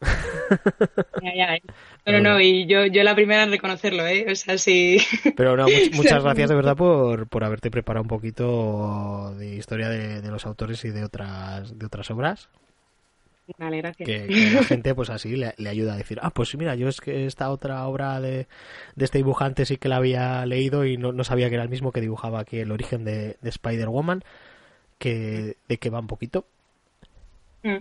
Ya, 1.22 1.34
ya, 1.34 1.58
Pero 2.04 2.20
no, 2.20 2.40
y 2.40 2.66
yo, 2.66 2.86
yo 2.86 3.02
la 3.02 3.16
primera 3.16 3.42
en 3.42 3.50
reconocerlo, 3.50 4.06
¿eh? 4.06 4.26
O 4.30 4.34
sea, 4.36 4.56
sí. 4.58 4.98
Pero 5.36 5.56
no, 5.56 5.66
muchas 5.94 6.22
gracias 6.22 6.48
de 6.48 6.54
verdad 6.54 6.76
por, 6.76 7.26
por 7.26 7.42
haberte 7.42 7.68
preparado 7.68 8.02
un 8.02 8.08
poquito 8.08 9.34
de 9.36 9.56
historia 9.56 9.88
de, 9.88 10.20
de, 10.22 10.30
los 10.30 10.46
autores 10.46 10.84
y 10.84 10.90
de 10.90 11.02
otras, 11.02 11.76
de 11.76 11.84
otras 11.84 12.08
obras. 12.12 12.48
Vale, 13.58 13.78
gracias. 13.78 14.06
Que, 14.06 14.50
la 14.52 14.62
gente, 14.64 14.94
pues 14.94 15.10
así, 15.10 15.36
le, 15.36 15.54
ayuda 15.68 15.94
a 15.94 15.96
decir, 15.96 16.18
ah, 16.22 16.30
pues 16.30 16.54
mira, 16.56 16.74
yo 16.74 16.88
es 16.88 17.00
que 17.00 17.26
esta 17.26 17.50
otra 17.50 17.86
obra 17.86 18.20
de, 18.20 18.46
de 18.96 19.04
este 19.04 19.18
dibujante 19.18 19.64
sí 19.64 19.76
que 19.76 19.88
la 19.88 19.96
había 19.96 20.44
leído 20.46 20.84
y 20.84 20.96
no, 20.96 21.12
no 21.12 21.24
sabía 21.24 21.48
que 21.48 21.54
era 21.54 21.64
el 21.64 21.70
mismo 21.70 21.92
que 21.92 22.00
dibujaba 22.00 22.40
aquí 22.40 22.58
el 22.58 22.72
origen 22.72 23.04
de, 23.04 23.36
de 23.40 23.48
Spider-Woman, 23.48 24.24
que, 24.98 25.56
de 25.68 25.78
que 25.78 25.90
va 25.90 26.00
un 26.00 26.06
poquito. 26.06 26.46
Mm. 27.62 27.76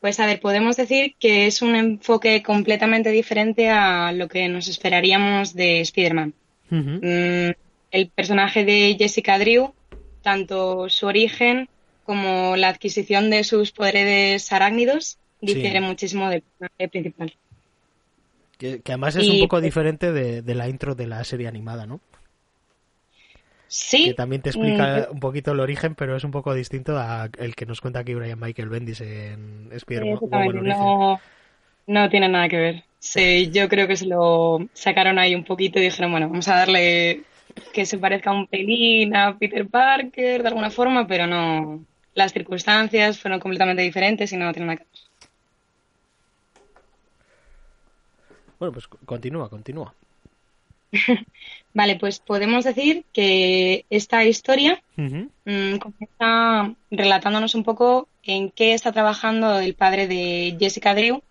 Pues 0.00 0.20
a 0.20 0.26
ver, 0.26 0.40
podemos 0.40 0.76
decir 0.76 1.14
que 1.18 1.46
es 1.46 1.60
un 1.60 1.74
enfoque 1.74 2.42
completamente 2.42 3.10
diferente 3.10 3.68
a 3.68 4.12
lo 4.12 4.28
que 4.28 4.48
nos 4.48 4.68
esperaríamos 4.68 5.54
de 5.54 5.80
Spider-Man. 5.80 6.34
Mm, 6.70 7.50
el 7.90 8.08
personaje 8.14 8.64
de 8.64 8.96
Jessica 8.98 9.38
Drew, 9.38 9.72
tanto 10.22 10.88
su 10.88 11.06
origen 11.06 11.68
como 12.08 12.56
la 12.56 12.70
adquisición 12.70 13.28
de 13.28 13.44
sus 13.44 13.70
poderes 13.70 14.50
arácnidos, 14.50 15.18
difiere 15.42 15.82
muchísimo 15.82 16.30
del 16.30 16.40
personaje 16.40 16.88
principal. 16.88 17.34
Que, 18.56 18.80
además 18.86 19.14
es 19.16 19.28
un 19.28 19.40
poco 19.40 19.60
diferente 19.60 20.10
de, 20.10 20.40
de 20.40 20.54
la 20.54 20.70
intro 20.70 20.94
de 20.94 21.06
la 21.06 21.22
serie 21.24 21.48
animada, 21.48 21.84
¿no? 21.84 22.00
Sí. 23.66 24.06
Que 24.06 24.14
también 24.14 24.40
te 24.40 24.48
explica 24.48 25.08
mm, 25.10 25.12
un 25.12 25.20
poquito 25.20 25.52
el 25.52 25.60
origen, 25.60 25.94
pero 25.94 26.16
es 26.16 26.24
un 26.24 26.30
poco 26.30 26.54
distinto 26.54 26.96
a 26.96 27.28
el 27.36 27.54
que 27.54 27.66
nos 27.66 27.82
cuenta 27.82 27.98
aquí 27.98 28.14
Brian 28.14 28.40
Michael 28.40 28.70
Bendis 28.70 29.02
en 29.02 29.68
Spider-Man. 29.70 30.18
no, 30.62 31.20
no 31.88 32.08
tiene 32.08 32.28
nada 32.30 32.48
que 32.48 32.56
ver. 32.56 32.84
Sí, 33.00 33.50
yo 33.52 33.68
creo 33.68 33.86
que 33.86 33.98
se 33.98 34.06
lo 34.06 34.66
sacaron 34.72 35.18
ahí 35.18 35.34
un 35.34 35.44
poquito 35.44 35.78
y 35.78 35.82
dijeron, 35.82 36.10
bueno, 36.10 36.30
vamos 36.30 36.48
a 36.48 36.56
darle 36.56 37.24
que 37.74 37.84
se 37.84 37.98
parezca 37.98 38.32
un 38.32 38.46
pelín 38.46 39.14
a 39.14 39.36
Peter 39.38 39.66
Parker 39.68 40.42
de 40.42 40.48
alguna 40.48 40.70
forma, 40.70 41.06
pero 41.06 41.26
no. 41.26 41.84
Las 42.18 42.32
circunstancias 42.32 43.20
fueron 43.20 43.38
completamente 43.38 43.82
diferentes 43.82 44.32
y 44.32 44.36
no 44.36 44.52
tiene 44.52 44.66
nada 44.66 44.78
que 44.78 44.84
ver. 44.84 45.02
Bueno, 48.58 48.72
pues 48.72 48.88
continúa, 48.88 49.48
continúa. 49.48 49.94
Vale, 51.74 51.94
pues 51.94 52.18
podemos 52.18 52.64
decir 52.64 53.04
que 53.12 53.84
esta 53.88 54.24
historia 54.24 54.82
mm, 54.96 55.76
comienza 55.76 56.74
relatándonos 56.90 57.54
un 57.54 57.62
poco 57.62 58.08
en 58.24 58.50
qué 58.50 58.74
está 58.74 58.90
trabajando 58.90 59.60
el 59.60 59.74
padre 59.74 60.08
de 60.08 60.56
Jessica 60.58 60.96
Drew 60.96 61.22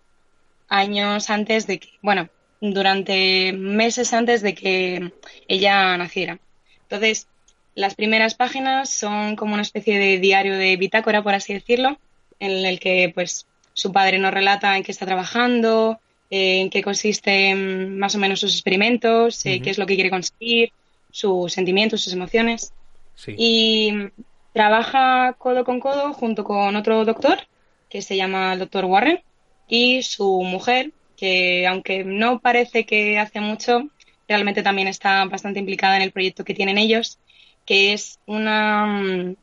años 0.68 1.28
antes 1.28 1.66
de 1.66 1.80
que, 1.80 1.90
bueno, 2.00 2.30
durante 2.62 3.52
meses 3.52 4.14
antes 4.14 4.40
de 4.40 4.54
que 4.54 5.12
ella 5.48 5.98
naciera. 5.98 6.38
Entonces, 6.84 7.28
las 7.78 7.94
primeras 7.94 8.34
páginas 8.34 8.90
son 8.90 9.36
como 9.36 9.54
una 9.54 9.62
especie 9.62 10.00
de 10.00 10.18
diario 10.18 10.58
de 10.58 10.76
bitácora, 10.76 11.22
por 11.22 11.34
así 11.34 11.54
decirlo, 11.54 11.96
en 12.40 12.66
el 12.66 12.80
que 12.80 13.12
pues 13.14 13.46
su 13.72 13.92
padre 13.92 14.18
nos 14.18 14.34
relata 14.34 14.76
en 14.76 14.82
qué 14.82 14.90
está 14.90 15.06
trabajando, 15.06 16.00
en 16.28 16.70
qué 16.70 16.82
consisten 16.82 17.96
más 17.96 18.16
o 18.16 18.18
menos 18.18 18.40
sus 18.40 18.52
experimentos, 18.52 19.46
eh, 19.46 19.62
qué 19.62 19.70
es 19.70 19.78
lo 19.78 19.86
que 19.86 19.94
quiere 19.94 20.10
conseguir, 20.10 20.72
sus 21.12 21.52
sentimientos, 21.52 22.02
sus 22.02 22.12
emociones. 22.12 22.72
Y 23.28 23.92
trabaja 24.52 25.36
codo 25.38 25.64
con 25.64 25.78
codo 25.78 26.12
junto 26.14 26.42
con 26.42 26.74
otro 26.74 27.04
doctor 27.04 27.38
que 27.88 28.02
se 28.02 28.16
llama 28.16 28.54
el 28.54 28.58
doctor 28.58 28.86
Warren 28.86 29.20
y 29.68 30.02
su 30.02 30.42
mujer, 30.42 30.90
que 31.16 31.64
aunque 31.68 32.02
no 32.02 32.40
parece 32.40 32.84
que 32.84 33.20
hace 33.20 33.40
mucho, 33.40 33.88
realmente 34.26 34.64
también 34.64 34.88
está 34.88 35.24
bastante 35.26 35.60
implicada 35.60 35.94
en 35.94 36.02
el 36.02 36.10
proyecto 36.10 36.44
que 36.44 36.54
tienen 36.54 36.76
ellos, 36.76 37.20
que 37.68 37.92
es 37.92 38.18
una... 38.24 38.86
Mm, 38.86 39.36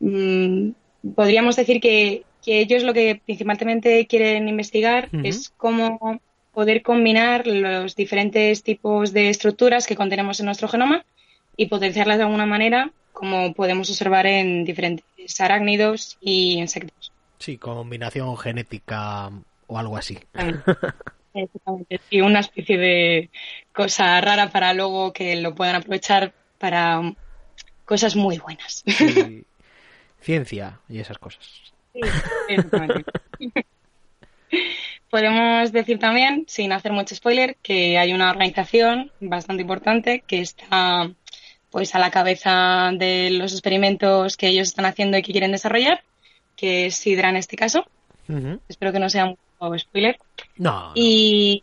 mm, 0.00 0.74
podríamos 1.16 1.56
decir 1.56 1.80
que 1.80 2.24
que 2.42 2.60
ellos 2.60 2.82
lo 2.82 2.92
que 2.92 3.20
principalmente 3.24 4.06
quieren 4.06 4.48
investigar 4.48 5.08
es 5.22 5.50
cómo 5.56 6.20
poder 6.52 6.82
combinar 6.82 7.46
los 7.46 7.94
diferentes 7.94 8.62
tipos 8.62 9.12
de 9.12 9.30
estructuras 9.30 9.86
que 9.86 9.96
contenemos 9.96 10.40
en 10.40 10.46
nuestro 10.46 10.68
genoma 10.68 11.04
y 11.56 11.66
potenciarlas 11.66 12.18
de 12.18 12.24
alguna 12.24 12.44
manera, 12.44 12.90
como 13.12 13.54
podemos 13.54 13.88
observar 13.88 14.26
en 14.26 14.64
diferentes 14.64 15.40
arácnidos 15.40 16.18
y 16.20 16.54
insectos. 16.58 17.12
Sí, 17.38 17.56
combinación 17.58 18.36
genética 18.36 19.30
o 19.68 19.78
algo 19.78 19.96
así. 19.96 20.18
Exactamente. 21.34 22.00
Y 22.10 22.20
una 22.20 22.40
especie 22.40 22.76
de 22.76 23.30
cosa 23.72 24.20
rara 24.20 24.50
para 24.50 24.74
luego 24.74 25.12
que 25.12 25.36
lo 25.36 25.54
puedan 25.54 25.76
aprovechar 25.76 26.32
para 26.58 27.14
cosas 27.92 28.16
muy 28.16 28.38
buenas. 28.38 28.82
Ciencia 30.22 30.80
y 30.88 30.98
esas 30.98 31.18
cosas. 31.18 31.46
Podemos 35.10 35.72
decir 35.72 35.98
también, 35.98 36.46
sin 36.48 36.72
hacer 36.72 36.90
mucho 36.90 37.14
spoiler, 37.14 37.56
que 37.60 37.98
hay 37.98 38.14
una 38.14 38.30
organización 38.30 39.12
bastante 39.20 39.60
importante 39.60 40.24
que 40.26 40.40
está 40.40 41.10
pues 41.70 41.94
a 41.94 41.98
la 41.98 42.10
cabeza 42.10 42.92
de 42.94 43.28
los 43.30 43.52
experimentos 43.52 44.38
que 44.38 44.48
ellos 44.48 44.68
están 44.68 44.86
haciendo 44.86 45.18
y 45.18 45.22
que 45.22 45.32
quieren 45.32 45.52
desarrollar, 45.52 46.02
que 46.56 46.86
es 46.86 46.94
Sidra 46.94 47.28
en 47.28 47.36
este 47.36 47.56
caso. 47.56 47.84
Espero 48.70 48.90
que 48.90 49.00
no 49.00 49.10
sea 49.10 49.26
un 49.26 49.78
spoiler. 49.78 50.18
No. 50.56 50.92
Y 50.94 51.62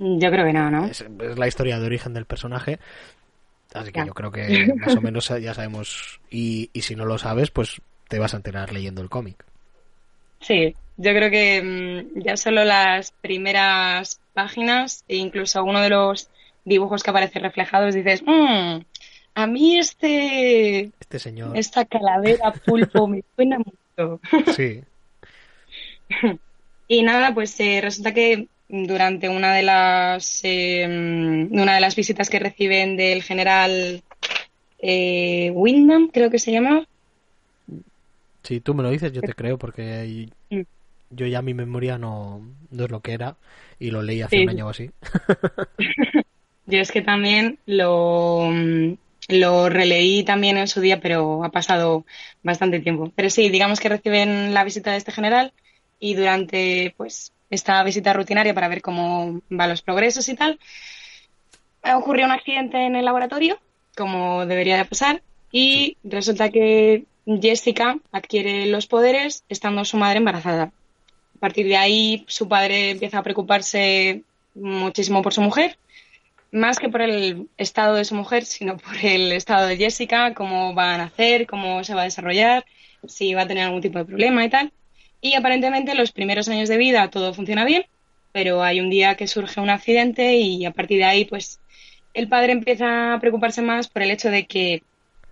yo 0.00 0.30
creo 0.32 0.44
que 0.46 0.52
no, 0.52 0.68
¿no? 0.68 0.86
Es, 0.86 1.04
la 1.36 1.46
historia 1.46 1.78
de 1.78 1.86
origen 1.86 2.12
del 2.12 2.24
personaje. 2.24 2.80
Así 3.74 3.92
que 3.92 4.04
yo 4.04 4.14
creo 4.14 4.32
que 4.32 4.72
más 4.76 4.96
o 4.96 5.00
menos 5.00 5.28
ya 5.40 5.54
sabemos. 5.54 6.20
Y, 6.30 6.70
y 6.72 6.82
si 6.82 6.96
no 6.96 7.04
lo 7.04 7.18
sabes, 7.18 7.50
pues 7.50 7.80
te 8.08 8.18
vas 8.18 8.34
a 8.34 8.38
enterar 8.38 8.72
leyendo 8.72 9.02
el 9.02 9.08
cómic. 9.08 9.44
Sí, 10.40 10.74
yo 10.96 11.12
creo 11.12 11.30
que 11.30 11.62
mm, 11.62 12.20
ya 12.20 12.36
solo 12.36 12.64
las 12.64 13.12
primeras 13.12 14.20
páginas 14.34 15.04
e 15.08 15.16
incluso 15.16 15.62
uno 15.64 15.80
de 15.80 15.90
los 15.90 16.28
dibujos 16.64 17.02
que 17.02 17.10
aparece 17.10 17.38
reflejados 17.38 17.94
dices, 17.94 18.22
mmm, 18.22 18.80
a 19.34 19.46
mí 19.46 19.78
este, 19.78 20.90
este 21.00 21.18
señor, 21.18 21.56
esta 21.56 21.84
calavera 21.84 22.52
pulpo 22.52 23.06
me 23.06 23.22
suena 23.34 23.58
mucho. 23.58 24.20
Sí. 24.54 24.82
y 26.88 27.02
nada, 27.02 27.32
pues 27.32 27.58
eh, 27.60 27.80
resulta 27.80 28.12
que 28.12 28.48
durante 28.70 29.28
una 29.28 29.54
de 29.54 29.62
las 29.62 30.40
eh, 30.44 30.86
una 31.50 31.74
de 31.74 31.80
las 31.80 31.96
visitas 31.96 32.30
que 32.30 32.38
reciben 32.38 32.96
del 32.96 33.22
general 33.22 34.02
eh, 34.78 35.50
Wyndham, 35.52 36.08
creo 36.08 36.30
que 36.30 36.38
se 36.38 36.52
llama, 36.52 36.86
si 38.42 38.60
tú 38.60 38.74
me 38.74 38.82
lo 38.82 38.90
dices, 38.90 39.12
yo 39.12 39.20
te 39.20 39.34
creo, 39.34 39.58
porque 39.58 40.28
mm. 40.50 40.60
yo 41.10 41.26
ya 41.26 41.42
mi 41.42 41.54
memoria 41.54 41.98
no, 41.98 42.42
no 42.70 42.84
es 42.84 42.90
lo 42.90 43.00
que 43.00 43.12
era 43.12 43.36
y 43.78 43.90
lo 43.90 44.02
leí 44.02 44.22
hace 44.22 44.42
un 44.42 44.48
año 44.48 44.66
o 44.66 44.70
así. 44.70 44.90
yo 46.66 46.78
es 46.78 46.90
que 46.90 47.02
también 47.02 47.58
lo, 47.66 48.50
lo 49.28 49.68
releí 49.68 50.24
también 50.24 50.56
en 50.56 50.68
su 50.68 50.80
día, 50.80 51.00
pero 51.00 51.44
ha 51.44 51.50
pasado 51.50 52.04
bastante 52.42 52.80
tiempo. 52.80 53.12
Pero 53.14 53.30
sí, 53.30 53.50
digamos 53.50 53.80
que 53.80 53.88
reciben 53.88 54.54
la 54.54 54.64
visita 54.64 54.92
de 54.92 54.98
este 54.98 55.12
general 55.12 55.52
y 55.98 56.14
durante 56.14 56.94
pues 56.96 57.32
esta 57.50 57.82
visita 57.82 58.12
rutinaria 58.12 58.54
para 58.54 58.68
ver 58.68 58.80
cómo 58.80 59.40
van 59.50 59.68
los 59.68 59.82
progresos 59.82 60.28
y 60.28 60.34
tal, 60.34 60.58
ocurrió 61.94 62.26
un 62.26 62.32
accidente 62.32 62.78
en 62.78 62.96
el 62.96 63.04
laboratorio, 63.04 63.58
como 63.96 64.46
debería 64.46 64.76
de 64.76 64.84
pasar, 64.84 65.22
y 65.52 65.96
resulta 66.04 66.50
que 66.50 67.04
Jessica 67.26 67.98
adquiere 68.12 68.66
los 68.66 68.86
poderes 68.86 69.44
estando 69.48 69.84
su 69.84 69.96
madre 69.96 70.18
embarazada. 70.18 70.72
A 71.36 71.40
partir 71.40 71.66
de 71.66 71.76
ahí, 71.76 72.24
su 72.28 72.48
padre 72.48 72.90
empieza 72.90 73.18
a 73.18 73.22
preocuparse 73.22 74.22
muchísimo 74.54 75.22
por 75.22 75.32
su 75.32 75.40
mujer 75.40 75.76
más 76.52 76.78
que 76.78 76.88
por 76.88 77.02
el 77.02 77.48
estado 77.56 77.94
de 77.94 78.04
su 78.04 78.14
mujer, 78.14 78.44
sino 78.44 78.76
por 78.76 78.96
el 79.02 79.32
estado 79.32 79.66
de 79.66 79.76
Jessica, 79.76 80.34
cómo 80.34 80.74
va 80.74 80.94
a 80.94 80.98
nacer, 80.98 81.46
cómo 81.46 81.84
se 81.84 81.94
va 81.94 82.02
a 82.02 82.04
desarrollar, 82.04 82.64
si 83.06 83.34
va 83.34 83.42
a 83.42 83.46
tener 83.46 83.64
algún 83.64 83.80
tipo 83.80 83.98
de 83.98 84.04
problema 84.04 84.44
y 84.44 84.50
tal. 84.50 84.72
Y 85.20 85.34
aparentemente 85.34 85.94
los 85.94 86.12
primeros 86.12 86.48
años 86.48 86.68
de 86.68 86.78
vida 86.78 87.10
todo 87.10 87.34
funciona 87.34 87.64
bien, 87.64 87.84
pero 88.32 88.62
hay 88.62 88.80
un 88.80 88.90
día 88.90 89.16
que 89.16 89.26
surge 89.26 89.60
un 89.60 89.70
accidente 89.70 90.36
y 90.36 90.64
a 90.64 90.70
partir 90.70 90.98
de 90.98 91.04
ahí, 91.04 91.24
pues 91.24 91.60
el 92.14 92.28
padre 92.28 92.52
empieza 92.52 93.14
a 93.14 93.20
preocuparse 93.20 93.62
más 93.62 93.88
por 93.88 94.02
el 94.02 94.10
hecho 94.10 94.30
de 94.30 94.46
que 94.46 94.82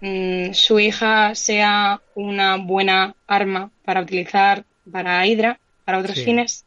mm, 0.00 0.52
su 0.52 0.78
hija 0.78 1.34
sea 1.34 2.00
una 2.14 2.56
buena 2.56 3.14
arma 3.26 3.70
para 3.84 4.02
utilizar 4.02 4.64
para 4.90 5.26
Hydra, 5.26 5.58
para 5.84 5.98
otros 5.98 6.22
fines. 6.22 6.64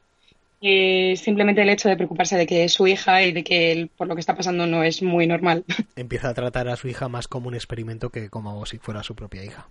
simplemente 0.61 1.61
el 1.61 1.69
hecho 1.69 1.89
de 1.89 1.95
preocuparse 1.95 2.38
de 2.38 2.45
que 2.45 2.65
es 2.65 2.74
su 2.74 2.88
hija 2.88 3.24
y 3.24 3.32
de 3.32 3.43
que 3.43 3.72
él, 3.72 3.89
por 3.95 4.07
lo 4.07 4.15
que 4.15 4.19
está 4.19 4.36
pasando 4.36 4.67
no 4.67 4.84
es 4.84 5.01
muy 5.01 5.28
normal. 5.28 5.63
Empieza 5.95 6.30
a 6.30 6.34
tratar 6.34 6.67
a 6.69 6.76
su 6.76 6.88
hija 6.88 7.07
más 7.07 7.28
como 7.28 7.47
un 7.47 7.55
experimento 7.55 8.09
que 8.09 8.30
como 8.30 8.65
si 8.65 8.78
fuera 8.78 9.03
su 9.03 9.15
propia 9.15 9.43
hija. 9.43 9.67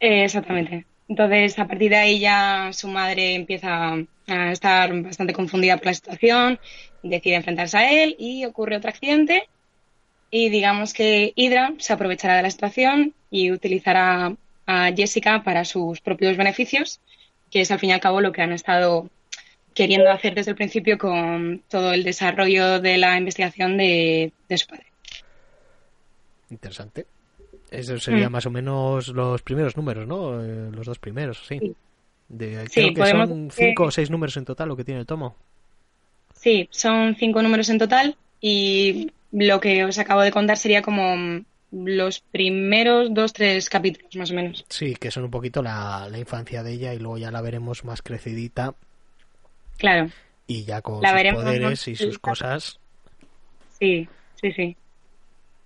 exactamente. 0.00 0.86
Entonces, 1.08 1.58
a 1.58 1.66
partir 1.66 1.90
de 1.90 1.96
ahí 1.96 2.20
ya 2.20 2.70
su 2.72 2.88
madre 2.88 3.34
empieza 3.34 3.94
a 4.26 4.52
estar 4.52 5.02
bastante 5.02 5.32
confundida 5.32 5.76
por 5.76 5.86
la 5.86 5.94
situación, 5.94 6.58
decide 7.02 7.34
enfrentarse 7.34 7.76
a 7.76 8.04
él 8.04 8.16
y 8.18 8.44
ocurre 8.44 8.76
otro 8.76 8.90
accidente 8.90 9.48
y 10.34 10.48
digamos 10.48 10.94
que 10.94 11.34
Hydra 11.36 11.74
se 11.78 11.92
aprovechará 11.92 12.36
de 12.36 12.42
la 12.42 12.50
situación 12.50 13.14
y 13.30 13.52
utilizará 13.52 14.34
a 14.66 14.92
Jessica 14.96 15.42
para 15.44 15.66
sus 15.66 16.00
propios 16.00 16.38
beneficios, 16.38 17.00
que 17.50 17.60
es 17.60 17.70
al 17.70 17.78
fin 17.78 17.90
y 17.90 17.92
al 17.92 18.00
cabo 18.00 18.22
lo 18.22 18.32
que 18.32 18.40
han 18.40 18.52
estado 18.52 19.10
queriendo 19.74 20.10
hacer 20.10 20.34
desde 20.34 20.52
el 20.52 20.56
principio 20.56 20.96
con 20.96 21.62
todo 21.68 21.92
el 21.92 22.02
desarrollo 22.02 22.80
de 22.80 22.96
la 22.96 23.18
investigación 23.18 23.76
de, 23.76 24.32
su 24.56 24.66
padre. 24.66 24.86
Interesante. 26.48 27.06
Esos 27.72 28.04
serían 28.04 28.30
mm. 28.30 28.32
más 28.32 28.46
o 28.46 28.50
menos 28.50 29.08
los 29.08 29.42
primeros 29.42 29.76
números, 29.76 30.06
¿no? 30.06 30.42
Eh, 30.44 30.70
los 30.72 30.86
dos 30.86 30.98
primeros, 30.98 31.46
sí. 31.46 31.74
De, 32.28 32.68
creo 32.72 32.94
que 32.94 33.06
son 33.06 33.50
cinco 33.50 33.84
o 33.84 33.90
seis 33.90 34.10
números 34.10 34.36
en 34.36 34.44
total 34.44 34.68
lo 34.68 34.76
que 34.76 34.84
tiene 34.84 35.00
el 35.00 35.06
tomo. 35.06 35.36
Sí, 36.34 36.68
son 36.70 37.14
cinco 37.16 37.42
números 37.42 37.68
en 37.70 37.78
total 37.78 38.16
y 38.40 39.10
lo 39.32 39.60
que 39.60 39.84
os 39.84 39.98
acabo 39.98 40.20
de 40.20 40.32
contar 40.32 40.58
sería 40.58 40.82
como 40.82 41.44
los 41.70 42.20
primeros 42.20 43.12
dos, 43.14 43.32
tres 43.32 43.70
capítulos 43.70 44.14
más 44.16 44.30
o 44.30 44.34
menos. 44.34 44.64
Sí, 44.68 44.94
que 44.94 45.10
son 45.10 45.24
un 45.24 45.30
poquito 45.30 45.62
la, 45.62 46.08
infancia 46.16 46.62
de 46.62 46.72
ella 46.72 46.94
y 46.94 46.98
luego 46.98 47.18
ya 47.18 47.30
la 47.30 47.40
veremos 47.40 47.84
más 47.84 48.02
crecidita. 48.02 48.74
Claro. 49.78 50.10
Y 50.46 50.64
ya 50.64 50.82
con 50.82 51.02
sus 51.02 51.32
poderes 51.32 51.88
y 51.88 51.96
sus 51.96 52.18
cosas. 52.18 52.78
Sí, 53.78 54.06
sí, 54.40 54.52
sí. 54.52 54.76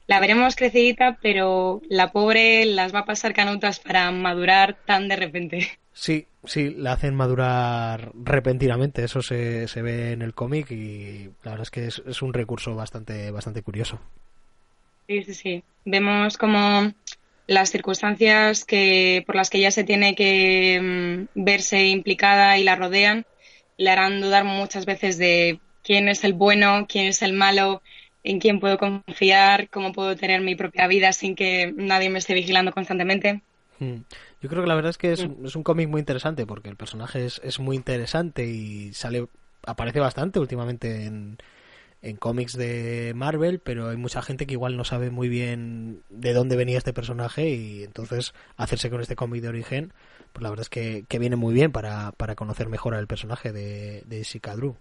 La 0.07 0.21
veremos 0.21 0.55
crecidita, 0.55 1.19
pero 1.21 1.83
la 1.89 2.13
pobre 2.13 2.65
las 2.65 2.95
va 2.95 3.01
a 3.01 3.05
pasar 3.05 3.35
canutas 3.35 3.81
para 3.81 4.11
madurar 4.13 4.77
tan 4.87 5.09
de 5.09 5.17
repente. 5.17 5.79
Sí, 5.93 6.27
sí, 6.45 6.75
la 6.77 6.93
hacen 6.93 7.15
madurar 7.15 8.13
repentinamente, 8.15 9.03
eso 9.03 9.23
se, 9.23 9.67
se 9.67 9.83
ve 9.83 10.13
en 10.13 10.21
el 10.21 10.35
cómic 10.35 10.71
y 10.71 11.31
la 11.43 11.53
verdad 11.53 11.63
es 11.63 11.71
que 11.71 11.87
es, 11.87 12.23
un 12.23 12.35
recurso 12.35 12.75
bastante, 12.75 13.31
bastante 13.31 13.63
curioso. 13.63 13.99
Sí, 15.09 15.23
sí, 15.25 15.35
sí. 15.35 15.65
Vemos 15.87 16.37
como 16.37 16.93
las 17.47 17.71
circunstancias 17.71 18.65
que 18.65 19.25
por 19.27 19.37
las 19.37 19.49
que 19.49 19.59
ella 19.59 19.71
se 19.71 19.85
tiene 19.85 20.15
que 20.15 21.27
mm, 21.35 21.43
verse 21.43 21.87
implicada 21.87 22.59
y 22.59 22.65
la 22.65 22.77
rodean 22.77 23.25
le 23.79 23.91
harán 23.91 24.21
dudar 24.21 24.45
muchas 24.45 24.85
veces 24.85 25.17
de 25.17 25.61
quién 25.83 26.09
es 26.09 26.25
el 26.25 26.35
bueno, 26.35 26.87
quién 26.89 27.07
es 27.07 27.23
el 27.23 27.33
malo, 27.33 27.83
en 28.27 28.41
quién 28.41 28.61
puedo 28.61 28.79
confiar, 28.79 29.69
cómo 29.71 29.93
puedo 29.93 30.17
tener 30.17 30.41
mi 30.41 30.55
propia 30.55 30.87
vida 30.87 31.13
sin 31.13 31.35
que 31.35 31.73
nadie 31.77 32.11
me 32.11 32.19
esté 32.19 32.35
vigilando 32.35 32.73
constantemente. 32.73 33.43
Hmm. 33.79 33.99
Yo 34.43 34.49
creo 34.49 34.63
que 34.63 34.69
la 34.69 34.75
verdad 34.75 34.91
es 34.91 34.99
que 34.99 35.13
es, 35.13 35.27
mm. 35.27 35.47
es 35.47 35.57
un 35.57 35.63
cómic 35.63 35.89
muy 35.89 36.01
interesante 36.01 36.47
porque 36.47 36.69
el 36.69 36.77
personaje 36.77 37.25
es, 37.25 37.41
es, 37.45 37.59
muy 37.59 37.77
interesante 37.77 38.47
y 38.47 38.93
sale 38.93 39.27
aparece 39.67 40.01
bastante 40.01 40.39
últimamente 40.39 41.05
en, 41.05 41.39
en 42.03 42.17
cómics 42.17 42.57
de 42.57 43.13
Marvel, 43.15 43.59
pero 43.59 43.89
hay 43.89 43.97
mucha 43.97 44.23
gente 44.23 44.47
que 44.47 44.53
igual 44.53 44.77
no 44.77 44.85
sabe 44.85 45.11
muy 45.11 45.29
bien 45.29 46.03
de 46.09 46.33
dónde 46.33 46.57
venía 46.57 46.79
este 46.79 46.93
personaje 46.93 47.51
y 47.51 47.83
entonces 47.83 48.35
hacerse 48.57 48.91
con 48.91 49.01
este 49.01 49.17
cómic 49.17 49.43
de 49.43 49.49
origen, 49.49 49.93
pues 50.33 50.43
la 50.43 50.51
verdad 50.51 50.63
es 50.63 50.69
que, 50.69 51.05
que 51.09 51.19
viene 51.19 51.37
muy 51.37 51.53
bien 51.53 51.73
para, 51.73 52.13
para 52.13 52.35
conocer 52.35 52.69
mejor 52.69 52.95
al 52.95 53.07
personaje 53.07 53.53
de, 53.53 54.03
de 54.07 54.25
Drew. 54.57 54.77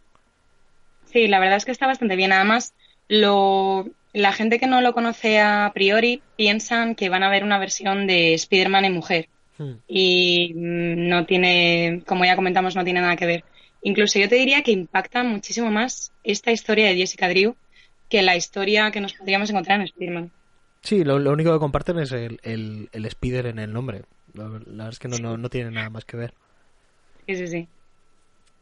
Sí, 1.05 1.27
la 1.27 1.39
verdad 1.39 1.57
es 1.57 1.65
que 1.65 1.71
está 1.71 1.87
bastante 1.87 2.15
bien. 2.15 2.33
Además, 2.33 2.73
lo, 3.07 3.85
la 4.13 4.31
gente 4.31 4.59
que 4.59 4.67
no 4.67 4.81
lo 4.81 4.93
conoce 4.93 5.39
a 5.39 5.71
priori 5.73 6.21
piensan 6.37 6.95
que 6.95 7.09
van 7.09 7.23
a 7.23 7.29
ver 7.29 7.43
una 7.43 7.59
versión 7.59 8.07
de 8.07 8.33
Spider-Man 8.33 8.85
en 8.85 8.93
mujer. 8.93 9.29
Hmm. 9.57 9.73
Y 9.87 10.53
mm, 10.55 11.07
no 11.09 11.25
tiene, 11.25 12.01
como 12.05 12.25
ya 12.25 12.35
comentamos, 12.35 12.75
no 12.75 12.83
tiene 12.83 13.01
nada 13.01 13.15
que 13.15 13.25
ver. 13.25 13.43
Incluso 13.81 14.17
yo 14.17 14.29
te 14.29 14.35
diría 14.35 14.63
que 14.63 14.71
impacta 14.71 15.23
muchísimo 15.23 15.69
más 15.69 16.11
esta 16.23 16.51
historia 16.51 16.87
de 16.87 16.95
Jessica 16.95 17.29
Drew 17.29 17.55
que 18.09 18.21
la 18.21 18.35
historia 18.35 18.91
que 18.91 19.01
nos 19.01 19.13
podríamos 19.13 19.49
encontrar 19.49 19.79
en 19.79 19.85
Spider-Man. 19.85 20.31
Sí, 20.81 21.03
lo, 21.03 21.15
único 21.15 21.51
que 21.51 21.59
comparten 21.59 21.99
es 21.99 22.11
el, 22.11 22.39
el, 22.43 23.05
Spider 23.05 23.47
en 23.47 23.59
el 23.59 23.73
nombre. 23.73 24.03
La, 24.33 24.47
verdad 24.47 24.89
es 24.89 24.99
que 24.99 25.07
no, 25.07 25.37
no, 25.37 25.49
tiene 25.49 25.71
nada 25.71 25.89
más 25.89 26.05
que 26.05 26.15
ver. 26.15 26.33
Sí, 27.27 27.35
sí, 27.35 27.47
sí. 27.47 27.67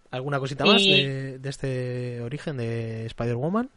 ¿Alguna 0.10 0.40
cosita 0.40 0.66
más 0.66 0.84
de, 0.84 1.38
de 1.40 1.50
este 1.50 2.22
origen 2.22 2.58
de 2.58 3.06
Spider-Woman? 3.08 3.70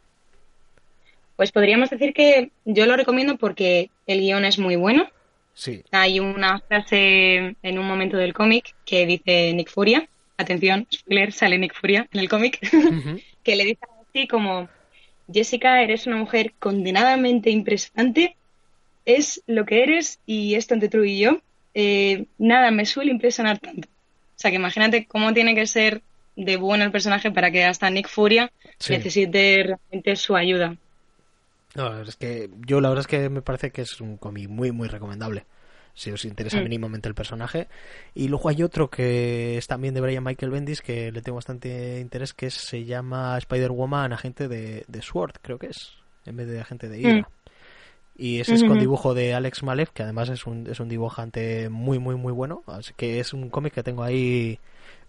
Pues 1.37 1.51
podríamos 1.51 1.89
decir 1.91 2.13
que 2.13 2.51
yo 2.65 2.85
lo 2.87 2.97
recomiendo 2.97 3.37
porque 3.37 3.91
el 4.07 4.19
guion 4.19 4.43
es 4.43 4.57
muy 4.59 4.75
bueno. 4.75 5.07
Sí. 5.53 5.83
Hay 5.91 6.19
una 6.19 6.59
frase 6.59 7.55
en 7.61 7.79
un 7.79 7.87
momento 7.87 8.17
del 8.17 8.33
cómic 8.33 8.75
que 8.85 9.05
dice 9.05 9.53
Nick 9.53 9.69
Furia, 9.71 10.09
atención, 10.35 10.87
spoiler, 10.93 11.31
sale 11.31 11.57
Nick 11.57 11.73
Furia 11.73 12.07
en 12.11 12.19
el 12.19 12.27
cómic, 12.27 12.59
que 13.43 13.55
le 13.55 13.65
dice 13.65 13.79
así 14.09 14.27
como, 14.27 14.67
Jessica, 15.31 15.81
eres 15.81 16.07
una 16.07 16.17
mujer 16.17 16.53
condenadamente 16.59 17.51
impresionante, 17.51 18.35
es 19.05 19.43
lo 19.45 19.65
que 19.65 19.83
eres 19.83 20.19
y 20.25 20.55
esto 20.55 20.73
entre 20.73 20.89
tú 20.89 21.03
y 21.03 21.19
yo, 21.19 21.39
eh, 21.75 22.25
nada 22.39 22.71
me 22.71 22.85
suele 22.85 23.11
impresionar 23.11 23.59
tanto. 23.59 23.87
O 23.87 24.39
sea 24.39 24.49
que 24.49 24.57
imagínate 24.57 25.05
cómo 25.05 25.33
tiene 25.33 25.53
que 25.53 25.67
ser 25.67 26.01
de 26.35 26.57
bueno 26.57 26.83
el 26.83 26.91
personaje 26.91 27.31
para 27.31 27.51
que 27.51 27.63
hasta 27.63 27.89
Nick 27.89 28.07
Furia 28.07 28.51
necesite 28.89 29.63
realmente 29.63 30.15
su 30.15 30.35
ayuda. 30.35 30.77
No, 31.77 32.01
es 32.01 32.15
que 32.15 32.49
yo 32.65 32.81
la 32.81 32.89
verdad 32.89 33.01
es 33.01 33.07
que 33.07 33.29
me 33.29 33.43
parece 33.43 33.69
que 33.69 33.83
es 33.83 34.01
un 34.01 34.17
cómic 34.17 34.49
muy, 34.49 34.71
muy 34.71 34.87
recomendable. 34.87 35.45
Si 35.93 36.11
os 36.11 36.25
interesa 36.25 36.59
mm. 36.59 36.63
mínimamente 36.63 37.07
el 37.07 37.13
personaje. 37.13 37.67
Y 38.15 38.27
luego 38.27 38.49
hay 38.49 38.63
otro 38.63 38.89
que 38.89 39.57
es 39.57 39.67
también 39.67 39.93
de 39.93 40.01
Brian 40.01 40.23
Michael 40.23 40.51
Bendis 40.51 40.81
que 40.81 41.11
le 41.11 41.21
tengo 41.21 41.35
bastante 41.35 41.99
interés, 41.99 42.33
que 42.33 42.49
se 42.49 42.83
llama 42.83 43.37
Spider-Woman, 43.37 44.11
agente 44.11 44.47
de, 44.47 44.85
de, 44.87 45.01
Sword, 45.03 45.33
creo 45.41 45.59
que 45.59 45.67
es, 45.67 45.93
en 46.25 46.37
vez 46.37 46.47
de 46.47 46.59
agente 46.59 46.89
de 46.89 46.99
Hydra. 46.99 47.21
Mm. 47.21 47.37
Y 48.19 48.39
ese 48.39 48.55
es 48.55 48.63
con 48.63 48.79
dibujo 48.79 49.13
de 49.13 49.35
Alex 49.35 49.61
Malev, 49.61 49.91
que 49.91 50.01
además 50.01 50.29
es 50.29 50.47
un, 50.47 50.65
es 50.65 50.79
un 50.79 50.89
dibujante 50.89 51.69
muy, 51.69 51.99
muy, 51.99 52.15
muy 52.15 52.33
bueno. 52.33 52.63
Así 52.65 52.93
que 52.97 53.19
es 53.19 53.33
un 53.33 53.51
cómic 53.51 53.73
que 53.73 53.83
tengo 53.83 54.03
ahí 54.03 54.59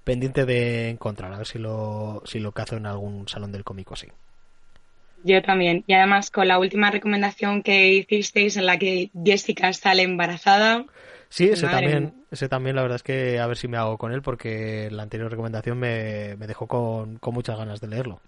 pendiente 0.04 0.44
de 0.44 0.90
encontrar, 0.90 1.32
a 1.32 1.38
ver 1.38 1.46
si 1.46 1.58
lo, 1.58 2.22
si 2.26 2.40
lo 2.40 2.52
cazo 2.52 2.76
en 2.76 2.84
algún 2.84 3.26
salón 3.26 3.52
del 3.52 3.64
cómic 3.64 3.90
así. 3.92 4.08
Yo 5.24 5.42
también. 5.42 5.84
Y 5.86 5.94
además 5.94 6.30
con 6.30 6.48
la 6.48 6.58
última 6.58 6.90
recomendación 6.90 7.62
que 7.62 7.88
hicisteis 7.92 8.56
en 8.56 8.66
la 8.66 8.78
que 8.78 9.10
Jessica 9.24 9.72
sale 9.72 10.02
embarazada. 10.02 10.84
Sí, 11.28 11.44
ese 11.44 11.66
también, 11.66 12.14
ese 12.30 12.48
también 12.48 12.76
la 12.76 12.82
verdad 12.82 12.96
es 12.96 13.02
que 13.02 13.38
a 13.38 13.46
ver 13.46 13.56
si 13.56 13.68
me 13.68 13.76
hago 13.76 13.98
con 13.98 14.12
él 14.12 14.22
porque 14.22 14.88
la 14.90 15.02
anterior 15.02 15.30
recomendación 15.30 15.78
me, 15.78 16.36
dejó 16.36 16.66
con, 16.66 17.18
muchas 17.32 17.58
ganas 17.58 17.80
de 17.80 17.88
leerlo. 17.88 18.20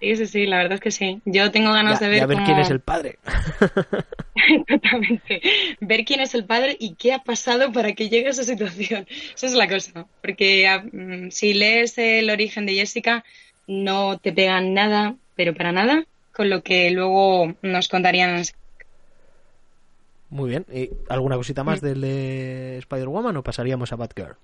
Sí, 0.00 0.14
sí, 0.14 0.26
sí, 0.26 0.46
la 0.46 0.58
verdad 0.58 0.74
es 0.74 0.80
que 0.80 0.90
sí. 0.90 1.22
Yo 1.24 1.50
tengo 1.50 1.72
ganas 1.72 1.98
de 1.98 2.08
ver. 2.08 2.22
a 2.22 2.26
ver 2.26 2.38
quién 2.44 2.58
es 2.58 2.70
el 2.70 2.80
padre. 2.80 3.18
Exactamente. 4.34 5.40
Ver 5.80 6.04
quién 6.04 6.20
es 6.20 6.34
el 6.34 6.44
padre 6.44 6.76
y 6.78 6.94
qué 6.96 7.14
ha 7.14 7.20
pasado 7.20 7.72
para 7.72 7.94
que 7.94 8.10
llegue 8.10 8.26
a 8.26 8.30
esa 8.30 8.44
situación. 8.44 9.06
Esa 9.34 9.46
es 9.46 9.54
la 9.54 9.66
cosa. 9.66 10.06
Porque 10.20 10.68
ah, 10.68 10.84
mm, 10.92 11.30
si 11.30 11.54
lees 11.54 11.96
el 11.96 12.28
origen 12.28 12.66
de 12.66 12.74
Jessica, 12.74 13.24
no 13.66 14.18
te 14.18 14.34
pegan 14.34 14.74
nada 14.74 15.16
pero 15.36 15.54
para 15.54 15.72
nada 15.72 16.04
con 16.32 16.50
lo 16.50 16.62
que 16.62 16.90
luego 16.90 17.54
nos 17.62 17.88
contarían. 17.88 18.42
Muy 20.28 20.50
bien. 20.50 20.66
¿Y 20.72 20.90
¿Alguna 21.08 21.36
cosita 21.36 21.64
más 21.64 21.80
del 21.80 22.00
de 22.02 22.78
Spider-Woman 22.78 23.36
o 23.36 23.42
pasaríamos 23.42 23.92
a 23.92 23.96
Batgirl? 23.96 24.36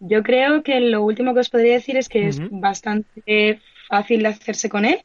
Yo 0.00 0.22
creo 0.22 0.62
que 0.62 0.78
lo 0.80 1.02
último 1.02 1.32
que 1.32 1.40
os 1.40 1.48
podría 1.48 1.72
decir 1.72 1.96
es 1.96 2.08
que 2.08 2.28
es 2.28 2.38
bastante 2.50 3.60
fácil 3.88 4.22
de 4.22 4.28
hacerse 4.28 4.68
con 4.68 4.84
él. 4.84 5.00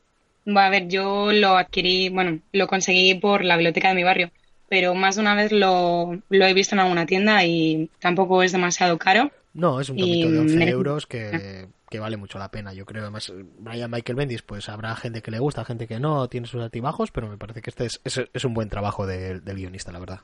Va 0.46 0.66
a 0.66 0.70
ver, 0.70 0.90
yo 0.90 1.32
lo 1.32 1.56
adquirí, 1.56 2.10
bueno, 2.10 2.40
lo 2.52 2.68
conseguí 2.68 3.14
por 3.16 3.46
la 3.46 3.56
biblioteca 3.56 3.90
de 3.90 3.96
mi 3.96 4.04
barrio, 4.04 4.32
pero 4.68 4.96
más 4.96 5.16
de 5.16 5.22
una 5.22 5.36
vez 5.36 5.52
lo, 5.52 6.20
lo 6.30 6.46
he 6.46 6.54
visto 6.54 6.76
en 6.76 6.80
alguna 6.80 7.06
tienda 7.06 7.46
y 7.46 7.90
tampoco 8.00 8.44
es 8.44 8.52
demasiado 8.52 8.98
caro. 8.98 9.32
No, 9.54 9.80
es 9.80 9.90
un 9.90 9.98
tomito 9.98 10.32
de 10.32 10.40
11 10.40 10.70
euros 10.70 11.08
que, 11.08 11.68
que 11.92 12.00
vale 12.00 12.16
mucho 12.18 12.39
la 12.39 12.50
pena. 12.50 12.74
Yo 12.74 12.86
creo, 12.86 13.04
además, 13.04 13.32
Brian 13.60 13.92
Michael 13.92 14.16
Bendis, 14.16 14.42
pues 14.42 14.70
habrá 14.70 14.96
gente 14.96 15.22
que 15.22 15.30
le 15.30 15.39
gusta, 15.39 15.66
gente 15.66 15.88
que 15.88 16.00
no, 16.00 16.30
tiene 16.30 16.48
sus 16.48 16.64
altibajos, 16.64 17.12
pero 17.12 17.28
me 17.28 17.38
parece 17.38 17.62
que 17.62 17.70
este 17.70 17.86
es, 17.86 18.02
es, 18.34 18.46
un 18.46 18.54
buen 18.54 18.70
trabajo 18.70 19.06
del 19.06 19.42
guionista, 19.44 19.92
la 19.92 20.00
verdad. 20.00 20.22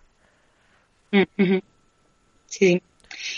Mm, 1.11 1.57
sí. 2.45 2.81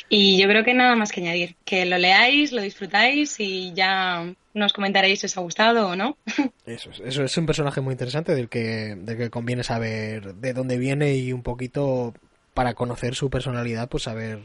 Y 0.09 0.39
yo 0.39 0.47
creo 0.47 0.63
que 0.63 0.75
nada 0.75 0.95
más 0.95 1.11
que 1.11 1.21
añadir, 1.21 1.55
que 1.65 1.86
lo 1.86 1.97
leáis, 1.97 2.51
lo 2.51 2.61
disfrutáis 2.61 3.39
y 3.39 3.73
ya 3.73 4.32
nos 4.53 4.73
comentaréis 4.73 5.21
si 5.21 5.25
os 5.25 5.38
ha 5.38 5.41
gustado 5.41 5.89
o 5.89 5.95
no. 5.95 6.15
Eso 6.67 6.91
es, 6.91 6.99
eso 6.99 7.23
es 7.23 7.36
un 7.36 7.47
personaje 7.47 7.82
muy 7.82 7.93
interesante 7.93 8.36
del 8.36 8.47
que, 8.47 8.95
del 8.95 9.17
que 9.17 9.32
conviene 9.32 9.63
saber 9.63 10.36
de 10.36 10.53
dónde 10.53 10.77
viene 10.77 11.15
y 11.15 11.34
un 11.34 11.41
poquito 11.41 12.13
para 12.53 12.75
conocer 12.75 13.15
su 13.15 13.32
personalidad, 13.32 13.89
pues 13.89 14.03
saber 14.03 14.39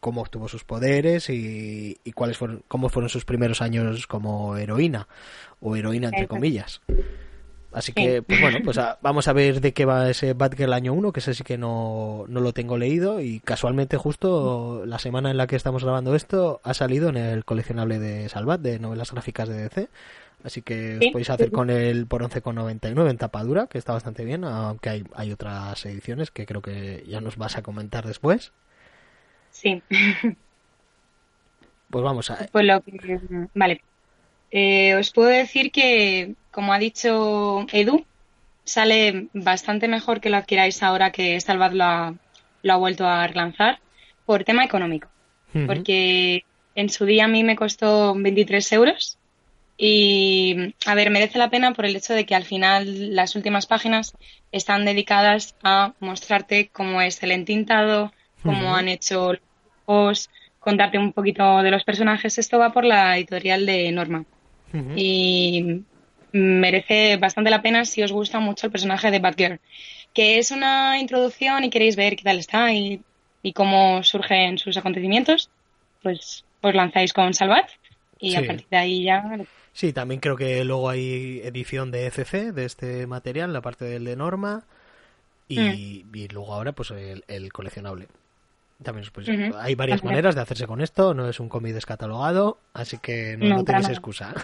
cómo 0.00 0.22
obtuvo 0.22 0.48
sus 0.48 0.64
poderes 0.64 1.28
y, 1.30 1.98
cuáles 2.14 2.38
fueron, 2.38 2.62
cómo 2.68 2.88
fueron 2.88 3.08
sus 3.08 3.24
primeros 3.24 3.62
años 3.62 4.06
como 4.06 4.56
heroína 4.56 5.08
o 5.60 5.76
heroína 5.76 6.08
entre 6.08 6.26
comillas. 6.26 6.80
Así 7.70 7.92
que, 7.92 8.22
pues 8.22 8.40
bueno, 8.40 8.58
pues 8.64 8.78
vamos 9.02 9.28
a 9.28 9.32
ver 9.34 9.60
de 9.60 9.74
qué 9.74 9.84
va 9.84 10.08
ese 10.08 10.32
Batgirl 10.32 10.72
año 10.72 10.94
1, 10.94 11.12
que 11.12 11.20
ese 11.20 11.34
sí 11.34 11.44
que 11.44 11.58
no, 11.58 12.24
no 12.28 12.40
lo 12.40 12.52
tengo 12.54 12.78
leído 12.78 13.20
y 13.20 13.40
casualmente 13.40 13.98
justo 13.98 14.84
la 14.86 14.98
semana 14.98 15.30
en 15.30 15.36
la 15.36 15.46
que 15.46 15.56
estamos 15.56 15.84
grabando 15.84 16.14
esto 16.14 16.60
ha 16.64 16.72
salido 16.72 17.10
en 17.10 17.18
el 17.18 17.44
coleccionable 17.44 17.98
de 17.98 18.28
Salvat, 18.30 18.60
de 18.60 18.78
novelas 18.78 19.12
gráficas 19.12 19.48
de 19.48 19.58
DC. 19.58 19.88
Así 20.44 20.62
que 20.62 20.98
os 20.98 21.12
podéis 21.12 21.30
hacer 21.30 21.50
con 21.50 21.68
él 21.68 22.06
por 22.06 22.22
11,99 22.22 23.10
en 23.10 23.18
tapadura, 23.18 23.66
que 23.66 23.76
está 23.76 23.92
bastante 23.92 24.24
bien, 24.24 24.44
aunque 24.44 24.88
hay, 24.88 25.04
hay 25.14 25.32
otras 25.32 25.84
ediciones 25.84 26.30
que 26.30 26.46
creo 26.46 26.62
que 26.62 27.04
ya 27.08 27.20
nos 27.20 27.36
vas 27.36 27.56
a 27.56 27.62
comentar 27.62 28.06
después. 28.06 28.52
Sí. 29.58 29.82
Pues 31.90 32.04
vamos 32.04 32.30
a... 32.30 32.46
Pues 32.52 32.66
lo 32.66 32.82
que... 32.82 33.18
Vale. 33.54 33.80
Eh, 34.50 34.94
os 34.96 35.10
puedo 35.10 35.30
decir 35.30 35.72
que, 35.72 36.34
como 36.50 36.74
ha 36.74 36.78
dicho 36.78 37.64
Edu, 37.72 38.04
sale 38.64 39.28
bastante 39.32 39.88
mejor 39.88 40.20
que 40.20 40.28
lo 40.28 40.36
adquiráis 40.36 40.82
ahora 40.82 41.12
que 41.12 41.40
Salvad 41.40 41.72
lo 41.72 41.84
ha, 41.84 42.14
lo 42.62 42.72
ha 42.74 42.76
vuelto 42.76 43.06
a 43.06 43.26
relanzar 43.26 43.80
por 44.26 44.44
tema 44.44 44.64
económico. 44.64 45.08
Porque 45.66 46.44
en 46.74 46.90
su 46.90 47.06
día 47.06 47.24
a 47.24 47.28
mí 47.28 47.42
me 47.42 47.56
costó 47.56 48.14
23 48.14 48.70
euros 48.72 49.16
y, 49.78 50.74
a 50.84 50.94
ver, 50.94 51.08
merece 51.08 51.38
la 51.38 51.48
pena 51.48 51.72
por 51.72 51.86
el 51.86 51.96
hecho 51.96 52.12
de 52.12 52.26
que 52.26 52.34
al 52.34 52.44
final 52.44 53.16
las 53.16 53.34
últimas 53.34 53.66
páginas 53.66 54.12
están 54.52 54.84
dedicadas 54.84 55.54
a 55.62 55.94
mostrarte 56.00 56.68
cómo 56.68 57.00
es 57.00 57.22
el 57.22 57.30
entintado, 57.30 58.12
cómo 58.42 58.76
han 58.76 58.88
hecho 58.88 59.32
los 59.32 59.40
contarte 60.58 60.98
un 60.98 61.12
poquito 61.12 61.62
de 61.62 61.70
los 61.70 61.84
personajes. 61.84 62.38
Esto 62.38 62.58
va 62.58 62.72
por 62.72 62.84
la 62.84 63.16
editorial 63.16 63.66
de 63.66 63.90
Norma. 63.92 64.24
Y 64.96 65.82
merece 66.32 67.16
bastante 67.16 67.50
la 67.50 67.62
pena 67.62 67.86
si 67.86 68.02
os 68.02 68.12
gusta 68.12 68.38
mucho 68.38 68.66
el 68.66 68.72
personaje 68.72 69.10
de 69.10 69.18
Batgirl. 69.18 69.60
Que 70.12 70.38
es 70.38 70.50
una 70.50 70.98
introducción 70.98 71.64
y 71.64 71.70
queréis 71.70 71.96
ver 71.96 72.16
qué 72.16 72.24
tal 72.24 72.38
está 72.38 72.72
y, 72.72 73.02
cómo 73.54 74.02
surgen 74.02 74.58
sus 74.58 74.76
acontecimientos, 74.76 75.48
pues 76.02 76.44
os 76.60 76.74
lanzáis 76.74 77.14
con 77.14 77.32
Salvat 77.32 77.70
y 78.20 78.34
a 78.34 78.46
partir 78.46 78.66
de 78.68 78.76
ahí 78.76 79.04
ya 79.04 79.24
Sí, 79.78 79.92
también 79.92 80.20
creo 80.20 80.36
que 80.36 80.64
luego 80.64 80.90
hay 80.90 81.40
edición 81.44 81.92
de 81.92 82.08
FC 82.08 82.50
de 82.50 82.64
este 82.64 83.06
material, 83.06 83.52
la 83.52 83.60
parte 83.60 83.84
del 83.84 84.04
de 84.04 84.16
Norma, 84.16 84.64
y, 85.46 86.04
mm. 86.04 86.32
luego 86.32 86.52
ahora 86.52 86.72
pues 86.72 86.90
el, 86.90 87.52
coleccionable. 87.52 88.08
También 88.82 89.08
pues, 89.12 89.28
hay 89.58 89.74
varias 89.74 90.04
maneras 90.04 90.36
de 90.36 90.40
hacerse 90.40 90.66
con 90.66 90.80
esto, 90.80 91.12
no 91.12 91.28
es 91.28 91.40
un 91.40 91.48
cómic 91.48 91.74
descatalogado, 91.74 92.58
así 92.74 92.98
que 92.98 93.36
no, 93.36 93.64
tenéis 93.64 93.88
excusa. 93.88 94.34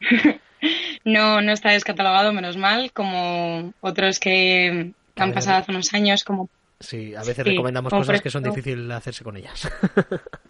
no, 1.04 1.42
no 1.42 1.52
está 1.52 1.70
descatalogado, 1.70 2.32
menos 2.32 2.56
mal, 2.56 2.90
como 2.92 3.74
otros 3.80 4.18
que 4.18 4.92
han 5.16 5.32
pasado 5.32 5.58
hace 5.58 5.70
unos 5.72 5.92
años, 5.92 6.24
como... 6.24 6.48
Sí, 6.80 7.14
a 7.14 7.22
veces 7.22 7.44
recomendamos 7.44 7.92
cosas 7.92 8.22
que 8.22 8.30
son 8.30 8.44
difíciles 8.44 8.88
de 8.88 8.94
hacerse 8.94 9.24
con 9.24 9.36
ellas. 9.36 9.70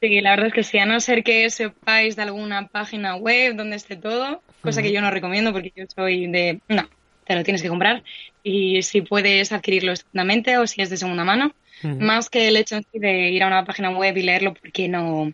Sí, 0.00 0.20
la 0.20 0.30
verdad 0.30 0.46
es 0.46 0.52
que 0.52 0.62
sí, 0.62 0.78
a 0.78 0.86
no 0.86 1.00
ser 1.00 1.24
que 1.24 1.50
sepáis 1.50 2.14
de 2.14 2.22
alguna 2.22 2.68
página 2.68 3.16
web 3.16 3.56
donde 3.56 3.74
esté 3.74 3.96
todo, 3.96 4.42
cosa 4.62 4.80
que 4.80 4.92
yo 4.92 5.00
no 5.00 5.10
recomiendo 5.10 5.52
porque 5.52 5.72
yo 5.74 5.86
soy 5.92 6.28
de, 6.28 6.60
no, 6.68 6.88
te 7.24 7.34
lo 7.34 7.42
tienes 7.42 7.62
que 7.62 7.68
comprar 7.68 8.04
y 8.44 8.82
si 8.82 9.02
puedes 9.02 9.50
adquirirlo 9.50 9.90
estupendamente 9.90 10.56
o 10.58 10.68
si 10.68 10.82
es 10.82 10.90
de 10.90 10.96
segunda 10.96 11.24
mano, 11.24 11.52
más 11.82 12.30
que 12.30 12.48
el 12.48 12.56
hecho 12.56 12.80
de 12.92 13.30
ir 13.30 13.42
a 13.42 13.46
una 13.46 13.64
página 13.64 13.90
web 13.90 14.16
y 14.16 14.22
leerlo 14.22 14.54
porque 14.54 14.88
no, 14.88 15.32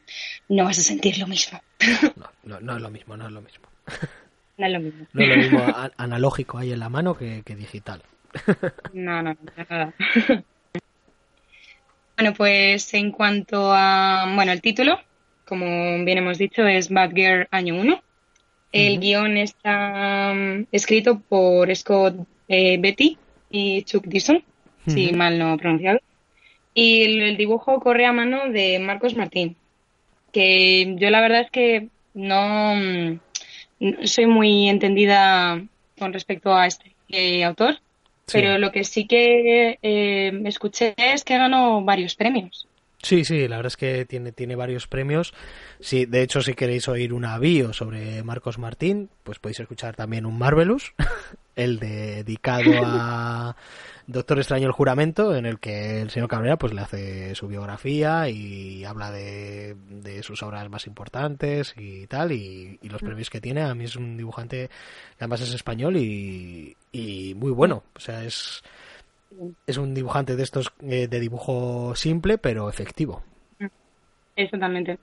no 0.48 0.64
vas 0.64 0.78
a 0.78 0.82
sentir 0.82 1.18
lo 1.18 1.26
mismo. 1.26 1.60
No, 2.44 2.60
no, 2.60 2.76
es 2.76 2.82
lo 2.82 2.90
mismo, 2.90 3.16
no 3.16 3.26
es 3.26 3.32
lo 3.32 3.40
mismo. 3.40 3.64
No 4.58 4.66
es 4.66 4.72
lo 4.72 4.80
mismo. 4.80 5.06
No 5.14 5.22
es 5.22 5.28
lo 5.28 5.36
mismo 5.36 5.74
analógico 5.96 6.58
ahí 6.58 6.72
en 6.72 6.80
la 6.80 6.90
mano 6.90 7.16
que, 7.16 7.42
que 7.44 7.56
digital. 7.56 8.02
No, 8.92 9.22
no, 9.22 9.36
nada. 9.56 9.94
Bueno, 12.16 12.32
pues 12.34 12.94
en 12.94 13.10
cuanto 13.10 13.72
a, 13.74 14.32
bueno, 14.36 14.52
el 14.52 14.60
título, 14.60 15.00
como 15.46 15.66
bien 16.04 16.18
hemos 16.18 16.38
dicho, 16.38 16.64
es 16.64 16.88
Bad 16.88 17.10
Girl 17.12 17.48
Año 17.50 17.74
1. 17.74 18.02
El 18.70 19.00
guion 19.00 19.36
está 19.36 20.32
mm, 20.32 20.66
escrito 20.70 21.18
por 21.18 21.74
Scott 21.74 22.14
eh, 22.48 22.78
Betty 22.78 23.18
y 23.50 23.82
Chuck 23.82 24.04
Dixon, 24.06 24.44
si 24.86 25.12
mal 25.12 25.38
no 25.38 25.56
pronunciado. 25.56 26.00
Y 26.74 27.02
el, 27.02 27.36
dibujo 27.36 27.80
corre 27.80 28.06
a 28.06 28.12
mano 28.12 28.50
de 28.50 28.78
Marcos 28.80 29.14
Martín, 29.14 29.56
que 30.32 30.96
yo 30.98 31.10
la 31.10 31.20
verdad 31.20 31.42
es 31.42 31.50
que 31.50 31.88
no, 32.14 32.74
mm, 32.74 34.04
soy 34.04 34.26
muy 34.26 34.68
entendida 34.68 35.62
con 35.98 36.12
respecto 36.12 36.54
a 36.54 36.66
este 36.66 36.94
eh, 37.08 37.44
autor. 37.44 37.78
Pero 38.32 38.56
lo 38.56 38.72
que 38.72 38.84
sí 38.84 39.06
que 39.06 39.78
eh, 39.82 40.42
escuché 40.46 40.94
es 40.96 41.24
que 41.24 41.36
ganó 41.36 41.82
varios 41.82 42.14
premios. 42.14 42.66
Sí, 43.02 43.22
sí, 43.26 43.46
la 43.48 43.56
verdad 43.56 43.66
es 43.72 43.76
que 43.76 44.06
tiene, 44.06 44.32
tiene 44.32 44.56
varios 44.56 44.86
premios. 44.86 45.34
Sí, 45.78 46.06
de 46.06 46.22
hecho, 46.22 46.40
si 46.40 46.54
queréis 46.54 46.88
oír 46.88 47.12
un 47.12 47.26
avío 47.26 47.74
sobre 47.74 48.22
Marcos 48.22 48.58
Martín, 48.58 49.10
pues 49.24 49.38
podéis 49.38 49.60
escuchar 49.60 49.94
también 49.94 50.24
un 50.24 50.38
Marvelous, 50.38 50.94
el 51.56 51.78
dedicado 51.78 52.72
a 52.84 53.56
Doctor 54.06 54.38
Extraño 54.38 54.66
el 54.66 54.72
Juramento, 54.72 55.34
en 55.34 55.46
el 55.46 55.58
que 55.58 56.02
el 56.02 56.10
señor 56.10 56.28
Cabrera 56.28 56.58
pues 56.58 56.74
le 56.74 56.82
hace 56.82 57.34
su 57.34 57.48
biografía 57.48 58.28
y 58.28 58.84
habla 58.84 59.10
de, 59.10 59.76
sus 60.22 60.42
obras 60.42 60.68
más 60.68 60.86
importantes 60.86 61.74
y 61.76 62.06
tal, 62.06 62.32
y, 62.32 62.78
los 62.82 63.02
mm. 63.02 63.06
premios 63.06 63.30
que 63.30 63.40
tiene. 63.40 63.62
A 63.62 63.74
mí 63.74 63.84
es 63.84 63.96
un 63.96 64.16
dibujante 64.16 64.68
que 65.16 65.24
además 65.24 65.40
es 65.40 65.54
español 65.54 65.96
y, 65.96 66.76
muy 67.36 67.50
bueno. 67.50 67.82
O 67.94 68.00
sea, 68.00 68.24
es, 68.24 68.62
es 69.66 69.76
un 69.78 69.94
dibujante 69.94 70.36
de 70.36 70.42
estos 70.42 70.72
eh, 70.82 71.08
de 71.08 71.20
dibujo 71.20 71.94
simple 71.96 72.36
pero 72.38 72.68
efectivo. 72.68 73.22
Mm. 73.58 73.66
Exactamente. 74.36 74.94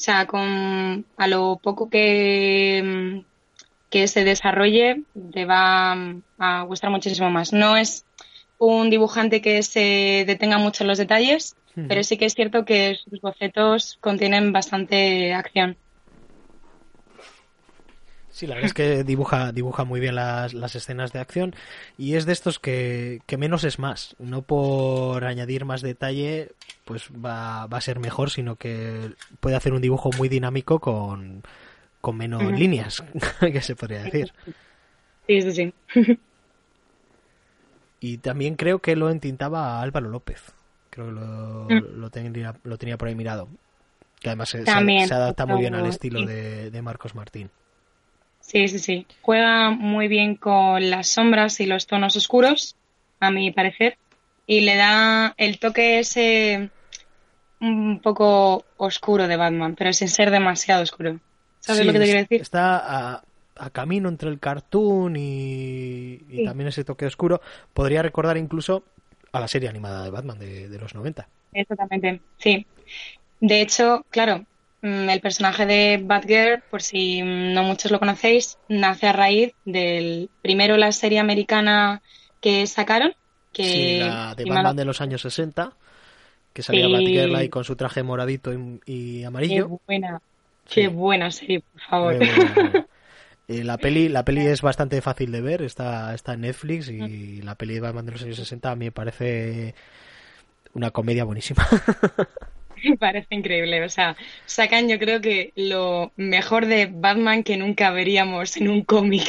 O 0.00 0.02
sea, 0.02 0.26
con 0.26 1.04
a 1.18 1.26
lo 1.28 1.60
poco 1.62 1.90
que, 1.90 3.22
que 3.90 4.08
se 4.08 4.24
desarrolle 4.24 5.02
te 5.32 5.44
va 5.44 5.92
a 6.38 6.62
gustar 6.62 6.90
muchísimo 6.90 7.30
más. 7.30 7.52
No 7.52 7.76
es 7.76 8.04
un 8.58 8.88
dibujante 8.88 9.42
que 9.42 9.62
se 9.62 10.24
detenga 10.26 10.58
mucho 10.58 10.84
en 10.84 10.88
los 10.88 10.98
detalles, 10.98 11.56
pero 11.88 12.02
sí 12.02 12.16
que 12.16 12.26
es 12.26 12.34
cierto 12.34 12.64
que 12.64 12.96
sus 12.96 13.20
bocetos 13.20 13.98
contienen 14.00 14.52
bastante 14.52 15.34
acción. 15.34 15.76
Sí, 18.30 18.46
la 18.46 18.54
verdad 18.54 18.68
es 18.68 18.74
que 18.74 19.04
dibuja, 19.04 19.52
dibuja 19.52 19.84
muy 19.84 19.98
bien 20.00 20.14
las, 20.14 20.54
las 20.54 20.74
escenas 20.74 21.12
de 21.12 21.18
acción 21.18 21.54
y 21.98 22.14
es 22.14 22.26
de 22.26 22.32
estos 22.32 22.58
que, 22.58 23.20
menos 23.36 23.64
es 23.64 23.78
más. 23.78 24.14
No 24.18 24.42
por 24.42 25.24
añadir 25.24 25.64
más 25.64 25.82
detalle, 25.82 26.52
pues 26.84 27.08
va, 27.10 27.66
va 27.66 27.78
a 27.78 27.82
ser 27.82 27.98
mejor, 27.98 28.30
sino 28.30 28.56
que 28.56 29.12
puede 29.40 29.56
hacer 29.56 29.72
un 29.72 29.82
dibujo 29.82 30.10
muy 30.16 30.28
dinámico 30.28 30.78
con, 30.80 31.42
con 32.00 32.16
menos 32.16 32.42
líneas, 32.52 33.04
que 33.40 33.60
se 33.60 33.76
podría 33.76 34.04
decir. 34.04 34.32
Sí, 35.26 35.42
sí, 35.42 35.52
sí. 35.94 36.18
Y 38.00 38.16
también 38.16 38.56
creo 38.56 38.78
que 38.78 38.96
lo 38.96 39.10
entintaba 39.10 39.82
Álvaro 39.82 40.08
López. 40.08 40.42
Creo 40.88 41.06
que 41.06 41.12
lo, 41.12 41.66
mm. 41.68 42.00
lo, 42.00 42.10
tenía, 42.10 42.54
lo 42.64 42.78
tenía 42.78 42.96
por 42.96 43.08
ahí 43.08 43.14
mirado. 43.14 43.46
Que 44.20 44.30
además 44.30 44.48
se, 44.50 44.58
adapta 44.70 45.46
muy 45.46 45.60
bien 45.60 45.74
al 45.74 45.86
estilo 45.86 46.22
de, 46.26 46.80
Marcos 46.82 47.14
Martín. 47.14 47.50
Sí, 48.40 48.68
sí, 48.68 48.78
sí. 48.78 49.06
Juega 49.22 49.70
muy 49.70 50.08
bien 50.08 50.34
con 50.34 50.90
las 50.90 51.08
sombras 51.08 51.60
y 51.60 51.66
los 51.66 51.86
tonos 51.86 52.16
oscuros, 52.16 52.74
a 53.20 53.30
mi 53.30 53.50
parecer. 53.50 53.96
Y 54.46 54.62
le 54.62 54.76
da 54.76 55.34
el 55.36 55.58
toque 55.58 56.00
ese 56.00 56.70
un 57.60 58.00
poco 58.00 58.64
oscuro 58.78 59.28
de 59.28 59.36
Batman, 59.36 59.74
pero 59.76 59.92
sin 59.92 60.08
ser 60.08 60.30
demasiado 60.30 60.82
oscuro. 60.82 61.20
¿Sabes 61.60 61.86
lo 61.86 61.92
que 61.92 61.98
te 61.98 62.04
quiero 62.04 62.20
decir? 62.20 62.40
Está 62.40 62.78
a, 63.14 63.22
a 63.60 63.70
camino 63.70 64.08
entre 64.08 64.30
el 64.30 64.40
cartoon 64.40 65.14
y, 65.16 66.18
también 66.44 66.68
ese 66.68 66.82
toque 66.82 67.06
oscuro, 67.06 67.40
podría 67.74 68.02
recordar 68.02 68.36
incluso 68.38 68.82
a 69.32 69.40
la 69.40 69.48
serie 69.48 69.68
animada 69.68 70.04
de 70.04 70.10
Batman 70.10 70.38
de, 70.38 70.78
los 70.78 70.94
90. 70.94 71.28
Exactamente, 71.52 72.20
sí. 72.38 72.66
De 73.40 73.60
hecho, 73.60 74.04
claro, 74.10 74.46
mm, 74.80 75.10
el 75.10 75.20
personaje 75.20 75.66
de 75.66 76.00
Batgirl, 76.02 76.62
por 76.70 76.82
si 76.82 77.22
no 77.22 77.62
muchos 77.62 77.90
lo 77.90 77.98
conocéis, 77.98 78.58
nace 78.68 79.08
a 79.08 79.12
raíz 79.12 79.52
del 79.64 80.30
primero 80.42 80.76
la 80.76 80.90
serie 80.92 81.18
americana 81.18 82.02
que 82.40 82.66
sacaron. 82.66 83.14
Que, 83.52 83.64
sí, 83.64 83.98
la 83.98 84.34
de 84.34 84.44
Batman 84.44 84.76
de 84.76 84.84
los 84.84 85.00
años 85.00 85.20
60, 85.20 85.72
que 86.52 86.62
salía 86.62 86.88
Batgirl 86.88 87.34
ahí 87.34 87.48
con 87.50 87.64
su 87.64 87.76
traje 87.76 88.02
moradito 88.02 88.52
y, 88.86 89.22
amarillo. 89.24 89.68
Qué 89.68 89.76
buena, 89.86 90.22
qué 90.72 90.88
buena 90.88 91.30
serie, 91.30 91.60
por 91.60 91.80
favor. 91.82 92.16
Eh, 93.50 93.64
la 93.64 93.78
peli, 93.78 94.08
la 94.08 94.24
peli 94.24 94.46
es 94.46 94.62
bastante 94.62 95.00
fácil 95.00 95.32
de 95.32 95.40
ver, 95.40 95.62
está, 95.62 96.14
está 96.14 96.34
en 96.34 96.42
Netflix 96.42 96.88
y 96.88 97.42
la 97.42 97.56
peli 97.56 97.74
de 97.74 97.80
Batman 97.80 98.06
de 98.06 98.12
los 98.12 98.22
años 98.22 98.36
60 98.36 98.70
a 98.70 98.76
mí 98.76 98.84
me 98.84 98.92
parece 98.92 99.74
una 100.72 100.92
comedia 100.92 101.24
buenísima. 101.24 101.66
Me 102.84 102.96
parece 102.96 103.34
increíble, 103.34 103.84
o 103.84 103.88
sea, 103.88 104.16
sacan 104.46 104.88
yo 104.88 105.00
creo 105.00 105.20
que 105.20 105.52
lo 105.56 106.12
mejor 106.16 106.66
de 106.66 106.86
Batman 106.86 107.42
que 107.42 107.56
nunca 107.56 107.90
veríamos 107.90 108.56
en 108.56 108.68
un 108.68 108.84
cómic. 108.84 109.26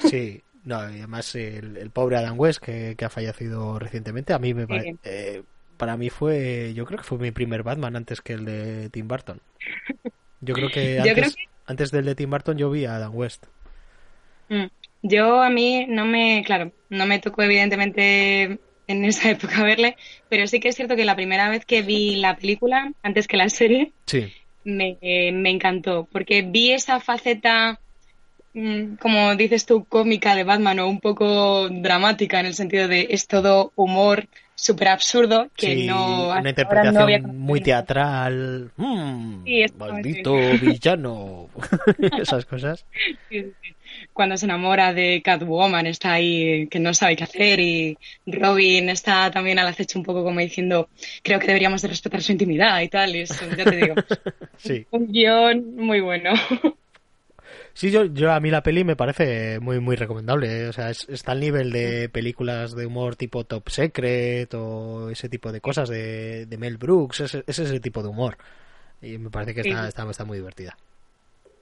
Sí, 0.10 0.42
no, 0.64 0.76
además 0.76 1.34
el, 1.34 1.90
pobre 1.94 2.18
Adam 2.18 2.38
West 2.38 2.62
que, 2.62 2.94
ha 3.02 3.08
fallecido 3.08 3.78
recientemente, 3.78 4.34
a 4.34 4.38
mí 4.38 4.52
me 4.52 4.66
parece... 4.66 4.96
Eh, 5.02 5.42
para 5.78 5.96
mí 5.96 6.10
fue, 6.10 6.72
yo 6.74 6.84
creo 6.84 6.98
que 6.98 7.04
fue 7.04 7.18
mi 7.18 7.30
primer 7.30 7.62
Batman 7.62 7.96
antes 7.96 8.20
que 8.20 8.34
el 8.34 8.44
de 8.44 8.90
Tim 8.90 9.08
Burton. 9.08 9.40
Yo 10.40 10.54
creo 10.54 10.70
que 10.70 11.00
antes, 11.00 11.36
antes 11.66 11.90
del 11.90 12.04
de 12.04 12.14
Tim 12.14 12.30
Burton 12.30 12.58
yo 12.58 12.70
vi 12.70 12.84
a 12.84 12.96
Adam 12.96 13.14
West. 13.14 13.46
Mm. 14.48 14.66
Yo 15.02 15.40
a 15.40 15.50
mí 15.50 15.86
no 15.88 16.04
me, 16.04 16.42
claro, 16.44 16.72
no 16.88 17.06
me 17.06 17.18
tocó 17.20 17.42
evidentemente 17.42 18.58
en 18.86 19.04
esa 19.04 19.30
época 19.30 19.62
verle, 19.62 19.96
pero 20.28 20.46
sí 20.46 20.60
que 20.60 20.68
es 20.68 20.76
cierto 20.76 20.96
que 20.96 21.04
la 21.04 21.16
primera 21.16 21.48
vez 21.48 21.64
que 21.64 21.82
vi 21.82 22.16
la 22.16 22.36
película, 22.36 22.92
antes 23.02 23.28
que 23.28 23.36
la 23.36 23.48
serie, 23.48 23.92
me, 24.64 24.98
me 25.00 25.50
encantó, 25.50 26.08
porque 26.10 26.42
vi 26.42 26.72
esa 26.72 27.00
faceta, 27.00 27.80
como 29.00 29.34
dices 29.36 29.66
tú, 29.66 29.84
cómica 29.84 30.34
de 30.34 30.44
Batman 30.44 30.78
o 30.78 30.88
un 30.88 31.00
poco 31.00 31.68
dramática 31.68 32.40
en 32.40 32.46
el 32.46 32.54
sentido 32.54 32.88
de 32.88 33.08
es 33.10 33.26
todo 33.26 33.72
humor, 33.76 34.28
súper 34.54 34.88
absurdo 34.88 35.50
que 35.54 35.84
no 35.84 36.30
una 36.30 36.48
interpretación 36.48 37.36
muy 37.36 37.60
teatral. 37.60 38.70
Mm, 38.76 39.44
maldito 39.76 40.34
villano. 40.62 41.50
Esas 42.18 42.46
cosas. 42.46 42.86
Cuando 44.14 44.38
se 44.38 44.46
enamora 44.46 44.94
de 44.94 45.20
Catwoman 45.22 45.86
está 45.86 46.14
ahí 46.14 46.66
que 46.68 46.78
no 46.78 46.94
sabe 46.94 47.16
qué 47.16 47.24
hacer 47.24 47.60
y 47.60 47.98
Robin 48.26 48.88
está 48.88 49.30
también 49.30 49.58
al 49.58 49.66
acecho 49.66 49.98
un 49.98 50.04
poco 50.04 50.24
como 50.24 50.40
diciendo 50.40 50.88
creo 51.22 51.38
que 51.38 51.46
deberíamos 51.46 51.82
de 51.82 51.88
respetar 51.88 52.22
su 52.22 52.32
intimidad 52.32 52.80
y 52.80 52.88
tal 52.88 53.14
y 53.14 53.20
eso, 53.20 53.44
ya 53.56 53.64
te 53.64 53.76
digo. 53.76 53.94
Un 54.90 55.12
guion 55.12 55.76
muy 55.76 56.00
bueno 56.00 56.32
Sí, 57.76 57.90
yo, 57.90 58.06
yo 58.06 58.32
a 58.32 58.40
mí 58.40 58.50
la 58.50 58.62
peli 58.62 58.84
me 58.84 58.96
parece 58.96 59.60
muy 59.60 59.80
muy 59.80 59.96
recomendable. 59.96 60.62
¿eh? 60.62 60.68
O 60.68 60.72
sea, 60.72 60.88
está 60.88 61.32
al 61.32 61.40
nivel 61.40 61.70
de 61.70 62.08
películas 62.08 62.74
de 62.74 62.86
humor 62.86 63.16
tipo 63.16 63.44
Top 63.44 63.68
Secret 63.68 64.54
o 64.54 65.10
ese 65.10 65.28
tipo 65.28 65.52
de 65.52 65.60
cosas 65.60 65.90
de, 65.90 66.48
Mel 66.58 66.78
Brooks. 66.78 67.20
Es, 67.20 67.34
ese 67.46 67.78
tipo 67.80 68.02
de 68.02 68.08
humor. 68.08 68.38
Y 69.02 69.18
me 69.18 69.28
parece 69.28 69.52
que 69.52 69.60
está, 69.60 69.88
está, 69.88 70.10
está, 70.10 70.24
muy 70.24 70.38
divertida. 70.38 70.74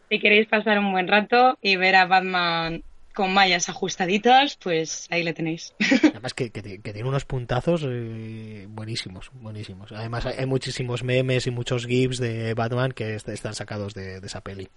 Si 0.08 0.20
queréis 0.20 0.46
pasar 0.46 0.78
un 0.78 0.92
buen 0.92 1.08
rato 1.08 1.58
y 1.60 1.74
ver 1.74 1.96
a 1.96 2.06
Batman 2.06 2.84
con 3.12 3.34
mallas 3.34 3.68
ajustaditas, 3.68 4.56
pues 4.62 5.08
ahí 5.10 5.24
le 5.24 5.32
tenéis. 5.32 5.74
Además 6.12 6.32
que, 6.32 6.50
que, 6.50 6.62
tiene 6.78 7.08
unos 7.08 7.24
puntazos 7.24 7.84
eh, 7.88 8.66
buenísimos, 8.68 9.32
buenísimos. 9.32 9.90
Además 9.90 10.26
hay 10.26 10.46
muchísimos 10.46 11.02
memes 11.02 11.48
y 11.48 11.50
muchos 11.50 11.88
gifs 11.88 12.18
de 12.18 12.54
Batman 12.54 12.92
que 12.92 13.16
están 13.16 13.54
sacados 13.56 13.94
de 13.94 14.18
esa 14.18 14.42
peli. 14.42 14.68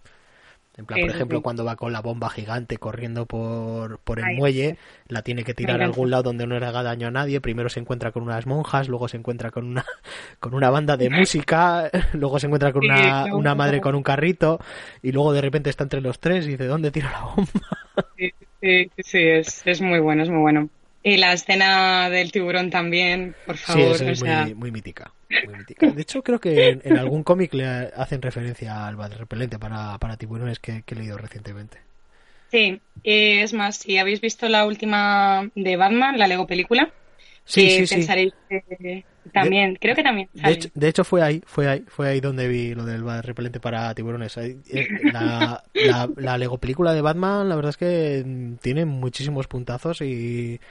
En 0.78 0.86
plan, 0.86 1.02
por 1.02 1.10
ejemplo, 1.10 1.42
cuando 1.42 1.66
va 1.66 1.76
con 1.76 1.92
la 1.92 2.02
bomba 2.02 2.30
gigante 2.30 2.78
corriendo 2.78 3.26
por, 3.26 3.98
por 3.98 4.20
el 4.20 4.36
muelle, 4.36 4.78
la 5.08 5.24
tiene 5.24 5.44
que 5.44 5.56
tirar 5.56 5.82
a 5.82 5.86
algún 5.86 6.12
lado 6.12 6.24
donde 6.24 6.46
no 6.46 6.60
le 6.60 6.66
haga 6.68 6.84
daño 6.84 7.08
a 7.08 7.12
nadie. 7.12 7.42
Primero 7.42 7.68
se 7.70 7.80
encuentra 7.80 8.12
con 8.12 8.22
unas 8.22 8.46
monjas, 8.46 8.88
luego 8.88 9.08
se 9.08 9.18
encuentra 9.18 9.50
con 9.50 9.66
una, 9.66 9.84
con 10.40 10.54
una 10.54 10.70
banda 10.70 10.96
de 10.96 11.10
música, 11.10 11.90
luego 12.14 12.38
se 12.38 12.46
encuentra 12.46 12.72
con 12.72 12.86
una, 12.86 13.26
una 13.34 13.56
madre 13.56 13.82
con 13.82 13.96
un 13.96 14.04
carrito, 14.04 14.60
y 15.02 15.12
luego 15.12 15.34
de 15.34 15.42
repente 15.42 15.72
está 15.72 15.84
entre 15.84 16.02
los 16.02 16.20
tres 16.20 16.46
y 16.46 16.50
dice, 16.50 16.66
¿dónde 16.66 16.92
tiro 16.92 17.10
la 17.10 17.22
bomba? 17.22 17.52
Sí, 18.16 18.32
sí, 18.62 18.92
sí 19.00 19.20
es, 19.20 19.66
es 19.66 19.82
muy 19.82 20.00
bueno, 20.00 20.22
es 20.22 20.30
muy 20.30 20.42
bueno. 20.42 20.70
Y 21.02 21.18
la 21.18 21.34
escena 21.34 22.10
del 22.12 22.32
tiburón 22.32 22.70
también, 22.70 23.36
por 23.48 23.58
favor. 23.58 23.98
Sí, 23.98 24.06
es 24.06 24.24
muy, 24.24 24.54
muy 24.54 24.72
mítica. 24.72 25.12
De 25.30 26.02
hecho, 26.02 26.24
creo 26.24 26.40
que 26.40 26.80
en, 26.84 26.98
algún 26.98 27.24
cómic 27.24 27.54
le 27.54 27.66
hacen 27.66 28.22
referencia 28.22 28.88
al 28.88 28.96
bad 28.96 29.14
repelente 29.14 29.60
para, 29.60 29.98
para 29.98 30.18
tiburones 30.18 30.60
que, 30.60 30.84
he 30.86 30.96
leído 30.96 31.18
recientemente. 31.18 31.80
Sí, 32.50 32.80
es 33.04 33.54
más, 33.54 33.78
si 33.78 33.98
habéis 33.98 34.22
visto 34.22 34.48
la 34.48 34.66
última 34.66 35.50
de 35.56 35.76
Batman, 35.76 36.18
la 36.18 36.28
Lego 36.28 36.48
película, 36.48 36.94
sí, 37.44 37.86
sí, 37.86 37.96
pensaréis 37.96 38.34
que 38.48 39.04
también, 39.34 39.78
creo 39.80 39.96
que 39.96 40.04
también. 40.04 40.30
De 40.74 40.88
hecho, 40.88 41.04
fue 41.04 41.22
ahí, 41.22 41.42
fue 41.46 41.68
ahí, 41.68 41.84
fue 41.88 42.08
ahí 42.08 42.20
donde 42.22 42.48
vi 42.48 42.74
lo 42.74 42.86
del 42.86 43.04
bad 43.04 43.24
repelente 43.24 43.60
para 43.60 43.94
tiburones. 43.94 44.38
Eh, 44.38 44.62
la, 45.12 45.64
la, 45.74 46.10
la 46.16 46.38
Lego 46.38 46.58
película 46.58 46.94
de 46.94 47.02
Batman, 47.02 47.50
la 47.50 47.56
verdad 47.56 47.72
es 47.72 47.78
que 47.78 48.56
tiene 48.62 48.86
muchísimos 48.86 49.48
puntazos 49.48 50.02
y 50.02 50.62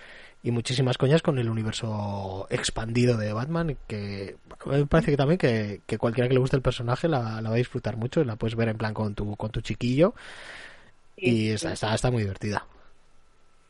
y 0.46 0.52
muchísimas 0.52 0.96
coñas 0.96 1.22
con 1.22 1.40
el 1.40 1.50
universo 1.50 2.46
expandido 2.50 3.16
de 3.16 3.32
Batman 3.32 3.76
que 3.88 4.36
me 4.64 4.86
parece 4.86 5.10
que 5.10 5.16
también 5.16 5.38
que, 5.38 5.98
cualquiera 5.98 6.28
que 6.28 6.34
le 6.34 6.40
guste 6.40 6.54
el 6.54 6.62
personaje 6.62 7.08
la, 7.08 7.40
va 7.40 7.50
a 7.50 7.54
disfrutar 7.54 7.96
mucho 7.96 8.22
la 8.22 8.36
puedes 8.36 8.54
ver 8.54 8.68
en 8.68 8.78
plan 8.78 8.94
con 8.94 9.16
tu 9.16 9.34
con 9.34 9.50
tu 9.50 9.60
chiquillo. 9.60 10.14
Y 11.16 11.48
está, 11.48 11.72
está, 11.72 12.10
muy 12.12 12.22
divertida. 12.22 12.64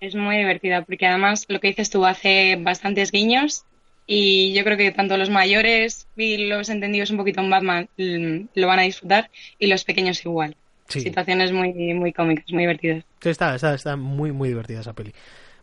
Es 0.01 0.15
muy 0.15 0.37
divertida 0.37 0.83
porque 0.83 1.07
además 1.07 1.47
lo 1.49 1.61
que 1.61 1.69
dices 1.69 1.89
tú 1.89 2.05
hace 2.05 2.57
bastantes 2.61 3.11
guiños 3.11 3.65
y 4.07 4.53
yo 4.53 4.63
creo 4.63 4.77
que 4.77 4.91
tanto 4.91 5.17
los 5.17 5.31
mayores 5.31 6.07
y 6.15 6.49
los 6.49 6.69
entendidos 6.69 7.11
un 7.11 7.17
poquito 7.17 7.41
en 7.41 7.49
Batman 7.49 7.89
mm, 7.97 8.49
lo 8.55 8.67
van 8.67 8.81
a 8.81 8.83
disfrutar 8.83 9.31
y 9.59 9.69
los 9.69 9.85
pequeños 9.85 10.23
igual. 10.27 10.57
Situaciones 10.89 11.53
muy 11.53 11.73
muy 11.95 12.13
cómicas 12.13 12.45
muy 12.51 12.65
divertidas. 12.65 13.05
Sí, 13.23 13.31
está, 13.31 13.55
está, 13.55 13.75
está 13.75 13.97
muy 13.97 14.31
muy 14.33 14.51
divertida 14.51 14.81
esa 14.81 14.93
peli 14.93 15.15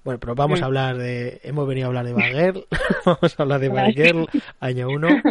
bueno, 0.04 0.20
pero 0.20 0.36
vamos 0.36 0.62
a 0.62 0.66
hablar 0.66 0.98
de. 0.98 1.40
Hemos 1.44 1.68
venido 1.68 1.86
a 1.86 1.90
hablar 1.90 2.06
de 2.06 2.14
Bagger. 2.14 2.66
vamos 3.06 3.40
a 3.40 3.44
hablar 3.44 3.60
de 3.60 3.70
Bagger, 3.70 4.16
año 4.60 4.90
1. 4.90 5.08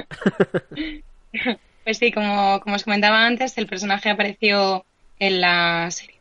pues 1.85 1.99
sí, 1.99 2.13
como, 2.13 2.61
como 2.61 2.77
os 2.77 2.85
comentaba 2.85 3.27
antes, 3.27 3.59
el 3.59 3.67
personaje 3.67 4.09
apareció 4.11 4.85
en 5.19 5.41
la 5.41 5.91
serie, 5.91 6.17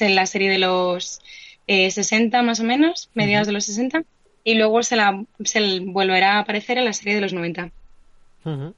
en 0.00 0.14
la 0.14 0.26
serie 0.26 0.50
de 0.50 0.58
los 0.58 1.20
60 1.66 2.38
eh, 2.38 2.42
más 2.42 2.60
o 2.60 2.64
menos, 2.64 3.08
mediados 3.14 3.46
de 3.46 3.52
los 3.52 3.64
60, 3.66 4.02
y 4.44 4.54
luego 4.54 4.82
se, 4.82 4.96
la, 4.96 5.24
se 5.44 5.80
volverá 5.80 6.34
a 6.34 6.38
aparecer 6.40 6.78
en 6.78 6.86
la 6.86 6.92
serie 6.92 7.14
de 7.14 7.20
los 7.20 7.32
90. 7.32 7.70
Mm, 8.44 8.68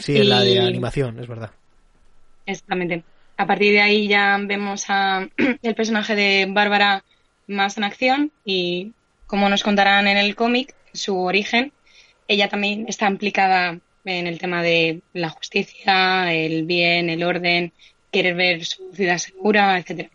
sí, 0.00 0.18
en 0.18 0.28
la 0.28 0.42
de 0.42 0.60
animación, 0.60 1.18
es 1.18 1.26
verdad. 1.26 1.50
Exactamente. 2.44 3.04
A 3.36 3.46
partir 3.46 3.72
de 3.72 3.80
ahí 3.80 4.06
ya 4.06 4.38
vemos 4.40 4.84
a 4.88 5.26
el 5.62 5.74
personaje 5.74 6.14
de 6.14 6.46
Bárbara 6.50 7.02
más 7.46 7.76
en 7.76 7.84
acción 7.84 8.32
y 8.44 8.92
como 9.26 9.48
nos 9.48 9.62
contarán 9.62 10.06
en 10.06 10.16
el 10.16 10.34
cómic, 10.36 10.74
su 10.92 11.18
origen, 11.18 11.72
ella 12.28 12.48
también 12.48 12.86
está 12.88 13.08
implicada 13.08 13.78
en 14.04 14.26
el 14.26 14.38
tema 14.38 14.62
de 14.62 15.00
la 15.12 15.30
justicia, 15.30 16.32
el 16.32 16.64
bien, 16.64 17.08
el 17.08 17.22
orden, 17.22 17.72
querer 18.10 18.34
ver 18.34 18.64
su 18.64 18.92
ciudad 18.92 19.18
segura, 19.18 19.78
etcétera. 19.78 20.10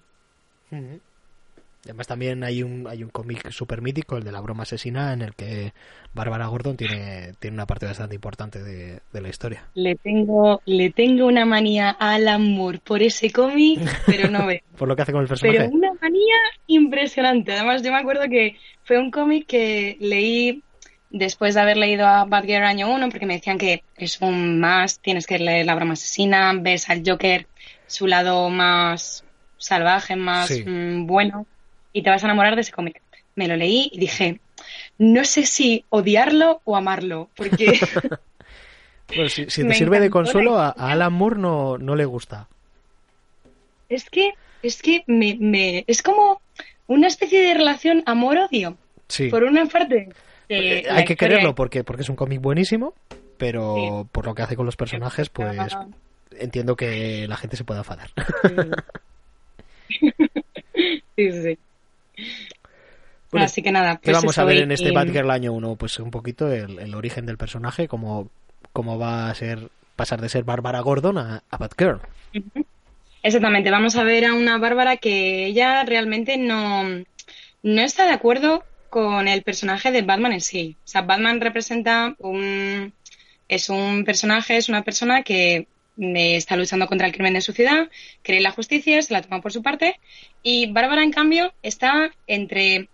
Además 1.87 2.07
también 2.07 2.43
hay 2.43 2.63
un, 2.63 2.85
hay 2.87 3.01
un 3.01 3.09
cómic 3.09 3.49
súper 3.49 3.81
mítico, 3.81 4.17
el 4.17 4.23
de 4.23 4.31
la 4.33 4.41
broma 4.41 4.63
asesina, 4.63 5.13
en 5.13 5.21
el 5.21 5.33
que 5.35 5.71
Bárbara 6.13 6.47
Gordon 6.47 6.75
tiene, 6.75 7.31
tiene 7.39 7.55
una 7.55 7.65
parte 7.65 7.85
bastante 7.85 8.13
importante 8.13 8.61
de, 8.61 8.99
la 9.13 9.29
historia. 9.29 9.63
Le 9.73 9.95
tengo, 9.95 10.61
le 10.65 10.89
tengo 10.91 11.25
una 11.25 11.45
manía 11.45 11.95
a 11.97 12.15
Alan 12.15 12.43
Moore 12.51 12.81
por 12.83 13.01
ese 13.01 13.31
cómic, 13.31 13.79
pero 14.05 14.29
no 14.29 14.45
ve. 14.45 14.63
por 14.77 14.89
lo 14.89 14.97
que 14.97 15.03
hace 15.03 15.13
con 15.13 15.21
el 15.21 15.27
personaje. 15.27 15.59
Pero 15.59 15.71
una 15.71 15.86
manía 16.01 16.35
impresionante. 16.67 17.53
Además 17.53 17.83
yo 17.83 17.91
me 17.91 17.97
acuerdo 17.97 18.23
que 18.29 18.57
fue 18.83 18.97
un 18.97 19.11
cómic 19.11 19.47
que 19.47 19.97
leí 19.99 20.63
después 21.09 21.55
de 21.55 21.61
haber 21.61 21.77
leído 21.77 22.05
a 22.05 22.25
Batgirl 22.25 22.63
año 22.63 22.89
1, 22.89 23.09
porque 23.09 23.25
me 23.25 23.35
decían 23.35 23.57
que 23.57 23.83
es 23.95 24.21
un 24.21 24.59
más, 24.59 24.99
tienes 24.99 25.25
que 25.25 25.39
leer 25.39 25.65
La 25.65 25.75
broma 25.75 25.93
asesina, 25.93 26.53
ves 26.53 26.89
al 26.89 27.03
Joker, 27.05 27.47
su 27.87 28.07
lado 28.07 28.49
más 28.49 29.23
salvaje, 29.57 30.15
más 30.15 30.51
mm, 30.65 31.05
bueno 31.05 31.45
y 31.97 32.03
te 32.03 32.11
vas 32.11 32.23
a 32.23 32.27
enamorar 32.27 32.55
de 32.55 32.61
ese 32.61 32.71
cómic. 32.71 33.01
Me 33.35 33.47
lo 33.47 33.55
leí 33.55 33.89
y 33.91 33.99
dije, 33.99 34.39
no 34.99 35.25
sé 35.25 35.45
si 35.45 35.83
odiarlo 35.89 36.61
o 36.63 36.75
amarlo, 36.75 37.29
porque... 37.35 37.79
si, 39.29 39.45
te 39.63 39.73
sirve 39.73 39.99
de 39.99 40.11
consuelo, 40.11 40.59
a, 40.59 40.69
Alan 40.69 41.13
Moore 41.13 41.39
no, 41.39 41.77
no 41.79 41.95
le 41.95 42.05
gusta. 42.05 42.47
Es 43.89 44.09
que, 44.11 44.33
es 44.67 44.81
que 44.81 45.03
me, 45.07 45.37
me, 45.39 45.83
es 45.87 46.01
como 46.01 46.41
una 46.87 47.07
especie 47.07 47.41
de 47.41 47.53
relación 47.53 48.03
amor-odio. 48.05 48.77
Sí. 49.07 49.29
Por 49.29 49.43
una 49.43 49.65
parte. 49.65 50.09
Eh, 50.49 50.85
hay 50.89 51.05
que 51.05 51.15
quererlo 51.15 51.55
porque, 51.55 51.83
porque 51.83 52.03
es 52.03 52.09
un 52.09 52.15
cómic 52.15 52.41
buenísimo, 52.41 52.93
pero 53.37 54.07
por 54.11 54.25
lo 54.25 54.35
que 54.35 54.41
hace 54.41 54.55
con 54.55 54.65
los 54.65 54.75
personajes, 54.75 55.29
pues 55.29 55.75
entiendo 56.39 56.75
que 56.75 57.27
la 57.27 57.37
gente 57.37 57.57
se 57.57 57.63
pueda 57.63 57.81
enfadar. 57.81 58.09
sí, 61.15 61.31
sí, 61.31 61.31
sí. 61.31 61.57
Así 63.33 63.61
que 63.61 63.71
nada. 63.71 63.97
¿Qué 63.97 64.11
pues 64.11 64.17
vamos 64.17 64.37
a 64.37 64.45
ver 64.45 64.57
en 64.57 64.71
este 64.71 64.91
Batgirl 64.91 65.29
año 65.31 65.53
1? 65.53 65.75
Pues 65.75 65.99
un 65.99 66.11
poquito 66.11 66.51
el, 66.51 66.95
origen 66.95 67.25
del 67.25 67.37
personaje, 67.37 67.87
cómo, 67.87 68.29
cómo 68.71 68.97
va 68.97 69.29
a 69.29 69.35
ser 69.35 69.69
pasar 69.95 70.21
de 70.21 70.29
ser 70.29 70.43
Bárbara 70.43 70.79
Gordon 70.79 71.17
a, 71.17 71.43
Batgirl. 71.57 72.01
Exactamente, 73.27 73.71
vamos 73.71 73.97
a 73.97 74.05
ver 74.05 74.23
a 74.23 74.33
una 74.33 74.57
Bárbara 74.57 74.95
que 74.95 75.47
ella 75.47 75.83
realmente 75.83 76.37
no, 76.37 76.83
no 77.61 77.81
está 77.81 78.05
de 78.05 78.13
acuerdo 78.13 78.63
con 78.89 79.27
el 79.27 79.43
personaje 79.43 79.91
de 79.91 80.01
Batman 80.01 80.31
en 80.31 80.39
sí. 80.39 80.77
O 80.85 80.87
sea, 80.87 81.01
Batman 81.01 81.41
representa 81.41 82.15
un... 82.19 82.93
es 83.49 83.69
un 83.69 84.05
personaje, 84.05 84.55
es 84.55 84.69
una 84.69 84.81
persona 84.83 85.23
que 85.23 85.67
está 85.97 86.55
luchando 86.55 86.87
contra 86.87 87.05
el 87.05 87.11
crimen 87.11 87.33
de 87.33 87.41
su 87.41 87.51
ciudad, 87.51 87.89
cree 88.21 88.37
en 88.37 88.43
la 88.43 88.51
justicia, 88.51 89.01
se 89.01 89.11
la 89.11 89.21
toma 89.21 89.41
por 89.41 89.51
su 89.51 89.61
parte, 89.61 89.99
y 90.41 90.71
Bárbara, 90.71 91.03
en 91.03 91.11
cambio, 91.11 91.53
está 91.61 92.11
entre 92.27 92.87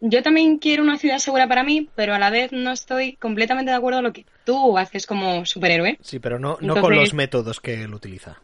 yo 0.00 0.22
también 0.22 0.58
quiero 0.58 0.84
una 0.84 0.96
ciudad 0.96 1.18
segura 1.18 1.48
para 1.48 1.64
mí, 1.64 1.88
pero 1.96 2.14
a 2.14 2.20
la 2.20 2.30
vez 2.30 2.52
no 2.52 2.70
estoy 2.70 3.16
completamente 3.16 3.72
de 3.72 3.78
acuerdo 3.78 3.98
con 3.98 4.04
lo 4.04 4.12
que 4.12 4.26
tú 4.44 4.78
haces 4.78 5.08
como 5.08 5.44
superhéroe. 5.44 5.98
Sí, 6.02 6.20
pero 6.20 6.38
no, 6.38 6.56
no 6.60 6.80
con 6.80 6.94
los 6.94 7.14
métodos 7.14 7.58
que 7.58 7.82
él 7.82 7.92
utiliza. 7.92 8.38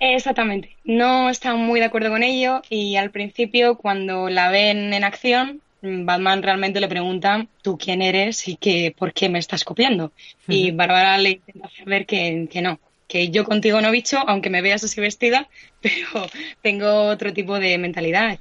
Exactamente. 0.00 0.76
No 0.84 1.28
está 1.28 1.54
muy 1.54 1.80
de 1.80 1.86
acuerdo 1.86 2.10
con 2.10 2.22
ello 2.22 2.62
y 2.70 2.96
al 2.96 3.10
principio 3.10 3.76
cuando 3.76 4.28
la 4.28 4.50
ven 4.50 4.92
en 4.92 5.04
acción, 5.04 5.60
Batman 5.82 6.42
realmente 6.42 6.80
le 6.80 6.88
pregunta 6.88 7.46
tú 7.62 7.78
quién 7.78 8.02
eres 8.02 8.48
y 8.48 8.56
que 8.56 8.94
por 8.96 9.12
qué 9.12 9.28
me 9.28 9.38
estás 9.38 9.64
copiando. 9.64 10.12
Y 10.46 10.70
Bárbara 10.70 11.18
le 11.18 11.30
intenta 11.30 11.66
hacer 11.66 11.86
ver 11.86 12.06
que, 12.06 12.48
no, 12.62 12.78
que 13.06 13.30
yo 13.30 13.44
contigo 13.44 13.80
no 13.80 13.90
bicho, 13.90 14.18
aunque 14.26 14.50
me 14.50 14.62
veas 14.62 14.84
así 14.84 15.00
vestida, 15.00 15.48
pero 15.80 16.28
tengo 16.62 17.04
otro 17.04 17.32
tipo 17.32 17.58
de 17.58 17.76
mentalidad. 17.78 18.38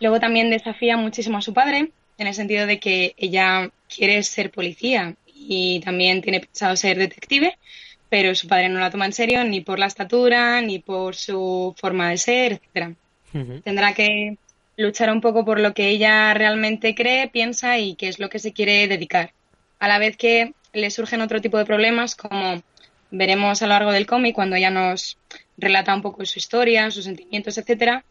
Luego 0.00 0.18
también 0.18 0.50
desafía 0.50 0.96
muchísimo 0.96 1.38
a 1.38 1.42
su 1.42 1.54
padre, 1.54 1.90
en 2.18 2.26
el 2.26 2.34
sentido 2.34 2.66
de 2.66 2.80
que 2.80 3.14
ella 3.16 3.70
quiere 3.88 4.22
ser 4.24 4.50
policía 4.50 5.14
y 5.26 5.80
también 5.80 6.22
tiene 6.22 6.40
pensado 6.40 6.76
ser 6.76 6.98
detective, 6.98 7.56
pero 8.12 8.34
su 8.34 8.46
padre 8.46 8.68
no 8.68 8.78
la 8.78 8.90
toma 8.90 9.06
en 9.06 9.14
serio 9.14 9.42
ni 9.42 9.62
por 9.62 9.78
la 9.78 9.86
estatura, 9.86 10.60
ni 10.60 10.78
por 10.80 11.14
su 11.16 11.74
forma 11.78 12.10
de 12.10 12.18
ser, 12.18 12.52
etcétera. 12.52 12.92
Tendrá 13.64 13.94
que 13.94 14.36
luchar 14.76 15.10
un 15.10 15.22
poco 15.22 15.46
por 15.46 15.58
lo 15.58 15.72
que 15.72 15.88
ella 15.88 16.34
realmente 16.34 16.94
cree, 16.94 17.28
piensa 17.28 17.78
y 17.78 17.94
qué 17.94 18.08
es 18.08 18.18
lo 18.18 18.28
que 18.28 18.38
se 18.38 18.52
quiere 18.52 18.86
dedicar. 18.86 19.32
A 19.78 19.88
la 19.88 19.98
vez 19.98 20.18
que 20.18 20.52
le 20.74 20.90
surgen 20.90 21.22
otro 21.22 21.40
tipo 21.40 21.56
de 21.56 21.64
problemas, 21.64 22.14
como 22.14 22.62
veremos 23.10 23.62
a 23.62 23.66
lo 23.66 23.72
largo 23.72 23.92
del 23.92 24.06
cómic, 24.06 24.34
cuando 24.34 24.56
ella 24.56 24.70
nos 24.70 25.16
relata 25.56 25.94
un 25.94 26.02
poco 26.02 26.26
su 26.26 26.38
historia, 26.38 26.90
sus 26.90 27.04
sentimientos, 27.04 27.56
etcétera, 27.56 28.04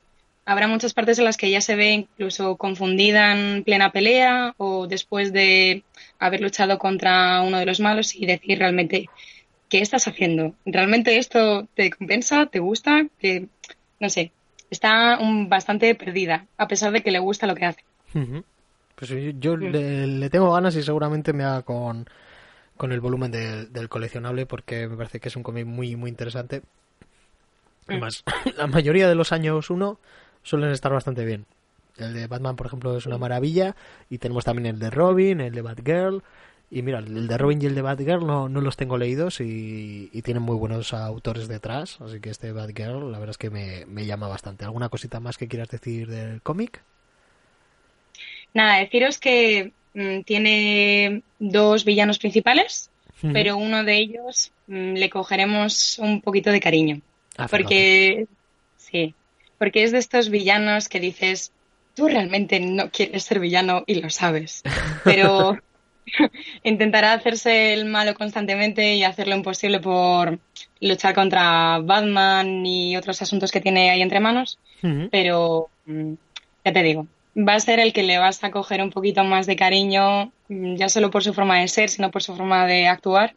habrá 0.46 0.68
muchas 0.68 0.96
partes 0.96 1.20
en 1.20 1.26
las 1.26 1.38
que 1.38 1.46
ella 1.46 1.62
se 1.62 1.76
ve 1.76 1.92
incluso 1.92 2.56
confundida 2.56 3.34
en 3.34 3.64
plena 3.64 3.92
pelea 3.92 4.56
o 4.58 4.88
después 4.88 5.32
de 5.32 5.84
haber 6.18 6.42
luchado 6.42 6.80
contra 6.80 7.42
uno 7.42 7.60
de 7.60 7.68
los 7.68 7.80
malos 7.80 8.16
y 8.16 8.26
decir 8.26 8.58
realmente 8.58 9.08
qué 9.72 9.80
estás 9.80 10.08
haciendo. 10.08 10.54
¿Realmente 10.66 11.18
esto 11.18 11.68
te 11.74 11.90
compensa? 11.90 12.46
¿Te 12.46 12.60
gusta? 12.60 13.08
Que 13.20 13.48
no 14.00 14.10
sé, 14.10 14.32
está 14.70 15.18
bastante 15.48 15.96
perdida 15.96 16.46
a 16.58 16.68
pesar 16.68 16.92
de 16.92 17.02
que 17.02 17.12
le 17.12 17.20
gusta 17.20 17.48
lo 17.48 17.56
que 17.56 17.66
hace. 17.66 17.84
Pues 18.96 19.10
yo 19.40 19.56
mm. 19.56 19.62
le, 20.20 20.30
tengo 20.30 20.52
ganas 20.52 20.76
y 20.76 20.84
seguramente 20.84 21.32
me 21.32 21.46
haga 21.46 21.62
con, 21.62 22.06
con 22.76 22.92
el 22.92 23.00
volumen 23.00 23.32
del 23.32 23.90
coleccionable 23.90 24.46
porque 24.46 24.88
me 24.90 24.98
parece 24.98 25.22
que 25.22 25.30
es 25.30 25.36
un 25.38 25.44
cómic 25.44 25.66
muy 25.66 25.96
muy 25.96 26.10
interesante. 26.10 26.60
Mm. 26.60 27.92
Además, 27.92 28.24
la 28.58 28.68
mayoría 28.68 29.08
de 29.08 29.16
los 29.16 29.32
años 29.32 29.70
uno 29.70 30.00
suelen 30.44 30.72
estar 30.72 30.92
bastante 30.92 31.24
bien. 31.24 31.46
El 31.98 32.14
de 32.14 32.28
Batman, 32.28 32.58
por 32.58 32.68
ejemplo, 32.68 32.98
es 32.98 33.06
una 33.06 33.18
maravilla. 33.18 33.76
Y 34.10 34.18
tenemos 34.18 34.44
también 34.44 34.66
el 34.66 34.80
de 34.80 34.90
Robin, 34.90 35.40
el 35.40 35.54
de 35.54 35.62
Batgirl. 35.62 36.24
Y 36.74 36.84
mira, 36.84 37.00
el 37.00 37.28
de 37.28 37.38
Robin 37.38 37.62
y 37.62 37.66
el 37.66 37.76
de 37.76 37.82
Batgirl 37.82 38.26
no, 38.26 38.48
no 38.48 38.62
los 38.62 38.78
tengo 38.78 38.98
leídos 38.98 39.42
y, 39.42 40.10
tienen 40.24 40.42
muy 40.42 40.56
buenos 40.56 40.94
autores 40.94 41.50
detrás. 41.50 42.00
Así 42.00 42.22
que 42.22 42.30
este 42.30 42.54
Batgirl, 42.54 43.12
la 43.12 43.20
verdad 43.20 43.32
es 43.32 43.38
que 43.38 43.50
me, 43.50 44.06
llama 44.06 44.30
bastante. 44.30 44.64
¿Alguna 44.64 44.88
cosita 44.88 45.20
más 45.20 45.38
que 45.38 45.50
quieras 45.50 45.68
decir 45.68 46.08
del 46.08 46.42
cómic? 46.42 46.82
Nada, 48.54 48.78
deciros 48.78 49.20
que 49.20 49.74
mm, 49.94 50.22
tiene 50.22 51.24
dos 51.40 51.84
villanos 51.84 52.20
principales, 52.20 52.90
pero 53.34 53.58
uno 53.58 53.84
de 53.84 53.98
ellos 53.98 54.54
mm, 54.68 54.94
le 54.94 55.10
cogeremos 55.10 56.00
un 56.00 56.22
poquito 56.22 56.52
de 56.52 56.62
cariño. 56.62 57.02
Ah, 57.38 57.48
porque, 57.50 58.28
sí, 58.78 59.14
porque 59.58 59.84
es 59.84 59.92
de 59.92 59.98
estos 59.98 60.30
villanos 60.30 60.88
que 60.88 61.02
dices, 61.02 61.52
tú 61.96 62.08
realmente 62.08 62.62
no 62.62 62.90
quieres 62.92 63.24
ser 63.24 63.40
villano 63.40 63.84
y 63.88 63.96
lo 63.96 64.10
sabes, 64.10 64.64
pero 65.04 65.58
intentará 66.64 67.14
hacerse 67.14 67.74
el 67.74 67.86
malo 67.86 68.14
constantemente 68.14 68.96
y 68.96 69.04
hacer 69.04 69.28
lo 69.28 69.36
imposible 69.36 69.80
por 69.80 70.40
luchar 70.80 71.14
contra 71.14 71.80
Batman 71.80 72.66
y 72.66 72.96
otros 72.98 73.22
asuntos 73.22 73.52
que 73.52 73.62
tiene 73.62 73.92
ahí 73.92 74.02
entre 74.02 74.20
manos, 74.20 74.60
pero 75.12 75.70
mm, 75.86 76.14
ya 76.66 76.74
te 76.74 76.84
digo, 76.84 77.08
va 77.38 77.56
a 77.56 77.60
ser 77.60 77.80
el 77.80 77.94
que 77.94 78.04
le 78.04 78.18
vas 78.18 78.44
a 78.44 78.52
coger 78.52 78.82
un 78.82 78.90
poquito 78.90 79.24
más 79.24 79.46
de 79.46 79.56
cariño, 79.56 80.32
mm, 80.50 80.76
ya 80.76 80.90
solo 80.90 81.12
por 81.12 81.24
su 81.24 81.34
forma 81.34 81.60
de 81.60 81.68
ser, 81.68 81.90
sino 81.90 82.12
por 82.12 82.24
su 82.24 82.36
forma 82.36 82.66
de 82.66 82.88
actuar 82.88 83.36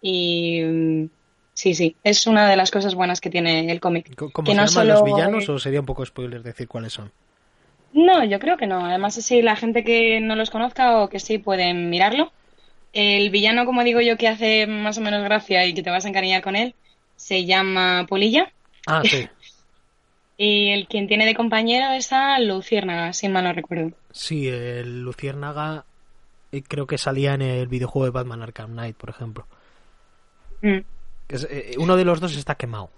y 0.00 0.62
mm, 0.62 1.08
Sí, 1.54 1.74
sí, 1.74 1.96
es 2.02 2.26
una 2.26 2.48
de 2.48 2.56
las 2.56 2.70
cosas 2.70 2.94
buenas 2.94 3.20
que 3.20 3.28
tiene 3.28 3.70
el 3.70 3.80
cómic. 3.80 4.14
¿Cómo 4.16 4.32
que 4.32 4.52
se 4.52 4.56
no 4.56 4.66
llaman 4.66 4.88
los 4.88 5.04
villanos 5.04 5.48
o 5.48 5.58
sería 5.58 5.80
un 5.80 5.86
poco 5.86 6.04
spoiler 6.04 6.42
decir 6.42 6.66
cuáles 6.66 6.94
son? 6.94 7.12
No, 7.92 8.24
yo 8.24 8.38
creo 8.38 8.56
que 8.56 8.66
no. 8.66 8.86
Además, 8.86 9.18
así 9.18 9.42
la 9.42 9.56
gente 9.56 9.84
que 9.84 10.20
no 10.20 10.36
los 10.36 10.50
conozca 10.50 10.98
o 10.98 11.08
que 11.08 11.20
sí 11.20 11.38
pueden 11.38 11.90
mirarlo. 11.90 12.32
El 12.92 13.30
villano, 13.30 13.64
como 13.64 13.84
digo 13.84 14.00
yo, 14.00 14.16
que 14.16 14.28
hace 14.28 14.66
más 14.66 14.98
o 14.98 15.00
menos 15.00 15.22
gracia 15.22 15.66
y 15.66 15.74
que 15.74 15.82
te 15.82 15.90
vas 15.90 16.04
a 16.04 16.08
encariñar 16.08 16.42
con 16.42 16.56
él, 16.56 16.74
se 17.16 17.44
llama 17.44 18.06
Polilla. 18.08 18.52
Ah, 18.86 19.02
sí. 19.04 19.28
y 20.36 20.70
el 20.70 20.88
quien 20.88 21.06
tiene 21.06 21.26
de 21.26 21.34
compañero 21.34 21.92
es 21.92 22.12
a 22.12 22.38
Luciérnaga, 22.38 23.12
si 23.12 23.28
mal 23.28 23.44
no 23.44 23.52
recuerdo. 23.52 23.92
Sí, 24.10 24.48
el 24.48 25.02
Luciérnaga 25.02 25.84
eh, 26.50 26.62
creo 26.62 26.86
que 26.86 26.98
salía 26.98 27.34
en 27.34 27.42
el 27.42 27.66
videojuego 27.66 28.06
de 28.06 28.10
Batman 28.10 28.42
Arkham 28.42 28.72
Knight, 28.72 28.96
por 28.96 29.10
ejemplo. 29.10 29.46
Mm. 30.60 30.80
Eh, 31.28 31.74
uno 31.78 31.96
de 31.96 32.04
los 32.04 32.20
dos 32.20 32.36
está 32.36 32.54
quemado. 32.56 32.90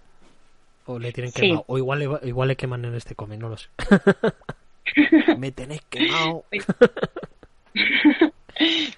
O 0.86 0.99
le 0.99 1.12
tienen 1.12 1.32
quemado. 1.32 1.64
O 1.68 1.78
igual 1.78 1.99
le, 2.01 2.28
igual 2.28 2.49
le 2.49 2.57
queman 2.57 2.84
en 2.84 2.95
este 2.95 3.14
cómic, 3.14 3.40
no 3.40 3.49
lo 3.49 3.57
sé. 3.57 3.68
Me 5.39 5.53
tenéis 5.53 5.82
quemado. 5.91 6.45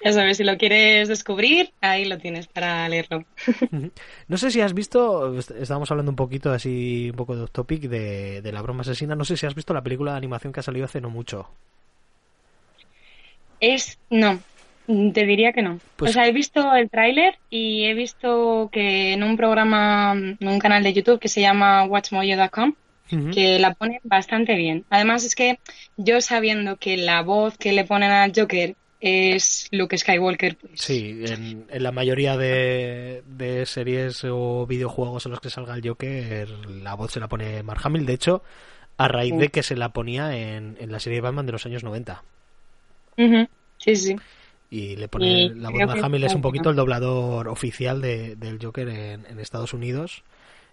ya 0.04 0.12
sabes, 0.12 0.36
si 0.36 0.44
lo 0.44 0.56
quieres 0.58 1.08
descubrir, 1.08 1.72
ahí 1.80 2.04
lo 2.04 2.18
tienes 2.18 2.46
para 2.46 2.88
leerlo. 2.88 3.24
no 4.28 4.36
sé 4.36 4.50
si 4.50 4.60
has 4.60 4.74
visto, 4.74 5.38
estábamos 5.38 5.90
hablando 5.90 6.12
un 6.12 6.16
poquito 6.16 6.52
así, 6.52 7.10
un 7.10 7.16
poco 7.16 7.36
de 7.36 7.46
topic 7.48 7.82
de, 7.82 8.42
de 8.42 8.52
la 8.52 8.62
broma 8.62 8.82
asesina. 8.82 9.14
No 9.14 9.24
sé 9.24 9.36
si 9.36 9.46
has 9.46 9.54
visto 9.54 9.74
la 9.74 9.82
película 9.82 10.12
de 10.12 10.18
animación 10.18 10.52
que 10.52 10.60
ha 10.60 10.64
salido 10.64 10.84
hace 10.84 11.00
no 11.00 11.10
mucho. 11.10 11.48
Es, 13.60 13.98
no, 14.10 14.38
te 14.86 15.26
diría 15.26 15.52
que 15.52 15.62
no. 15.62 15.80
Pues... 15.96 16.10
O 16.10 16.14
sea, 16.14 16.26
he 16.26 16.32
visto 16.32 16.74
el 16.74 16.90
tráiler 16.90 17.38
y 17.50 17.84
he 17.84 17.94
visto 17.94 18.68
que 18.70 19.12
en 19.12 19.22
un 19.22 19.36
programa, 19.36 20.12
en 20.12 20.48
un 20.48 20.58
canal 20.58 20.82
de 20.82 20.92
YouTube 20.92 21.18
que 21.18 21.28
se 21.28 21.40
llama 21.40 21.84
WatchMojo.com, 21.84 22.74
que 23.08 23.58
la 23.58 23.74
pone 23.74 24.00
bastante 24.04 24.54
bien. 24.56 24.84
Además 24.90 25.24
es 25.24 25.34
que 25.34 25.58
yo 25.96 26.20
sabiendo 26.20 26.76
que 26.76 26.96
la 26.96 27.22
voz 27.22 27.56
que 27.56 27.72
le 27.72 27.84
ponen 27.84 28.10
al 28.10 28.32
Joker 28.34 28.74
es 29.00 29.68
Luke 29.70 29.96
Skywalker. 29.96 30.56
Pues... 30.56 30.72
Sí, 30.74 31.24
en, 31.26 31.66
la 31.70 31.92
mayoría 31.92 32.36
de, 32.36 33.22
series 33.66 34.24
o 34.24 34.66
videojuegos 34.66 35.26
en 35.26 35.32
los 35.32 35.40
que 35.40 35.50
salga 35.50 35.74
el 35.74 35.86
Joker, 35.86 36.48
la 36.48 36.94
voz 36.94 37.12
se 37.12 37.20
la 37.20 37.28
pone 37.28 37.62
Mark 37.62 37.80
Hamill. 37.84 38.06
De 38.06 38.14
hecho, 38.14 38.42
a 38.96 39.08
raíz 39.08 39.36
de 39.36 39.48
que 39.48 39.62
se 39.62 39.76
la 39.76 39.90
ponía 39.90 40.36
en, 40.36 40.76
la 40.90 41.00
serie 41.00 41.18
de 41.18 41.22
Batman 41.22 41.46
de 41.46 41.52
los 41.52 41.66
años 41.66 41.84
90. 41.84 42.22
Sí, 43.78 43.96
sí 43.96 44.16
y 44.70 44.96
le 44.96 45.08
pone 45.08 45.50
la 45.54 45.70
voz 45.70 45.94
de 45.94 46.00
Hamill 46.00 46.24
es 46.24 46.34
un 46.34 46.42
poquito 46.42 46.70
el 46.70 46.76
doblador 46.76 47.48
oficial 47.48 48.00
de, 48.00 48.36
del 48.36 48.58
Joker 48.62 48.88
en, 48.88 49.38
Estados 49.38 49.72
Unidos 49.72 50.24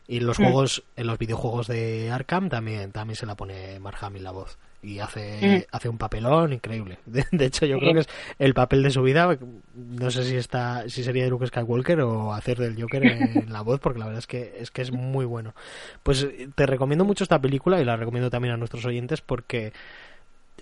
y 0.07 0.17
en 0.17 0.27
los 0.27 0.39
mm. 0.39 0.43
juegos 0.43 0.83
en 0.95 1.07
los 1.07 1.17
videojuegos 1.17 1.67
de 1.67 2.11
Arkham 2.11 2.49
también 2.49 2.91
también 2.91 3.15
se 3.15 3.25
la 3.25 3.35
pone 3.35 3.79
Mark 3.79 3.97
Hamill 4.01 4.23
la 4.23 4.31
voz 4.31 4.57
y 4.81 4.99
hace 4.99 5.65
mm. 5.69 5.75
hace 5.75 5.89
un 5.89 5.97
papelón 5.97 6.53
increíble 6.53 6.99
de, 7.05 7.45
hecho 7.45 7.65
yo 7.65 7.79
creo 7.79 7.93
que 7.93 7.99
es 8.01 8.09
el 8.37 8.53
papel 8.53 8.83
de 8.83 8.91
su 8.91 9.01
vida 9.01 9.37
no 9.75 10.11
sé 10.11 10.25
si 10.25 10.35
está 10.35 10.89
si 10.89 11.03
sería 11.03 11.23
de 11.23 11.29
Luke 11.29 11.47
Skywalker 11.47 12.01
o 12.01 12.33
hacer 12.33 12.57
del 12.57 12.79
Joker 12.79 13.05
en 13.05 13.45
la 13.53 13.61
voz 13.61 13.79
porque 13.79 13.99
la 13.99 14.05
verdad 14.05 14.19
es 14.19 14.27
que 14.27 14.55
es 14.59 14.71
que 14.71 14.81
es 14.81 14.91
muy 14.91 15.25
bueno 15.25 15.55
pues 16.03 16.27
te 16.55 16.65
recomiendo 16.65 17.05
mucho 17.05 17.23
esta 17.23 17.39
película 17.39 17.79
y 17.79 17.85
la 17.85 17.95
recomiendo 17.95 18.29
también 18.29 18.53
a 18.53 18.57
nuestros 18.57 18.85
oyentes 18.85 19.21
porque 19.21 19.71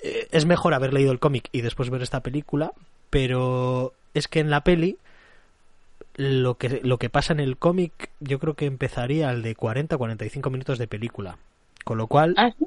eh, 0.04 0.28
es 0.32 0.46
mejor 0.46 0.76
haber 0.76 0.94
leído 0.94 1.12
el 1.12 1.20
cómic 1.20 1.50
y 1.52 1.62
después 1.62 1.90
ver 1.90 2.04
esta 2.04 2.22
película 2.22 2.74
pero 3.10 3.94
es 4.14 4.28
que 4.28 4.40
en 4.40 4.52
la 4.52 4.64
peli 4.64 4.98
lo 6.16 6.56
que, 6.56 6.82
lo 6.84 6.98
que 6.98 7.10
pasa 7.10 7.34
en 7.34 7.40
el 7.40 7.58
cómic, 7.58 8.10
yo 8.20 8.40
creo 8.40 8.54
que 8.56 8.66
empezaría 8.66 9.30
al 9.30 9.42
de 9.42 9.56
40-45 9.56 10.50
minutos 10.52 10.78
de 10.78 10.88
película. 10.88 11.38
Con 11.84 11.98
lo 11.98 12.08
cual, 12.08 12.36
Ah, 12.38 12.52
¿sí? 12.58 12.66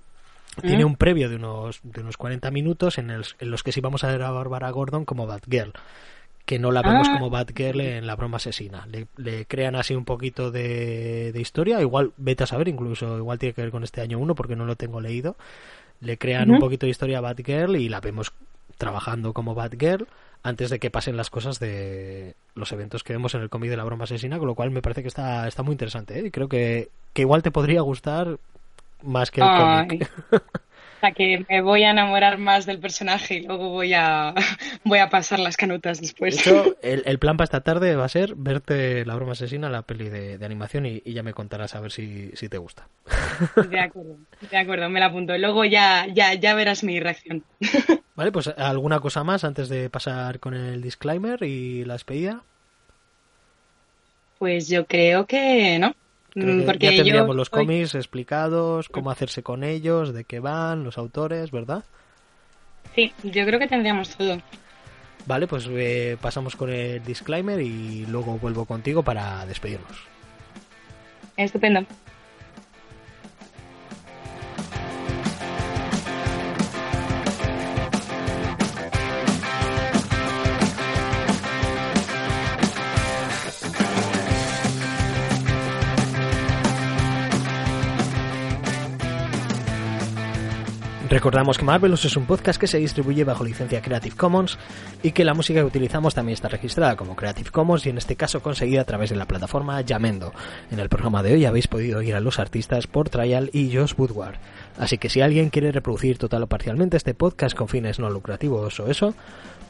tiene 0.62 0.84
Mm. 0.84 0.88
un 0.88 0.96
previo 0.96 1.28
de 1.28 1.36
unos, 1.36 1.80
de 1.82 2.00
unos 2.00 2.16
40 2.16 2.50
minutos 2.50 2.98
en, 2.98 3.10
el- 3.10 3.24
en 3.38 3.50
los 3.50 3.62
que 3.62 3.72
sí 3.72 3.80
vamos 3.80 4.02
a 4.04 4.08
ver 4.08 4.22
a 4.22 4.30
Bárbara 4.30 4.70
Gordon 4.70 5.04
como 5.04 5.26
Batgirl. 5.26 5.72
Que 6.46 6.58
no 6.58 6.72
la 6.72 6.82
vemos 6.82 7.08
Ah. 7.08 7.14
como 7.14 7.30
Batgirl 7.30 7.80
en 7.80 8.06
La 8.06 8.16
broma 8.16 8.36
asesina. 8.36 8.86
Le, 8.86 9.06
le 9.16 9.46
crean 9.46 9.76
así 9.76 9.94
un 9.94 10.04
poquito 10.04 10.50
de, 10.50 11.30
de 11.32 11.40
historia. 11.40 11.80
Igual, 11.80 12.12
vete 12.18 12.44
a 12.44 12.46
saber, 12.46 12.68
incluso, 12.68 13.16
igual 13.16 13.38
tiene 13.38 13.54
que 13.54 13.62
ver 13.62 13.70
con 13.70 13.82
este 13.82 14.00
año 14.02 14.18
1 14.18 14.34
porque 14.34 14.54
no 14.56 14.64
lo 14.66 14.76
tengo 14.76 15.00
leído. 15.00 15.36
Le 16.00 16.18
crean 16.18 16.50
un 16.50 16.58
poquito 16.58 16.84
de 16.86 16.90
historia 16.90 17.18
a 17.18 17.20
Batgirl 17.22 17.76
y 17.76 17.88
la 17.88 18.00
vemos 18.00 18.32
trabajando 18.76 19.32
como 19.32 19.54
Batgirl 19.54 20.06
antes 20.44 20.68
de 20.68 20.78
que 20.78 20.90
pasen 20.90 21.16
las 21.16 21.30
cosas 21.30 21.58
de 21.58 22.34
los 22.54 22.70
eventos 22.70 23.02
que 23.02 23.14
vemos 23.14 23.34
en 23.34 23.40
el 23.40 23.48
cómic 23.48 23.70
de 23.70 23.78
la 23.78 23.84
broma 23.84 24.04
asesina, 24.04 24.38
con 24.38 24.46
lo 24.46 24.54
cual 24.54 24.70
me 24.70 24.82
parece 24.82 25.00
que 25.00 25.08
está, 25.08 25.48
está 25.48 25.62
muy 25.62 25.72
interesante. 25.72 26.20
¿eh? 26.20 26.26
Y 26.26 26.30
creo 26.30 26.48
que, 26.48 26.90
que 27.14 27.22
igual 27.22 27.42
te 27.42 27.50
podría 27.50 27.80
gustar 27.80 28.38
más 29.02 29.30
que 29.30 29.40
el 29.40 29.46
cómic. 29.46 30.10
Que 31.12 31.44
me 31.48 31.60
voy 31.62 31.84
a 31.84 31.90
enamorar 31.90 32.38
más 32.38 32.66
del 32.66 32.78
personaje 32.80 33.34
y 33.36 33.42
luego 33.46 33.70
voy 33.70 33.92
a, 33.94 34.34
voy 34.84 34.98
a 34.98 35.08
pasar 35.10 35.38
las 35.40 35.56
canutas 35.56 36.00
De 36.00 36.02
después. 36.02 36.38
hecho, 36.38 36.76
el, 36.82 37.02
el 37.06 37.18
plan 37.18 37.36
para 37.36 37.44
esta 37.44 37.60
tarde 37.62 37.96
va 37.96 38.04
a 38.04 38.08
ser 38.08 38.34
verte 38.36 39.04
La 39.04 39.14
broma 39.14 39.32
asesina, 39.32 39.68
la 39.70 39.82
peli 39.82 40.08
de, 40.08 40.38
de 40.38 40.46
animación, 40.46 40.86
y, 40.86 41.02
y 41.04 41.12
ya 41.12 41.22
me 41.22 41.34
contarás 41.34 41.74
a 41.74 41.80
ver 41.80 41.92
si, 41.92 42.30
si 42.34 42.48
te 42.48 42.58
gusta. 42.58 42.88
De 43.70 43.80
acuerdo, 43.80 44.16
de 44.50 44.56
acuerdo, 44.56 44.88
me 44.90 45.00
la 45.00 45.06
apunto. 45.06 45.36
Luego 45.38 45.64
ya, 45.64 46.06
ya, 46.12 46.34
ya 46.34 46.54
verás 46.54 46.84
mi 46.84 47.00
reacción. 47.00 47.44
Vale, 48.14 48.32
pues 48.32 48.48
alguna 48.48 49.00
cosa 49.00 49.24
más 49.24 49.44
antes 49.44 49.68
de 49.68 49.90
pasar 49.90 50.38
con 50.40 50.54
el 50.54 50.80
disclaimer 50.82 51.42
y 51.42 51.84
la 51.84 51.94
despedida. 51.94 52.42
Pues 54.38 54.68
yo 54.68 54.86
creo 54.86 55.26
que 55.26 55.78
no. 55.78 55.94
Creo 56.34 56.54
Mm, 56.54 56.66
que 56.66 56.78
ya 56.78 56.90
tendríamos 56.90 57.28
yo 57.28 57.34
los 57.34 57.50
cómics 57.50 57.94
explicados, 57.94 58.88
cómo 58.88 59.10
hacerse 59.10 59.42
con 59.44 59.62
ellos, 59.62 60.12
de 60.12 60.24
qué 60.24 60.40
van, 60.40 60.82
los 60.82 60.98
autores, 60.98 61.52
¿verdad? 61.52 61.84
Sí, 62.94 63.12
yo 63.22 63.46
creo 63.46 63.58
que 63.60 63.68
tendríamos 63.68 64.16
todo. 64.16 64.38
Vale, 65.26 65.46
pues 65.46 65.66
eh, 65.70 66.16
pasamos 66.20 66.56
con 66.56 66.70
el 66.70 67.02
disclaimer 67.04 67.60
y 67.60 68.04
luego 68.06 68.36
vuelvo 68.38 68.64
contigo 68.64 69.02
para 69.02 69.46
despedirnos. 69.46 69.96
Estupendo. 71.36 71.86
Recordamos 91.14 91.58
que 91.58 91.64
Marvelous 91.64 92.06
es 92.06 92.16
un 92.16 92.26
podcast 92.26 92.60
que 92.60 92.66
se 92.66 92.78
distribuye 92.78 93.22
bajo 93.22 93.44
licencia 93.44 93.80
Creative 93.80 94.16
Commons 94.16 94.58
y 95.00 95.12
que 95.12 95.24
la 95.24 95.32
música 95.32 95.60
que 95.60 95.66
utilizamos 95.66 96.12
también 96.12 96.34
está 96.34 96.48
registrada 96.48 96.96
como 96.96 97.14
Creative 97.14 97.52
Commons 97.52 97.86
y 97.86 97.90
en 97.90 97.98
este 97.98 98.16
caso 98.16 98.42
conseguida 98.42 98.80
a 98.80 98.84
través 98.84 99.10
de 99.10 99.16
la 99.16 99.26
plataforma 99.26 99.80
Yamendo. 99.80 100.32
En 100.72 100.80
el 100.80 100.88
programa 100.88 101.22
de 101.22 101.34
hoy 101.34 101.44
habéis 101.44 101.68
podido 101.68 102.00
oír 102.00 102.16
a 102.16 102.20
los 102.20 102.40
artistas 102.40 102.88
por 102.88 103.10
Trial 103.10 103.48
y 103.52 103.72
Josh 103.72 103.94
Woodward. 103.96 104.38
Así 104.76 104.98
que 104.98 105.08
si 105.08 105.20
alguien 105.20 105.50
quiere 105.50 105.70
reproducir 105.70 106.18
total 106.18 106.42
o 106.42 106.48
parcialmente 106.48 106.96
este 106.96 107.14
podcast 107.14 107.56
con 107.56 107.68
fines 107.68 108.00
no 108.00 108.10
lucrativos 108.10 108.80
o 108.80 108.88
eso, 108.88 109.14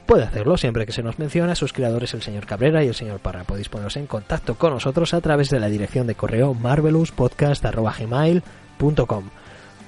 puede 0.07 0.25
hacerlo 0.25 0.57
siempre 0.57 0.87
que 0.87 0.93
se 0.93 1.03
nos 1.03 1.19
mencione 1.19 1.53
a 1.53 1.57
sus 1.57 1.75
creadores 1.75 2.15
el 2.15 2.23
señor 2.23 2.47
Cabrera 2.47 2.83
y 2.83 2.89
el 2.89 2.95
señor 2.95 3.19
Parra. 3.19 3.45
Podéis 3.45 3.69
poneros 3.69 3.99
en 3.99 4.07
contacto 4.07 4.55
con 4.55 4.73
nosotros 4.73 5.13
a 5.13 5.21
través 5.21 5.51
de 5.51 5.61
la 5.61 5.69
dirección 5.69 6.07
de 6.07 6.15
correo 6.15 6.55
marvelouspodcast.gmail.com 6.55 9.44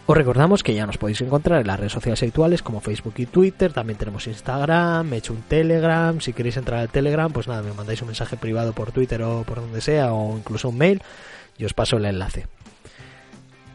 os 0.07 0.17
recordamos 0.17 0.63
que 0.63 0.75
ya 0.75 0.87
nos 0.87 0.99
podéis 0.99 1.21
encontrar 1.21 1.61
en 1.61 1.67
las 1.67 1.81
redes 1.81 1.93
sociales 1.93 2.23
habituales 2.23 2.63
como 2.63 2.81
Facebook 2.81 3.15
y 3.17 3.27
Twitter, 3.27 3.73
también 3.73 3.99
tenemos 3.99 4.27
Instagram, 4.29 5.09
me 5.09 5.17
he 5.17 5.19
hecho 5.19 5.33
un 5.33 5.43
Telegram, 5.43 6.21
si 6.21 6.33
queréis 6.33 6.57
entrar 6.57 6.81
al 6.81 6.89
Telegram, 6.89 7.33
pues 7.33 7.49
nada, 7.49 7.63
me 7.63 7.73
mandáis 7.73 8.01
un 8.03 8.09
mensaje 8.09 8.37
privado 8.37 8.73
por 8.73 8.93
Twitter 8.93 9.21
o 9.23 9.43
por 9.43 9.61
donde 9.61 9.81
sea, 9.81 10.13
o 10.13 10.37
incluso 10.37 10.69
un 10.69 10.79
mail, 10.79 11.03
y 11.59 11.65
os 11.65 11.75
paso 11.75 11.97
el 11.97 12.05
enlace. 12.05 12.47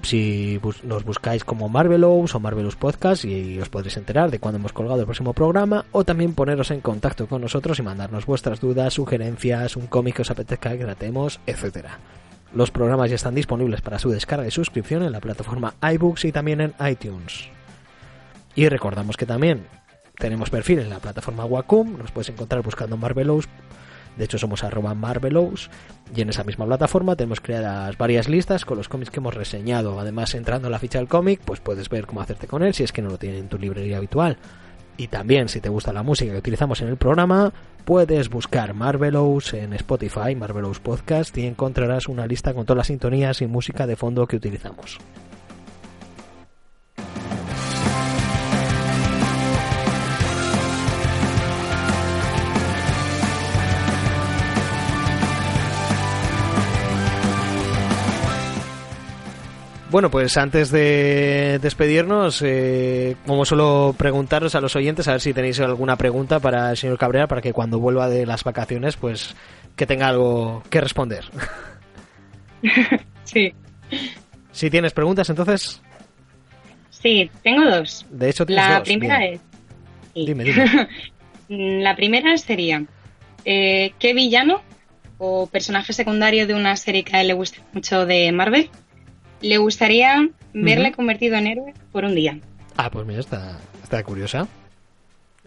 Si 0.03 0.59
nos 0.83 1.03
buscáis 1.03 1.43
como 1.43 1.69
Marvelous 1.69 2.33
o 2.33 2.39
Marvelous 2.39 2.75
Podcast 2.75 3.23
y 3.25 3.59
os 3.59 3.69
podréis 3.69 3.97
enterar 3.97 4.31
de 4.31 4.39
cuando 4.39 4.57
hemos 4.57 4.73
colgado 4.73 5.01
el 5.01 5.05
próximo 5.05 5.33
programa 5.33 5.85
o 5.91 6.03
también 6.03 6.33
poneros 6.33 6.71
en 6.71 6.81
contacto 6.81 7.27
con 7.27 7.41
nosotros 7.41 7.77
y 7.77 7.83
mandarnos 7.83 8.25
vuestras 8.25 8.59
dudas, 8.59 8.93
sugerencias, 8.93 9.75
un 9.75 9.87
cómic 9.87 10.15
que 10.15 10.21
os 10.23 10.31
apetezca 10.31 10.75
que 10.77 10.85
tratemos, 10.85 11.39
etcétera. 11.45 11.99
Los 12.53 12.71
programas 12.71 13.09
ya 13.09 13.15
están 13.15 13.35
disponibles 13.35 13.81
para 13.81 13.99
su 13.99 14.09
descarga 14.09 14.45
y 14.45 14.51
suscripción 14.51 15.03
en 15.03 15.13
la 15.13 15.21
plataforma 15.21 15.75
iBooks 15.81 16.25
y 16.25 16.31
también 16.31 16.59
en 16.59 16.73
iTunes. 16.85 17.49
Y 18.55 18.67
recordamos 18.67 19.15
que 19.15 19.25
también 19.25 19.67
tenemos 20.17 20.49
perfil 20.49 20.79
en 20.79 20.89
la 20.89 20.99
plataforma 20.99 21.45
Wacom, 21.45 21.97
nos 21.97 22.11
puedes 22.11 22.29
encontrar 22.29 22.61
buscando 22.61 22.97
Marvelous, 22.97 23.47
de 24.17 24.25
hecho 24.25 24.37
somos 24.37 24.65
arroba 24.65 24.93
Marvelous, 24.93 25.69
y 26.13 26.21
en 26.21 26.29
esa 26.29 26.43
misma 26.43 26.65
plataforma 26.65 27.15
tenemos 27.15 27.39
creadas 27.39 27.97
varias 27.97 28.27
listas 28.27 28.65
con 28.65 28.77
los 28.77 28.89
cómics 28.89 29.09
que 29.09 29.19
hemos 29.19 29.33
reseñado. 29.33 29.99
Además, 29.99 30.35
entrando 30.35 30.67
en 30.67 30.73
la 30.73 30.79
ficha 30.79 30.99
del 30.99 31.07
cómic, 31.07 31.39
pues 31.45 31.61
puedes 31.61 31.87
ver 31.87 32.05
cómo 32.05 32.19
hacerte 32.19 32.47
con 32.47 32.63
él 32.63 32.73
si 32.73 32.83
es 32.83 32.91
que 32.91 33.01
no 33.01 33.09
lo 33.09 33.17
tiene 33.17 33.37
en 33.37 33.47
tu 33.47 33.57
librería 33.57 33.97
habitual. 33.97 34.37
Y 34.97 35.07
también, 35.07 35.47
si 35.47 35.61
te 35.61 35.69
gusta 35.69 35.93
la 35.93 36.03
música 36.03 36.33
que 36.33 36.37
utilizamos 36.37 36.81
en 36.81 36.89
el 36.89 36.97
programa, 36.97 37.53
puedes 37.85 38.29
buscar 38.29 38.73
Marvelous 38.73 39.53
en 39.53 39.73
Spotify, 39.73 40.35
Marvelous 40.35 40.79
Podcast, 40.79 41.37
y 41.37 41.45
encontrarás 41.45 42.07
una 42.07 42.27
lista 42.27 42.53
con 42.53 42.65
todas 42.65 42.77
las 42.77 42.87
sintonías 42.87 43.41
y 43.41 43.47
música 43.47 43.87
de 43.87 43.95
fondo 43.95 44.27
que 44.27 44.37
utilizamos. 44.37 44.99
Bueno, 59.91 60.09
pues 60.09 60.37
antes 60.37 60.71
de 60.71 61.59
despedirnos, 61.61 62.41
eh, 62.45 63.17
como 63.27 63.43
suelo 63.43 63.93
preguntaros 63.97 64.55
a 64.55 64.61
los 64.61 64.73
oyentes, 64.77 65.07
a 65.09 65.11
ver 65.11 65.21
si 65.21 65.33
tenéis 65.33 65.59
alguna 65.59 65.97
pregunta 65.97 66.39
para 66.39 66.71
el 66.71 66.77
señor 66.77 66.97
Cabrera, 66.97 67.27
para 67.27 67.41
que 67.41 67.51
cuando 67.51 67.77
vuelva 67.77 68.07
de 68.09 68.25
las 68.25 68.45
vacaciones, 68.45 68.95
pues 68.95 69.35
que 69.75 69.85
tenga 69.85 70.07
algo 70.07 70.63
que 70.69 70.81
responder. 70.81 71.25
Sí, 73.23 73.53
Si 74.51 74.69
tienes 74.69 74.93
preguntas, 74.93 75.29
entonces, 75.29 75.81
sí, 76.89 77.31
tengo 77.43 77.63
dos. 77.69 78.05
de 78.11 78.29
hecho 78.29 78.45
tienes 78.45 78.65
La 78.67 78.79
dos. 78.79 78.83
primera 78.83 79.17
Bien. 79.19 79.33
es. 79.35 79.39
sí. 80.13 80.25
Dime, 80.25 80.43
dime. 80.43 80.87
La 81.81 81.95
primera 81.95 82.37
sería, 82.37 82.83
eh, 83.45 83.93
¿qué 83.99 84.13
villano 84.13 84.61
o 85.17 85.47
personaje 85.47 85.93
secundario 85.93 86.45
de 86.45 86.53
una 86.53 86.75
serie 86.75 87.03
que 87.03 87.15
a 87.15 87.21
él 87.21 87.27
le 87.29 87.33
gusta 87.33 87.61
mucho 87.73 88.05
de 88.05 88.31
Marvel 88.31 88.69
le 89.41 89.57
gustaría 89.57 90.29
verle 90.53 90.91
convertido 90.91 91.35
en 91.35 91.47
héroe 91.47 91.73
por 91.91 92.05
un 92.05 92.15
día? 92.15 92.39
Ah, 92.77 92.89
pues 92.89 93.05
mira, 93.05 93.19
está, 93.19 93.59
está 93.83 94.03
curiosa. 94.03 94.47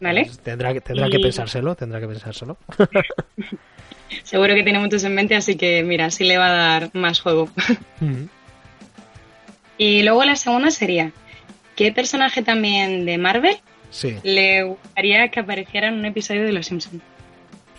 ¿Vale? 0.00 0.24
Pues 0.24 0.38
tendrá 0.38 0.72
que, 0.72 0.80
tendrá 0.80 1.08
que 1.08 1.18
pensárselo, 1.18 1.74
tendrá 1.74 2.00
que 2.00 2.08
pensárselo. 2.08 2.56
Seguro 4.22 4.54
que 4.54 4.62
tiene 4.62 4.78
muchos 4.78 5.04
en 5.04 5.14
mente, 5.14 5.34
así 5.34 5.56
que 5.56 5.82
mira, 5.82 6.10
sí 6.10 6.24
le 6.24 6.36
va 6.38 6.46
a 6.48 6.52
dar 6.52 6.90
más 6.94 7.20
juego. 7.20 7.48
Y 9.76 10.02
luego 10.02 10.24
la 10.24 10.36
segunda 10.36 10.70
sería, 10.70 11.10
¿qué 11.74 11.90
personaje 11.90 12.42
también 12.42 13.06
de 13.06 13.18
Marvel 13.18 13.56
sí, 13.90 14.16
le 14.22 14.62
gustaría 14.62 15.28
que 15.28 15.40
apareciera 15.40 15.88
en 15.88 15.94
un 15.94 16.04
episodio 16.04 16.44
de 16.44 16.52
Los 16.52 16.66
Simpsons? 16.66 17.02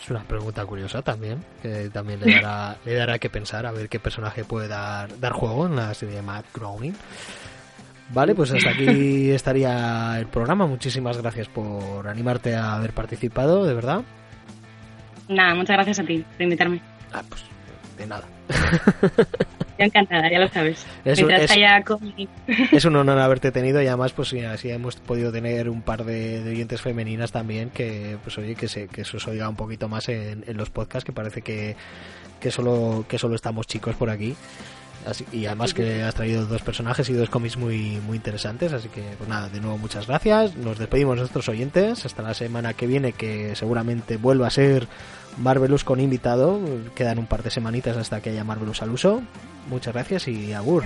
Es 0.06 0.11
una 0.11 0.23
pregunta 0.23 0.64
curiosa 0.65 1.02
también, 1.02 1.44
que 1.64 1.90
también 1.90 2.19
le 2.19 2.36
dará, 2.36 2.77
le 2.86 2.94
dará 2.94 3.18
que 3.18 3.30
pensar 3.30 3.65
a 3.65 3.72
ver 3.72 3.90
qué 3.90 3.99
personaje 3.99 4.44
puede 4.44 4.68
dar, 4.68 5.19
dar 5.19 5.34
juego 5.34 5.65
en 5.65 5.76
la 5.76 5.94
serie 5.95 6.15
de 6.15 6.22
Matt 6.22 6.45
Groening. 6.53 6.94
Vale, 8.10 8.36
pues 8.36 8.52
hasta 8.52 8.69
aquí 8.69 9.32
estaría 9.32 10.19
el 10.19 10.27
programa. 10.27 10.68
Muchísimas 10.68 11.18
gracias 11.18 11.48
por 11.48 12.07
animarte 12.07 12.56
a 12.56 12.76
haber 12.76 12.94
participado, 12.94 13.65
de 13.65 13.73
verdad. 13.73 14.03
Nada, 15.27 15.56
muchas 15.56 15.76
gracias 15.76 15.98
a 15.98 16.03
ti 16.03 16.23
por 16.34 16.41
invitarme. 16.44 16.82
Ah, 17.11 17.23
pues 17.27 17.44
de 17.98 18.06
nada. 18.06 18.27
Yo 19.77 19.85
encantada, 19.85 20.30
ya 20.31 20.39
lo 20.39 20.47
sabes. 20.47 20.85
Es 21.03 21.19
un- 21.26 21.31
es-. 21.43 21.52
Es 22.72 22.85
un 22.85 22.95
honor 22.95 23.19
haberte 23.19 23.52
tenido 23.52 23.81
y 23.81 23.88
además 23.88 24.14
pues 24.14 24.30
sí, 24.30 24.39
así 24.39 24.69
hemos 24.69 24.95
podido 24.95 25.31
tener 25.31 25.69
un 25.69 25.81
par 25.81 26.06
de, 26.06 26.43
de 26.43 26.49
oyentes 26.52 26.81
femeninas 26.81 27.31
también 27.31 27.69
que 27.72 28.18
pues 28.23 28.38
oye 28.38 28.56
que 28.56 28.68
se, 28.68 28.88
que 28.88 29.03
se 29.03 29.18
os 29.18 29.27
oiga 29.27 29.49
un 29.49 29.56
poquito 29.56 29.89
más 29.89 30.07
en, 30.10 30.43
en 30.47 30.57
los 30.57 30.69
podcasts 30.69 31.06
que 31.06 31.11
parece 31.11 31.41
que, 31.41 31.76
que 32.39 32.52
solo 32.52 33.06
que 33.10 33.18
solo 33.19 33.35
estamos 33.35 33.68
chicos 33.68 33.95
por 33.95 34.10
aquí 34.10 34.35
y 35.31 35.45
además 35.45 35.76
que 35.76 36.02
has 36.02 36.15
traído 36.15 36.47
dos 36.47 36.64
personajes 36.64 37.07
y 37.10 37.14
dos 37.14 37.30
cómics 37.30 37.57
muy, 37.57 37.99
muy 38.07 38.18
interesantes. 38.18 38.73
Así 38.73 38.89
que, 38.89 39.03
pues 39.19 39.30
nada, 39.30 39.49
de 39.49 39.60
nuevo 39.61 39.77
muchas 39.77 40.07
gracias. 40.07 40.56
Nos 40.56 40.80
despedimos 40.80 41.14
de 41.15 41.19
nuestros 41.19 41.47
oyentes. 41.47 42.07
Hasta 42.07 42.23
la 42.23 42.34
semana 42.34 42.73
que 42.73 42.88
viene, 42.88 43.11
que 43.11 43.56
seguramente 43.56 44.18
vuelva 44.18 44.47
a 44.47 44.49
ser 44.49 44.88
Marvelous 45.38 45.84
con 45.84 45.99
invitado. 45.99 46.60
Quedan 46.95 47.20
un 47.20 47.28
par 47.28 47.44
de 47.44 47.49
semanitas 47.49 47.98
hasta 47.98 48.22
que 48.22 48.30
haya 48.30 48.44
Marvelous 48.44 48.82
al 48.82 48.91
uso. 48.91 49.22
Muchas 49.70 49.94
gracias 49.94 50.28
y 50.28 50.53
agur. 50.53 50.86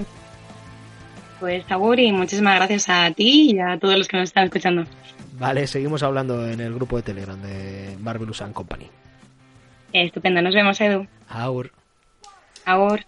Pues 1.39 1.63
agur 1.71 1.99
y 1.99 2.11
muchísimas 2.11 2.55
gracias 2.55 2.89
a 2.89 3.11
ti 3.11 3.51
y 3.51 3.59
a 3.59 3.77
todos 3.79 3.97
los 3.97 4.07
que 4.07 4.17
nos 4.17 4.29
están 4.29 4.45
escuchando. 4.45 4.85
Vale, 5.37 5.67
seguimos 5.67 6.03
hablando 6.03 6.47
en 6.47 6.59
el 6.59 6.73
grupo 6.73 6.97
de 6.97 7.03
Telegram 7.03 7.41
de 7.41 7.95
Marvelous 7.99 8.41
and 8.41 8.53
Company. 8.53 8.87
Estupendo, 9.93 10.41
nos 10.41 10.53
vemos, 10.53 10.79
Edu. 10.81 11.07
Agur. 11.29 11.71
Agur. 12.65 12.99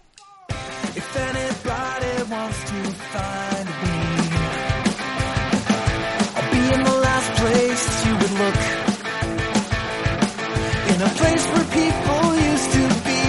A 11.02 11.08
place 11.08 11.44
where 11.52 11.66
people 11.80 12.24
used 12.50 12.70
to 12.78 12.84
be, 13.06 13.22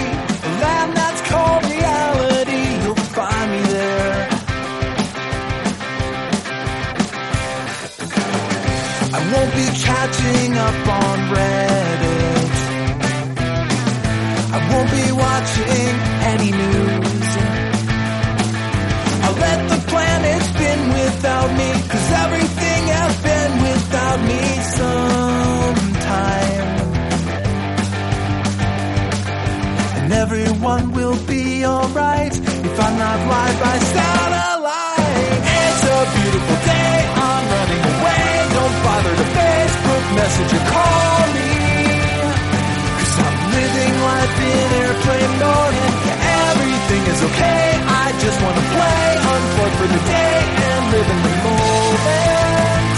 a 0.46 0.50
land 0.62 0.90
that's 0.96 1.22
called 1.30 1.64
reality. 1.74 2.62
You'll 2.82 3.06
find 3.18 3.50
me 3.50 3.62
there. 3.74 4.28
I 9.16 9.20
won't 9.32 9.52
be 9.60 9.66
catching 9.88 10.50
up 10.66 10.88
on 11.02 11.16
Reddit. 11.34 12.52
I 14.54 14.58
won't 14.70 14.90
be 14.98 15.06
watching 15.24 15.94
any 16.32 16.50
news. 16.62 17.30
I'll 19.24 19.38
let 19.46 19.60
the 19.72 19.80
planet 19.90 20.40
spin 20.50 20.80
without 21.00 21.50
me, 21.58 21.68
cause 21.90 22.08
everything 22.24 22.82
has 22.98 23.14
been 23.28 23.52
without 23.66 24.20
me 24.28 24.40
sometime. 24.78 25.33
everyone 30.64 30.92
will 30.92 31.26
be 31.26 31.64
alright 31.66 32.32
if 32.32 32.76
I'm 32.80 32.96
not 32.96 33.18
live 33.28 33.58
by 33.60 33.76
satellite. 33.92 35.28
It's 35.60 35.82
a 35.84 36.00
beautiful 36.16 36.58
day, 36.64 36.96
I'm 37.20 37.44
running 37.52 37.84
away. 37.92 38.24
Don't 38.56 38.76
bother 38.84 39.14
to 39.20 39.26
Facebook 39.36 40.04
message 40.16 40.52
or 40.56 40.64
call 40.72 41.20
me. 41.36 41.52
Cause 42.96 43.16
I'm 43.24 43.38
living 43.52 43.94
life 44.08 44.36
in 44.52 44.68
airplane 44.84 45.34
mode 45.44 45.76
and 45.84 46.20
everything 46.48 47.02
is 47.12 47.20
okay. 47.28 47.66
I 47.84 48.06
just 48.24 48.38
wanna 48.40 48.64
play, 48.76 49.04
unplug 49.32 49.72
for 49.78 49.88
the 49.94 50.02
day 50.16 50.36
and 50.64 50.84
live 50.94 51.08
in 51.14 51.20
the 51.28 51.34
moment. 51.44 52.96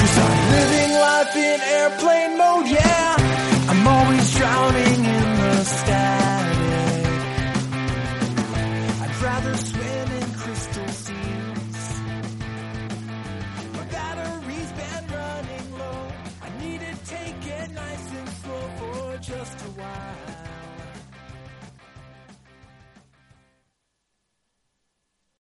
Cause 0.00 0.14
I'm 0.24 0.36
living 0.56 0.92
life 1.06 1.36
in 1.36 1.58
airplane 1.60 2.32
mode, 2.40 2.66
yeah. 2.80 3.16
I'm 3.70 3.86
always 3.86 4.24
drowning 4.38 5.00
in 5.04 5.28
the 5.36 5.64
sky. 5.64 6.17